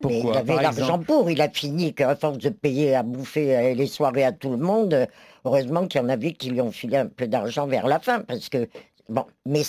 Pourquoi? 0.00 0.32
il 0.32 0.38
avait 0.38 0.62
l'argent 0.62 0.98
pour, 0.98 1.30
il 1.30 1.40
a 1.40 1.48
fini 1.48 1.94
qu'à 1.94 2.16
force 2.16 2.38
de 2.38 2.48
payer 2.48 2.94
à 2.94 3.02
bouffer 3.02 3.56
euh, 3.56 3.74
les 3.74 3.86
soirées 3.86 4.24
à 4.24 4.32
tout 4.32 4.50
le 4.50 4.56
monde, 4.56 4.94
euh, 4.94 5.06
heureusement 5.44 5.86
qu'il 5.86 6.00
y 6.00 6.04
en 6.04 6.08
avait 6.08 6.32
qui 6.32 6.50
lui 6.50 6.60
ont 6.60 6.72
filé 6.72 6.96
un 6.96 7.06
peu 7.06 7.28
d'argent 7.28 7.66
vers 7.68 7.86
la 7.86 8.00
fin, 8.00 8.20
parce 8.22 8.48
que, 8.48 8.68
bon, 9.08 9.26
mais 9.46 9.62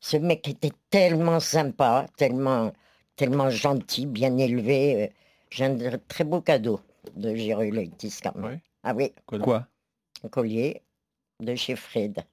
ce 0.00 0.16
mec 0.16 0.48
était 0.48 0.72
tellement 0.90 1.40
sympa, 1.40 2.06
tellement, 2.16 2.72
tellement 3.16 3.50
gentil, 3.50 4.06
bien 4.06 4.36
élevé. 4.38 5.04
euh, 5.04 5.08
J'ai 5.50 5.64
un 5.64 5.98
très 6.08 6.24
beau 6.24 6.40
cadeau 6.40 6.80
de 7.14 7.34
Gérulaitis 7.34 8.18
quand 8.22 8.34
même. 8.36 8.60
Ah 8.82 8.94
oui, 8.94 9.12
Quoi 9.26 9.66
un 10.24 10.28
collier 10.28 10.82
de 11.40 11.54
chez 11.54 11.76
Fred. 11.76 12.24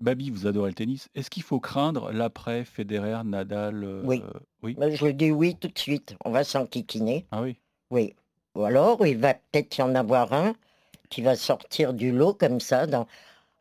Babi, 0.00 0.30
vous 0.30 0.46
adorez 0.46 0.70
le 0.70 0.74
tennis. 0.74 1.08
Est-ce 1.14 1.28
qu'il 1.28 1.42
faut 1.42 1.58
craindre 1.58 2.12
l'après 2.12 2.64
Federer, 2.64 3.24
Nadal 3.24 3.82
euh, 3.82 4.02
Oui. 4.04 4.22
oui? 4.62 4.74
Ben, 4.78 4.94
je 4.94 5.08
dis 5.08 5.32
oui 5.32 5.56
tout 5.56 5.68
de 5.68 5.78
suite, 5.78 6.14
on 6.24 6.30
va 6.30 6.44
s'enquiquiner. 6.44 7.26
Ah 7.32 7.42
oui? 7.42 7.58
Oui. 7.90 8.14
Ou 8.54 8.64
alors, 8.64 9.04
il 9.06 9.18
va 9.18 9.34
peut-être 9.34 9.76
y 9.78 9.82
en 9.82 9.94
avoir 9.94 10.32
un 10.32 10.54
qui 11.10 11.22
va 11.22 11.34
sortir 11.34 11.94
du 11.94 12.12
lot 12.12 12.34
comme 12.34 12.60
ça. 12.60 12.86
Dans... 12.86 13.06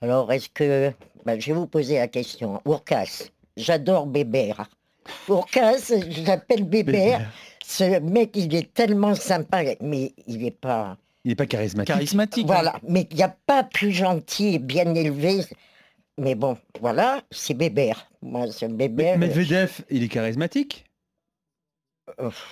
Alors, 0.02 0.32
est-ce 0.32 0.50
que... 0.50 0.92
ben, 1.26 1.40
je 1.40 1.48
vais 1.48 1.54
vous 1.54 1.68
poser 1.68 1.98
la 1.98 2.08
question. 2.08 2.62
Urcas, 2.66 3.30
j'adore 3.56 4.06
Bébert. 4.06 4.70
Urcas, 5.28 5.88
je 5.90 6.26
l'appelle 6.26 6.64
Bébert. 6.64 7.22
Ce 7.66 8.00
mec, 8.00 8.32
il 8.36 8.54
est 8.56 8.74
tellement 8.74 9.16
sympa, 9.16 9.64
mais 9.82 10.14
il 10.28 10.40
n'est 10.40 10.52
pas... 10.52 10.98
Il 11.26 11.30
n'est 11.30 11.36
pas 11.36 11.46
charismatique. 11.46 11.94
Charismatique. 11.94 12.48
Voilà, 12.48 12.76
mais 12.88 13.06
il 13.12 13.18
n'y 13.18 13.24
a 13.24 13.36
pas 13.46 13.64
plus 13.64 13.92
gentil 13.92 14.56
et 14.56 14.60
bien 14.60 14.94
élevé. 14.96 15.44
Mais 16.18 16.36
bon, 16.36 16.58
voilà, 16.80 17.22
c'est 17.32 17.54
Bébert. 17.54 18.10
Moi, 18.22 18.50
c'est 18.52 18.70
Bébert. 18.70 19.18
Medvedev, 19.18 19.82
il 19.90 20.04
est 20.04 20.08
charismatique. 20.08 20.86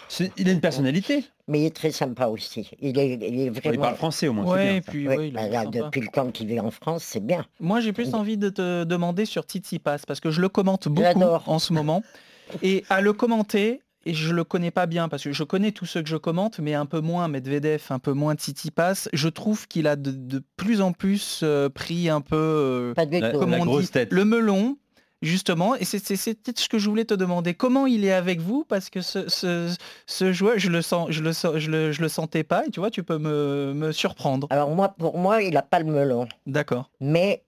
C'est- 0.10 0.32
Il 0.38 0.50
a 0.50 0.52
une 0.52 0.60
personnalité. 0.60 1.24
Mais 1.48 1.62
il 1.62 1.66
est 1.66 1.76
très 1.76 1.91
sympa 1.91 2.26
aussi. 2.28 2.72
Il 2.80 2.98
est, 2.98 3.14
il 3.14 3.24
est 3.24 3.46
Il 3.46 3.52
vraiment... 3.52 3.82
parle 3.82 3.96
français 3.96 4.28
au 4.28 4.34
moins. 4.34 4.46
Ouais, 4.52 4.74
bien, 4.74 4.82
puis 4.82 5.08
ouais, 5.08 5.30
bah 5.32 5.48
là, 5.48 5.66
depuis 5.66 6.02
le 6.02 6.08
temps 6.08 6.32
qu'il 6.32 6.48
vit 6.48 6.60
en 6.60 6.72
France, 6.72 7.04
c'est 7.04 7.24
bien. 7.24 7.46
Moi, 7.60 7.82
j'ai 7.82 7.93
plus 7.93 8.16
envie 8.16 8.38
de 8.38 8.50
te 8.50 8.84
demander 8.84 9.26
sur 9.26 9.43
Tsitsipas 9.43 10.00
parce 10.08 10.20
que 10.20 10.32
je 10.32 10.41
le 10.41 10.50
commente 10.50 10.88
beaucoup 10.88 11.22
en 11.46 11.60
ce 11.60 11.72
moment. 11.74 12.02
Et 12.64 12.84
à 12.89 13.02
le 13.02 13.12
commenter, 13.14 13.82
et 14.08 14.14
je 14.14 14.32
le 14.34 14.43
connais 14.43 14.70
pas 14.70 14.86
bien 14.86 15.10
parce 15.10 15.24
que 15.24 15.32
je 15.32 15.43
connais 15.43 15.72
tous 15.72 15.88
ceux 15.88 16.04
que 16.04 16.10
je 16.10 16.18
commente, 16.18 16.60
mais 16.60 16.76
un 16.76 16.86
peu 16.86 17.00
moins 17.00 17.28
Medvedev, 17.28 17.82
un 17.89 17.98
peu 17.98 18.14
moins 18.14 18.36
Tsitsipas. 18.36 19.08
Je 19.14 19.30
trouve 19.30 19.68
qu'il 19.68 19.88
a 19.88 19.96
de, 19.96 20.12
de 20.12 20.43
plus 20.58 20.82
en 20.82 20.91
plus 20.93 21.41
euh, 21.43 21.70
pris 21.70 22.08
un 22.10 22.22
peu, 22.22 22.36
euh, 22.36 22.93
La- 22.96 23.32
tout. 23.32 23.39
comme 23.39 23.50
la 23.52 23.62
on 23.62 23.66
grosse 23.66 23.86
dit, 23.86 23.91
tête. 23.91 24.14
le 24.14 24.26
melon. 24.26 24.78
Justement, 25.26 25.74
et 25.76 25.86
c'est 25.86 26.00
peut-être 26.00 26.60
ce 26.60 26.70
que 26.70 26.78
je 26.78 26.88
voulais 26.88 27.06
te 27.06 27.16
demander. 27.16 27.56
Comment 27.56 27.88
il 27.88 28.06
est 28.06 28.12
avec 28.12 28.40
vous? 28.40 28.64
Parce 28.64 28.92
que 28.92 29.02
ce, 29.02 29.28
ce, 29.28 29.76
ce 30.06 30.32
joueur, 30.32 30.60
je 30.60 30.70
le 30.70 30.84
sens, 30.84 31.08
je 31.10 31.24
le, 31.24 31.34
sens- 31.34 31.58
je 31.58 31.72
le, 31.72 31.92
je 31.92 32.02
le 32.04 32.10
sentais 32.10 32.44
pas. 32.44 32.64
Et 32.68 32.70
tu 32.70 32.80
vois, 32.80 32.92
tu 32.92 33.02
peux 33.02 33.18
me, 33.18 33.74
me 33.74 33.92
surprendre. 33.92 34.46
Alors 34.52 34.70
moi, 34.70 34.90
pour 34.90 35.18
moi, 35.18 35.42
il 35.42 35.58
a 35.58 35.64
pas 35.64 35.80
le 35.80 35.86
melon. 35.86 36.28
D'accord. 36.46 36.92
Mais, 37.02 37.44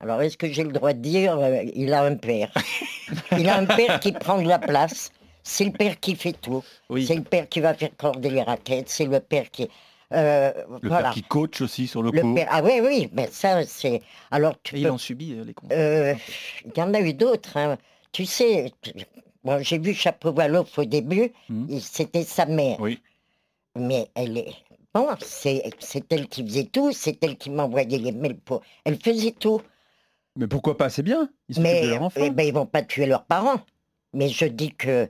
alors 0.00 0.20
est-ce 0.20 0.36
que 0.36 0.52
j'ai 0.52 0.62
le 0.62 0.72
droit 0.72 0.92
de 0.92 0.98
dire, 0.98 1.38
euh, 1.38 1.62
il 1.74 1.94
a 1.94 2.02
un 2.02 2.16
père? 2.16 2.52
il 3.32 3.48
a 3.48 3.56
un 3.56 3.64
père 3.64 3.98
qui 3.98 4.12
prend 4.12 4.42
de 4.42 4.46
la 4.46 4.58
place. 4.58 5.10
C'est 5.42 5.64
le 5.64 5.72
père 5.72 5.98
qui 5.98 6.16
fait 6.16 6.36
tout. 6.38 6.62
Oui. 6.90 7.06
C'est 7.06 7.16
le 7.16 7.22
père 7.22 7.48
qui 7.48 7.60
va 7.60 7.72
faire 7.72 7.96
corder 7.96 8.28
les 8.28 8.42
raquettes. 8.42 8.90
C'est 8.90 9.06
le 9.06 9.20
père 9.20 9.50
qui... 9.50 9.70
euh, 10.12 10.52
Le 10.82 10.88
voilà. 10.88 11.04
père 11.04 11.12
qui 11.14 11.22
coach 11.22 11.60
aussi 11.60 11.86
sur 11.86 12.02
le, 12.02 12.10
Le 12.10 12.20
coup. 12.20 12.34
père- 12.34 12.48
Ah 12.50 12.62
oui, 12.62 12.80
oui, 12.82 13.08
mais 13.12 13.28
ça, 13.28 13.64
c'est... 13.64 14.02
Alors, 14.30 14.54
tu 14.62 14.74
Et 14.76 14.78
peux 14.82 14.86
il 14.86 14.90
en 14.90 14.98
subit 14.98 15.34
euh, 15.38 15.44
les 15.44 15.54
cons. 15.54 15.68
Euh, 15.72 16.14
Il 16.64 16.76
y 16.76 16.82
en 16.82 16.92
a 16.94 17.00
eu 17.00 17.14
d'autres. 17.14 17.56
hein. 17.56 17.76
Tu 18.12 18.24
sais, 18.26 18.72
bon, 19.44 19.62
j'ai 19.62 19.78
vu 19.78 19.94
Chapovalov 19.94 20.68
au 20.76 20.84
début, 20.84 21.32
et 21.68 21.80
c'était 21.80 22.24
sa 22.24 22.44
mère. 22.46 22.78
Oui. 22.80 23.00
Mais 23.78 24.08
elle 24.16 24.36
est. 24.38 24.52
Bon, 24.92 25.06
c'est 25.20 25.62
c'est 25.78 26.12
elle 26.12 26.26
qui 26.26 26.42
faisait 26.44 26.64
tout, 26.64 26.90
c'est 26.92 27.22
elle 27.22 27.36
qui 27.36 27.50
m'envoyait 27.50 27.98
les 27.98 28.10
mails 28.10 28.36
pour. 28.36 28.62
Elle 28.84 28.98
faisait 29.00 29.30
tout. 29.30 29.60
Mais 30.34 30.48
pourquoi 30.48 30.76
pas 30.76 30.90
C'est 30.90 31.04
bien. 31.04 31.28
Ils 31.48 31.60
Mais 31.60 31.82
de 31.82 31.88
leur 31.90 32.02
enfant. 32.02 32.20
eh 32.24 32.30
ben, 32.30 32.44
ils 32.44 32.52
vont 32.52 32.66
pas 32.66 32.82
tuer 32.82 33.06
leurs 33.06 33.24
parents. 33.24 33.60
Mais 34.12 34.28
je 34.28 34.46
dis 34.46 34.72
que. 34.74 35.08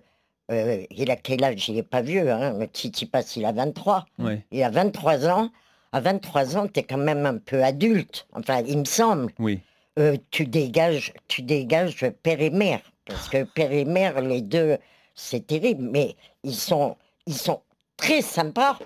Euh, 0.50 0.82
il 0.90 1.10
a 1.10 1.16
quel 1.16 1.42
âge? 1.44 1.68
Il 1.68 1.76
n'est 1.76 1.82
pas 1.82 2.02
vieux, 2.02 2.30
hein. 2.30 2.58
Le 2.58 2.66
Tsitsipas, 2.66 3.34
il 3.36 3.44
a 3.44 3.52
23. 3.52 4.06
Ouais. 4.18 4.44
Il 4.50 4.62
a 4.62 4.70
23 4.70 5.26
ans. 5.28 5.50
À 5.92 6.00
23 6.00 6.56
ans, 6.56 6.66
tu 6.68 6.80
es 6.80 6.82
quand 6.84 6.96
même 6.98 7.26
un 7.26 7.38
peu 7.38 7.62
adulte. 7.64 8.26
Enfin, 8.34 8.62
il 8.66 8.78
me 8.78 8.84
semble. 8.84 9.32
Oui. 9.38 9.60
Euh, 9.98 10.16
tu 10.30 10.46
dégages, 10.46 11.12
tu 11.28 11.42
dégages 11.42 12.06
père 12.22 12.40
et 12.40 12.50
mère. 12.50 12.80
Parce 13.06 13.28
que 13.28 13.42
père 13.42 13.72
et 13.72 13.84
mère, 13.84 14.20
les 14.20 14.40
deux, 14.40 14.78
c'est 15.14 15.46
terrible. 15.46 15.88
Mais 15.90 16.14
ils 16.44 16.54
sont, 16.54 16.96
ils 17.26 17.34
sont 17.34 17.60
très 17.96 18.22
sympas. 18.22 18.78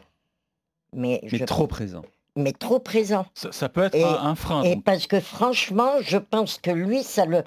Mais, 0.92 1.20
Mais 1.24 1.28
je- 1.38 1.44
trop 1.44 1.66
présent. 1.66 2.02
mais 2.36 2.52
trop 2.52 2.78
présents. 2.78 3.26
Ça, 3.34 3.52
ça 3.52 3.68
peut 3.68 3.82
être 3.84 3.94
Et- 3.96 4.02
un, 4.04 4.08
un 4.14 4.34
frein. 4.34 4.62
Et 4.62 4.76
donc. 4.76 4.84
parce 4.84 5.06
que 5.06 5.20
franchement, 5.20 5.92
je 6.00 6.18
pense 6.18 6.58
que 6.58 6.70
lui, 6.70 7.02
ça 7.02 7.26
le. 7.26 7.42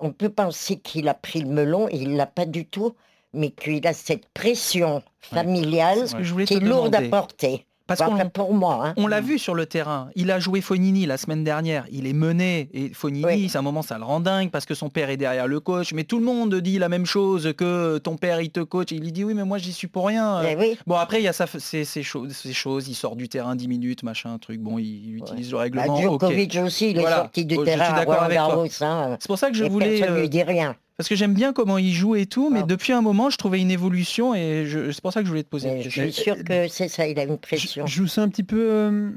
On 0.00 0.10
peut 0.12 0.28
penser 0.28 0.78
qu'il 0.78 1.08
a 1.08 1.14
pris 1.14 1.40
le 1.40 1.48
melon, 1.48 1.88
et 1.88 1.96
il 1.96 2.16
l'a 2.16 2.26
pas 2.26 2.44
du 2.44 2.66
tout, 2.66 2.94
mais 3.36 3.50
qu'il 3.50 3.86
a 3.86 3.92
cette 3.92 4.26
pression 4.34 5.02
familiale 5.20 5.98
que 6.10 6.44
qui 6.44 6.54
est 6.54 6.60
lourde 6.60 6.94
à 6.94 7.02
porter. 7.02 7.66
Parce 7.88 8.00
Enfin, 8.00 8.24
qu'on- 8.24 8.30
pour 8.30 8.52
moi. 8.52 8.80
hein. 8.84 8.94
On 8.96 9.06
l'a 9.06 9.20
vu 9.20 9.38
sur 9.38 9.54
le 9.54 9.64
terrain. 9.64 10.08
Il 10.16 10.32
a 10.32 10.40
joué 10.40 10.60
Fonini 10.60 11.06
la 11.06 11.16
semaine 11.16 11.44
dernière. 11.44 11.84
Il 11.92 12.08
est 12.08 12.12
mené. 12.12 12.68
Et 12.74 12.88
Fonini, 12.92 13.24
Oui. 13.24 13.48
c'est 13.48 13.58
un 13.58 13.62
moment, 13.62 13.82
ça 13.82 13.96
le 13.96 14.02
rend 14.02 14.18
dingue 14.18 14.50
parce 14.50 14.66
que 14.66 14.74
son 14.74 14.88
père 14.88 15.08
est 15.08 15.16
derrière 15.16 15.46
le 15.46 15.60
coach. 15.60 15.92
Mais 15.92 16.02
tout 16.02 16.18
le 16.18 16.24
monde 16.24 16.52
dit 16.56 16.80
la 16.80 16.88
même 16.88 17.06
chose 17.06 17.52
que 17.56 17.98
ton 17.98 18.16
père, 18.16 18.40
il 18.40 18.50
te 18.50 18.58
coach. 18.58 18.90
Il 18.90 19.02
lui 19.02 19.12
dit 19.12 19.22
oui, 19.22 19.34
mais 19.34 19.44
moi, 19.44 19.58
j'y 19.58 19.72
suis 19.72 19.86
pour 19.86 20.08
rien. 20.08 20.42
Eh 20.42 20.56
oui. 20.56 20.76
Bon, 20.88 20.96
après, 20.96 21.20
il 21.20 21.24
y 21.26 21.28
a 21.28 21.32
ça, 21.32 21.46
ces, 21.46 21.84
ces 21.84 22.02
choses, 22.02 22.32
ces 22.32 22.52
choses. 22.52 22.88
Il 22.88 22.94
sort 22.96 23.14
du 23.14 23.28
terrain 23.28 23.54
10 23.54 23.68
minutes, 23.68 24.02
machin, 24.02 24.36
truc. 24.38 24.58
Bon, 24.60 24.78
il, 24.78 24.86
il 25.10 25.16
utilise 25.18 25.52
le 25.52 25.56
Bah, 25.56 25.62
règlement. 25.62 25.94
ok. 25.94 26.00
Djokovic 26.02 26.58
aussi, 26.64 26.90
il 26.90 26.96
est 26.96 27.00
Voilà. 27.02 27.18
sorti 27.18 27.44
du 27.44 27.54
Oh, 27.56 27.60
je 27.64 27.70
suis 27.70 27.78
terrain 27.78 29.12
hein. 29.12 29.16
C'est 29.20 29.28
pour 29.28 29.38
ça 29.38 29.48
que 29.48 29.56
je 29.56 29.62
Et 29.64 29.68
voulais. 29.68 29.98
Personne 30.00 30.16
euh, 30.16 30.20
lui 30.22 30.28
dit 30.28 30.42
rien. 30.42 30.74
Parce 30.96 31.08
que 31.10 31.14
j'aime 31.14 31.34
bien 31.34 31.52
comment 31.52 31.76
il 31.76 31.92
joue 31.92 32.16
et 32.16 32.24
tout, 32.26 32.48
mais 32.50 32.60
Ah. 32.62 32.66
depuis 32.66 32.92
un 32.94 33.02
moment, 33.02 33.28
je 33.28 33.36
trouvais 33.36 33.60
une 33.60 33.70
évolution 33.70 34.34
et 34.34 34.64
je- 34.66 34.90
c'est 34.92 35.02
pour 35.02 35.12
ça 35.12 35.20
que 35.20 35.26
je 35.26 35.30
voulais 35.30 35.42
te 35.42 35.48
poser 35.50 35.70
Mais 35.70 35.82
je 35.82 35.90
suis 35.90 36.12
sûr 36.12 36.42
que 36.42 36.68
c'est 36.68 36.88
ça, 36.88 37.06
il 37.06 37.18
a 37.18 37.24
une 37.24 37.36
pression. 37.38 37.84
Je 37.86 38.00
vous 38.00 38.08
sens 38.08 38.18
un 38.24 38.28
petit 38.30 38.42
peu 38.44 38.68
euh, 38.70 39.10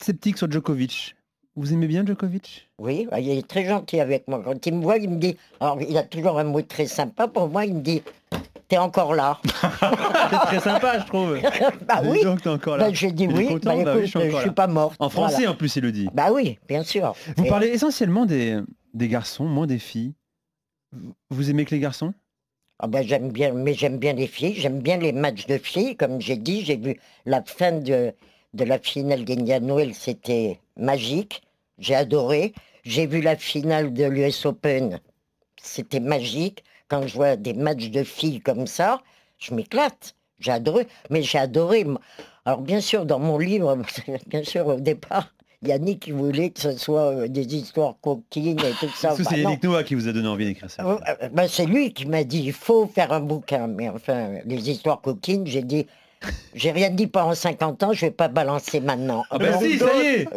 sceptique 0.00 0.38
sur 0.38 0.50
Djokovic. 0.50 1.16
Vous 1.56 1.72
aimez 1.72 1.86
bien 1.86 2.04
Djokovic? 2.04 2.68
Oui, 2.78 3.06
bah, 3.10 3.20
il 3.20 3.30
est 3.30 3.46
très 3.46 3.64
gentil 3.64 4.00
avec 4.00 4.26
moi. 4.28 4.42
Quand 4.44 4.64
il 4.66 4.74
me 4.74 4.82
voit, 4.82 4.98
il 4.98 5.08
me 5.10 5.18
dit, 5.18 5.36
alors 5.60 5.78
il 5.80 5.96
a 5.96 6.02
toujours 6.02 6.38
un 6.38 6.44
mot 6.44 6.62
très 6.62 6.86
sympa 6.86 7.28
pour 7.28 7.48
moi, 7.48 7.64
il 7.64 7.74
me 7.74 7.80
dit, 7.80 8.02
t'es 8.68 8.76
encore 8.78 9.14
là. 9.14 9.40
C'est 10.30 10.38
très 10.46 10.60
sympa, 10.60 11.00
je 11.00 11.06
trouve. 11.06 11.38
bah 11.88 12.00
Dis 12.02 12.08
oui. 12.10 12.22
donc, 12.24 12.42
t'es 12.42 12.48
encore 12.48 12.76
là. 12.76 12.86
Bah, 12.88 12.92
j'ai 12.92 13.12
dit 13.12 13.26
oui, 13.28 13.46
content 13.48 13.76
bah, 13.76 13.84
Bah 13.84 13.92
oui, 13.96 14.02
écoute, 14.04 14.12
je 14.12 14.18
suis 14.20 14.30
je 14.30 14.40
suis 14.42 14.50
pas 14.50 14.66
morte. 14.66 14.96
En 15.00 15.08
français, 15.08 15.36
Voilà. 15.38 15.50
en 15.52 15.54
plus, 15.54 15.74
il 15.76 15.82
le 15.82 15.92
dit. 15.92 16.08
Bah 16.12 16.30
oui, 16.32 16.58
bien 16.68 16.82
sûr. 16.84 17.14
Vous 17.36 17.44
Et- 17.44 17.48
parlez 17.48 17.68
essentiellement 17.68 18.24
des, 18.26 18.58
des 18.92 19.08
garçons, 19.08 19.44
moins 19.46 19.66
des 19.68 19.78
filles. 19.78 20.14
Vous 21.30 21.50
aimez 21.50 21.64
que 21.64 21.74
les 21.74 21.80
garçons? 21.80 22.14
Ah 22.80 22.86
bah, 22.86 23.02
j'aime 23.02 23.30
bien, 23.30 23.52
mais 23.52 23.74
j'aime 23.74 23.98
bien 23.98 24.12
les 24.12 24.26
filles, 24.26 24.54
j'aime 24.54 24.80
bien 24.80 24.96
les 24.96 25.12
matchs 25.12 25.46
de 25.46 25.58
filles, 25.58 25.96
comme 25.96 26.20
j'ai 26.20 26.36
dit, 26.36 26.64
j'ai 26.64 26.76
vu 26.76 27.00
la 27.24 27.42
fin 27.44 27.72
de, 27.72 28.12
la 28.52 28.78
finale 28.78 29.24
d'Indian 29.24 29.92
c'était 29.92 30.58
magique, 30.76 31.42
j'ai 31.78 31.94
adoré. 31.94 32.52
J'ai 32.84 33.06
vu 33.06 33.22
la 33.22 33.36
finale 33.36 33.94
de 33.94 34.04
l'US 34.04 34.44
Open, 34.44 35.00
c'était 35.56 36.00
magique. 36.00 36.62
Quand 36.88 37.06
je 37.06 37.14
vois 37.14 37.36
des 37.36 37.54
matchs 37.54 37.90
de 37.90 38.04
filles 38.04 38.40
comme 38.40 38.66
ça, 38.66 39.00
je 39.38 39.54
m'éclate. 39.54 40.14
J'ai 40.38 40.50
adoré, 40.50 40.86
mais 41.08 41.22
j'ai 41.22 41.38
adoré. 41.38 41.86
Alors 42.44 42.60
bien 42.60 42.82
sûr, 42.82 43.06
dans 43.06 43.18
mon 43.18 43.38
livre, 43.38 43.78
bien 44.26 44.44
sûr, 44.44 44.66
au 44.66 44.80
départ, 44.80 45.34
Yannick 45.66 46.00
qui 46.00 46.10
voulait 46.12 46.50
que 46.50 46.60
ce 46.60 46.76
soit 46.76 47.10
euh, 47.14 47.28
des 47.28 47.54
histoires 47.54 47.94
coquines 48.00 48.58
et 48.60 48.72
tout 48.80 48.92
ça. 48.94 49.10
Bah 49.10 49.24
c'est. 49.28 49.40
Yannick 49.40 49.62
Noah 49.62 49.84
qui 49.84 49.94
vous 49.94 50.08
a 50.08 50.12
donné 50.12 50.28
envie 50.28 50.46
d'écrire 50.46 50.70
ça. 50.70 50.84
Euh, 50.84 50.98
euh, 51.22 51.28
ben, 51.32 51.46
c'est 51.48 51.66
lui 51.66 51.92
qui 51.92 52.06
m'a 52.06 52.24
dit 52.24 52.42
il 52.44 52.52
faut 52.52 52.86
faire 52.86 53.12
un 53.12 53.20
bouquin. 53.20 53.66
Mais 53.66 53.88
enfin, 53.88 54.30
les 54.44 54.70
histoires 54.70 55.00
coquines, 55.00 55.46
j'ai 55.46 55.62
dit 55.62 55.86
j'ai 56.54 56.70
rien 56.70 56.88
dit 56.88 57.06
pendant 57.06 57.34
50 57.34 57.82
ans, 57.82 57.92
je 57.92 58.06
vais 58.06 58.10
pas 58.10 58.28
balancer 58.28 58.80
maintenant. 58.80 59.24
Ah 59.30 59.36
bah 59.36 59.58
si, 59.58 59.78
ça 59.78 59.94
y 60.02 60.06
est 60.06 60.28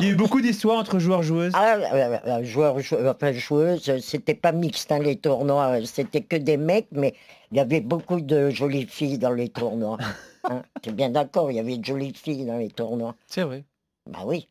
Il 0.00 0.04
y 0.04 0.08
a 0.08 0.12
eu 0.12 0.16
beaucoup 0.16 0.42
d'histoires 0.42 0.78
entre 0.78 0.98
joueurs-joueuses. 0.98 1.52
ah, 1.54 2.42
joueurs, 2.42 2.78
jou- 2.80 2.96
enfin, 3.06 3.32
joueuses, 3.32 3.90
c'était 4.02 4.34
pas 4.34 4.52
mixte 4.52 4.92
hein, 4.92 4.98
les 4.98 5.16
tournois, 5.16 5.76
c'était 5.86 6.20
que 6.20 6.36
des 6.36 6.58
mecs, 6.58 6.88
mais 6.92 7.14
il 7.52 7.56
y 7.56 7.60
avait 7.60 7.80
beaucoup 7.80 8.20
de 8.20 8.50
jolies 8.50 8.86
filles 8.86 9.16
dans 9.18 9.32
les 9.32 9.48
tournois. 9.48 9.96
Hein, 10.44 10.62
T'es 10.82 10.92
bien 10.92 11.08
d'accord, 11.08 11.50
il 11.50 11.56
y 11.56 11.60
avait 11.60 11.78
de 11.78 11.84
jolies 11.86 12.12
filles 12.14 12.44
dans 12.44 12.58
les 12.58 12.68
tournois. 12.68 13.14
C'est 13.26 13.42
vrai. 13.44 13.64
Bah 14.08 14.20
oui. 14.24 14.48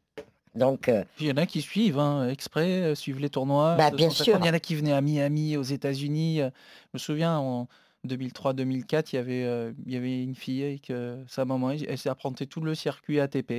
Donc, 0.56 0.88
euh, 0.90 1.04
Il 1.20 1.28
y 1.28 1.32
en 1.32 1.38
a 1.38 1.46
qui 1.46 1.62
suivent, 1.62 2.00
hein, 2.00 2.30
exprès, 2.30 2.82
euh, 2.82 2.96
suivent 2.96 3.20
les 3.20 3.30
tournois. 3.30 3.76
Bah, 3.76 3.92
se 3.92 3.96
bien 3.96 4.10
sûr. 4.10 4.38
Il 4.40 4.46
y 4.46 4.50
en 4.50 4.54
a 4.54 4.60
qui 4.60 4.76
venaient 4.76 4.94
à 4.94 5.02
Miami, 5.02 5.56
aux 5.58 5.62
États-Unis. 5.64 6.42
euh, 6.42 6.50
Je 6.86 6.90
me 6.96 7.00
souviens, 7.00 7.38
en 7.38 7.68
2003-2004, 8.08 9.10
il 9.14 9.16
y 9.18 9.20
avait, 9.20 9.44
euh, 9.44 9.72
il 9.86 9.94
y 9.94 9.98
avait 9.98 10.24
une 10.24 10.36
fille 10.36 10.64
avec 10.64 10.90
euh, 10.90 11.24
sa 11.28 11.46
maman. 11.46 11.72
Elle 11.72 11.98
s'est 11.98 12.10
apprenté 12.10 12.48
tout 12.48 12.62
le 12.62 12.74
circuit 12.74 13.20
ATP. 13.20 13.52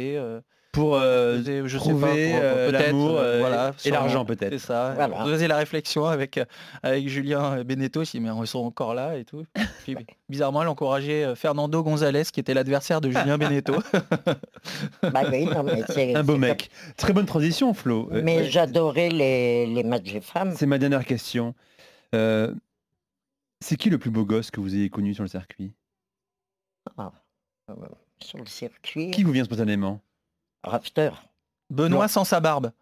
Pour 0.71 0.97
euh, 0.97 1.41
je 1.45 1.67
sais 1.67 1.79
trouver 1.79 2.01
pas, 2.03 2.39
pour- 2.39 2.45
euh, 2.45 2.71
peut-être, 2.71 2.87
l'amour 2.87 3.11
euh, 3.19 3.23
euh, 3.23 3.41
voilà, 3.41 3.73
et 3.85 3.91
l'argent 3.91 4.25
C'est 4.29 4.37
peut-être. 4.37 4.59
ça. 4.59 4.93
Voilà. 4.95 5.25
On 5.25 5.27
faisait 5.27 5.49
la 5.49 5.57
réflexion 5.57 6.05
avec, 6.05 6.39
avec 6.83 7.09
Julien 7.09 7.65
Beneteau. 7.65 8.03
Dis, 8.03 8.21
mais 8.21 8.29
ils 8.39 8.47
sont 8.47 8.59
encore 8.61 8.95
là 8.95 9.17
et 9.17 9.25
tout. 9.25 9.45
Puis, 9.85 9.97
bizarrement, 10.29 10.61
elle 10.63 10.69
encourageait 10.69 11.35
Fernando 11.37 11.83
González, 11.83 12.25
qui 12.31 12.41
était 12.41 12.53
l'adversaire 12.53 13.01
de 13.01 13.11
Julien 13.11 13.39
Beneteau. 13.39 13.77
bah 15.03 15.23
oui, 15.33 15.47
non, 15.47 15.63
mais 15.63 15.83
c'est. 15.89 16.15
Un 16.15 16.23
beau 16.23 16.35
c'est 16.35 16.39
mec. 16.39 16.71
Très 16.99 17.15
bonne 17.15 17.27
transition, 17.27 17.73
Flo. 17.73 18.11
Mais 18.13 18.39
ouais. 18.39 18.45
j'adorais 18.45 19.09
les, 19.09 19.67
les 19.67 19.83
matchs 19.85 20.13
des 20.13 20.21
femmes. 20.21 20.53
C'est 20.55 20.67
ma 20.67 20.79
dernière 20.79 21.07
question. 21.07 21.55
Euh, 22.15 22.55
c'est 23.61 23.77
qui 23.77 23.89
le 23.89 23.99
plus 23.99 24.11
beau 24.11 24.25
gosse 24.27 24.51
que 24.51 24.61
vous 24.61 24.75
ayez 24.75 24.91
connu 24.91 25.15
sur 25.15 25.25
le 25.25 25.29
circuit? 25.29 25.73
Ah, 26.99 27.11
sur 28.23 28.39
le 28.39 28.47
circuit. 28.47 29.11
Qui 29.11 29.25
vous 29.25 29.33
vient 29.33 29.45
spontanément? 29.45 30.01
Rafter. 30.63 31.11
Benoît 31.71 32.09
sans 32.09 32.25
sa 32.25 32.41
barbe. 32.41 32.73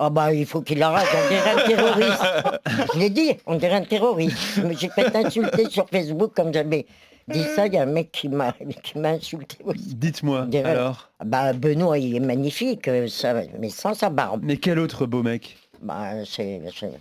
Ah 0.00 0.10
bah 0.10 0.32
il 0.32 0.46
faut 0.46 0.62
qu'il 0.62 0.80
arrête, 0.82 1.08
on 1.12 1.28
dirait 1.28 1.50
un 1.50 1.66
terroriste. 1.66 2.92
Je 2.94 2.98
l'ai 3.00 3.10
dit, 3.10 3.32
on 3.46 3.56
dirait 3.56 3.74
un 3.74 3.84
terroriste. 3.84 4.58
Mais 4.64 4.74
J'ai 4.76 4.88
fait 4.90 5.14
insulter 5.16 5.68
sur 5.70 5.88
Facebook 5.88 6.32
comme 6.36 6.52
j'avais 6.54 6.86
dit 7.26 7.42
ça, 7.56 7.66
il 7.66 7.74
y 7.74 7.78
a 7.78 7.82
un 7.82 7.86
mec 7.86 8.12
qui 8.12 8.28
m'a 8.28 8.52
qui 8.52 8.98
m'a 8.98 9.10
insulté 9.10 9.56
aussi. 9.64 9.94
Dites-moi, 9.96 10.46
alors. 10.64 11.10
Ah 11.18 11.24
Bah 11.24 11.52
Benoît 11.52 11.98
il 11.98 12.14
est 12.14 12.20
magnifique, 12.20 12.86
euh, 12.86 13.08
ça, 13.08 13.34
mais 13.58 13.70
sans 13.70 13.94
sa 13.94 14.08
barbe. 14.08 14.42
Mais 14.44 14.56
quel 14.58 14.78
autre 14.78 15.04
beau 15.06 15.22
mec? 15.24 15.56
Bah 15.82 16.24
c'est. 16.24 16.62
c'est- 16.78 17.00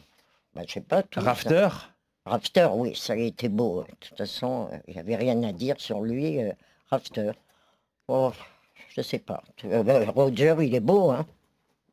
Bah, 0.55 0.63
je 0.68 0.74
sais 0.74 0.82
pas 0.82 1.03
tout. 1.03 1.20
ça. 1.22 1.26
Rafter 1.28 1.68
Rafter, 2.26 2.68
oui, 2.74 2.93
ça 2.95 3.13
a 3.13 3.15
été 3.15 3.47
beau. 3.47 3.84
De 3.84 4.07
toute 4.07 4.18
façon, 4.18 4.70
euh, 4.74 4.78
il 4.88 4.95
n'y 4.95 4.99
avait 4.99 5.15
rien 5.15 5.41
à 5.43 5.51
dire 5.53 5.76
sur 5.78 6.01
lui. 6.01 6.41
euh, 6.41 6.51
Rafter. 6.89 7.32
Oh, 8.07 8.32
je 8.98 9.02
sais 9.04 9.20
pas. 9.20 9.43
Euh, 9.66 10.06
Roger, 10.10 10.56
il 10.62 10.74
est 10.76 10.80
beau, 10.80 11.12
hein. 11.12 11.26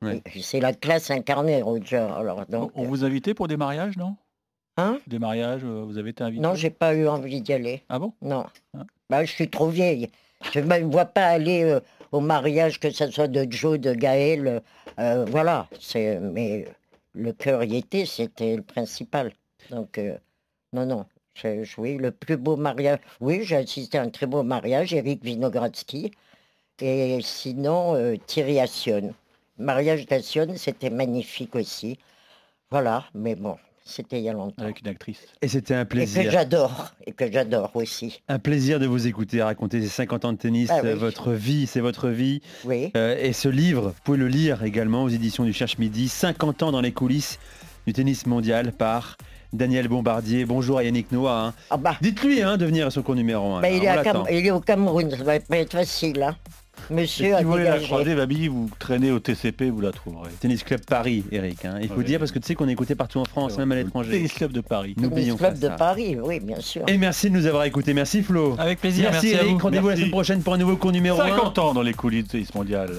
Ouais. 0.03 0.21
C'est 0.41 0.61
la 0.61 0.73
classe 0.73 1.11
incarnée, 1.11 1.63
Roger. 1.63 1.97
Alors, 1.97 2.45
donc, 2.47 2.73
On 2.75 2.85
vous 2.85 3.05
invitait 3.05 3.35
pour 3.35 3.47
des 3.47 3.57
mariages, 3.57 3.97
non? 3.97 4.17
Hein? 4.77 4.99
Des 5.07 5.19
mariages, 5.19 5.63
euh, 5.65 5.85
vous 5.85 5.99
avez 5.99 6.11
été 6.11 6.25
invité? 6.25 6.43
Non, 6.43 6.55
j'ai 6.55 6.71
pas 6.71 6.95
eu 6.95 7.07
envie 7.07 7.41
d'y 7.41 7.53
aller. 7.53 7.83
Ah 7.89 7.99
bon? 7.99 8.13
Non. 8.21 8.47
Ah. 8.77 8.85
Bah, 9.09 9.25
je 9.25 9.31
suis 9.31 9.49
trop 9.49 9.69
vieille. 9.69 10.09
Je 10.53 10.59
ne 10.61 10.67
me 10.67 10.81
vois 10.91 11.05
pas 11.05 11.27
aller 11.27 11.63
euh, 11.63 11.81
au 12.11 12.21
mariage, 12.21 12.81
que 12.81 12.91
ce 12.91 13.11
soit 13.11 13.29
de 13.29 13.47
Joe, 13.51 13.79
de 13.79 13.95
Gaël. 13.95 14.63
euh, 14.99 15.25
voilà. 15.29 15.69
C'est, 15.81 16.19
mais 16.21 16.67
le 17.15 17.33
cœur 17.33 17.63
y 17.65 17.77
était, 17.77 18.05
c'était 18.05 18.57
le 18.57 18.63
principal. 18.63 19.33
Donc, 19.71 19.99
euh, 19.99 20.17
non, 20.73 20.87
non. 20.87 21.07
J'ai 21.35 21.65
joué 21.65 21.97
le 21.97 22.11
plus 22.11 22.37
beau 22.37 22.57
mariage. 22.57 22.99
Oui, 23.21 23.43
j'ai 23.43 23.57
assisté 23.57 23.99
à 23.99 24.03
un 24.03 24.11
très 24.11 24.27
beau 24.27 24.43
mariage, 24.43 24.93
Eric 24.93 25.25
Vinogradsky. 25.25 26.13
Et 26.81 27.18
sinon, 27.22 27.95
euh, 27.95 28.16
Thierry 28.27 28.59
Assion. 28.61 29.14
Mariage 29.59 30.07
d'Assion, 30.07 30.49
c'était 30.57 30.91
magnifique 30.91 31.55
aussi. 31.55 31.97
Voilà, 32.70 33.05
mais 33.14 33.37
bon, 33.37 33.57
c'était 33.85 34.18
il 34.18 34.25
y 34.25 34.29
a 34.29 34.33
longtemps. 34.33 34.64
Avec 34.64 34.81
une 34.81 34.89
actrice. 34.89 35.20
Et 35.41 35.47
c'était 35.47 35.75
un 35.75 35.83
Et 35.83 35.85
que 35.85 35.89
plaisir. 35.91 36.31
j'adore, 36.33 36.91
et 37.07 37.12
que 37.12 37.31
j'adore 37.31 37.70
aussi. 37.75 38.20
Un 38.27 38.41
plaisir 38.41 38.81
de 38.81 38.87
vous 38.87 39.07
écouter 39.07 39.41
raconter 39.41 39.81
ces 39.83 39.87
50 39.89 40.25
ans 40.25 40.33
de 40.33 40.39
tennis, 40.39 40.70
Ah 40.72 40.81
oui. 40.83 40.95
votre 40.95 41.31
vie, 41.31 41.68
c'est 41.68 41.79
votre 41.81 42.09
vie. 42.09 42.41
Oui. 42.64 42.91
Euh, 42.97 43.16
et 43.22 43.33
ce 43.33 43.49
livre, 43.49 43.91
vous 43.91 44.01
pouvez 44.03 44.18
le 44.18 44.27
lire 44.27 44.64
également 44.64 45.05
aux 45.05 45.09
éditions 45.09 45.45
du 45.45 45.53
Cherche 45.53 45.79
Midi, 45.79 46.09
50 46.09 46.64
ans 46.64 46.72
dans 46.72 46.81
les 46.81 46.93
coulisses 46.93 47.39
du 47.87 47.93
tennis 47.93 48.27
mondial 48.27 48.72
par 48.72 49.16
Daniel 49.53 49.87
Bombardier. 49.87 50.45
Bonjour 50.47 50.79
à 50.79 50.83
Yannick 50.85 51.12
Noah. 51.12 51.55
hein. 51.70 51.95
Dites-lui 52.01 52.43
hein, 52.43 52.57
de 52.57 52.64
venir 52.66 52.89
à 52.89 52.91
son 52.91 53.03
cours 53.03 53.14
numéro 53.14 53.53
1. 53.55 53.61
Bah, 53.61 53.70
il, 53.70 53.85
est 53.85 53.87
à 53.89 54.03
Cam- 54.03 54.25
il 54.29 54.45
est 54.45 54.51
au 54.51 54.59
Cameroun, 54.61 55.09
ça 55.12 55.22
va 55.22 55.39
pas 55.39 55.59
être 55.59 55.70
facile. 55.72 56.20
Hein. 56.20 56.35
Monsieur 56.91 57.26
si 57.26 57.32
a 57.32 57.43
vous 57.43 57.51
voulez 57.51 57.64
la 57.64 57.78
croiser, 57.78 58.14
Babi, 58.14 58.49
vous 58.49 58.68
traînez 58.78 59.11
au 59.11 59.18
TCP, 59.18 59.70
vous 59.70 59.80
la 59.80 59.93
trouverez. 59.93 60.30
Tennis 60.41 60.62
Club 60.64 60.80
Paris, 60.87 61.24
Eric. 61.32 61.64
hein. 61.64 61.78
Il 61.82 61.89
faut 61.89 61.97
Ouais. 61.97 62.05
dire 62.05 62.18
parce 62.18 62.30
que 62.32 62.39
tu 62.39 62.47
sais 62.47 62.55
qu'on 62.55 62.68
est 62.68 62.72
écouté 62.72 62.95
partout 62.95 63.18
en 63.20 63.24
France, 63.24 63.57
même 63.59 63.72
à 63.72 63.76
l'étranger. 63.76 64.11
Tennis 64.12 64.32
Club 64.32 64.53
de 64.53 64.61
Paris. 64.61 64.95
Tennis 64.95 65.35
Club 65.37 65.59
de 65.59 65.68
ça. 65.68 65.74
Paris, 65.74 66.16
oui, 66.22 66.41
bien 66.41 66.61
sûr. 66.61 66.82
Et 66.89 66.99
merci 66.99 67.30
de 67.30 67.35
nous 67.37 67.47
avoir 67.47 67.64
écoutés. 67.64 67.95
Merci 67.95 68.22
Flo. 68.22 68.55
Avec 68.59 68.80
plaisir, 68.80 69.11
merci 69.11 69.35
à 69.35 69.43
Eric. 69.43 69.53
vous. 69.53 69.59
Rendez-vous 69.59 69.89
la 69.89 69.93
Merci. 69.95 70.01
semaine 70.03 70.11
prochaine 70.12 70.43
pour 70.43 70.55
un 70.55 70.59
nouveau 70.59 70.76
cours 70.76 70.93
numéro 70.93 71.20
1. 71.20 71.28
50 71.28 71.59
ans 71.59 71.74
dans 71.74 71.82
les 71.82 71.95
coulisses 71.95 72.24
du 72.24 72.28
tennis 72.30 72.55
mondial. 72.55 72.91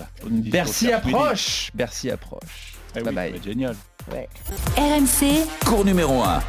Circuit. 0.66 1.14
approche. 1.14 1.70
Bercy 1.74 2.10
approche. 2.12 2.74
Eh 2.96 3.00
oui, 3.00 3.04
bye 3.06 3.14
bye. 3.14 3.26
ça 3.28 3.32
va 3.32 3.38
être 3.38 3.44
génial. 3.44 3.76
Ouais. 4.12 4.30
RMC, 4.78 5.46
Cours 5.66 5.84
numéro 5.86 6.22
1. 6.24 6.42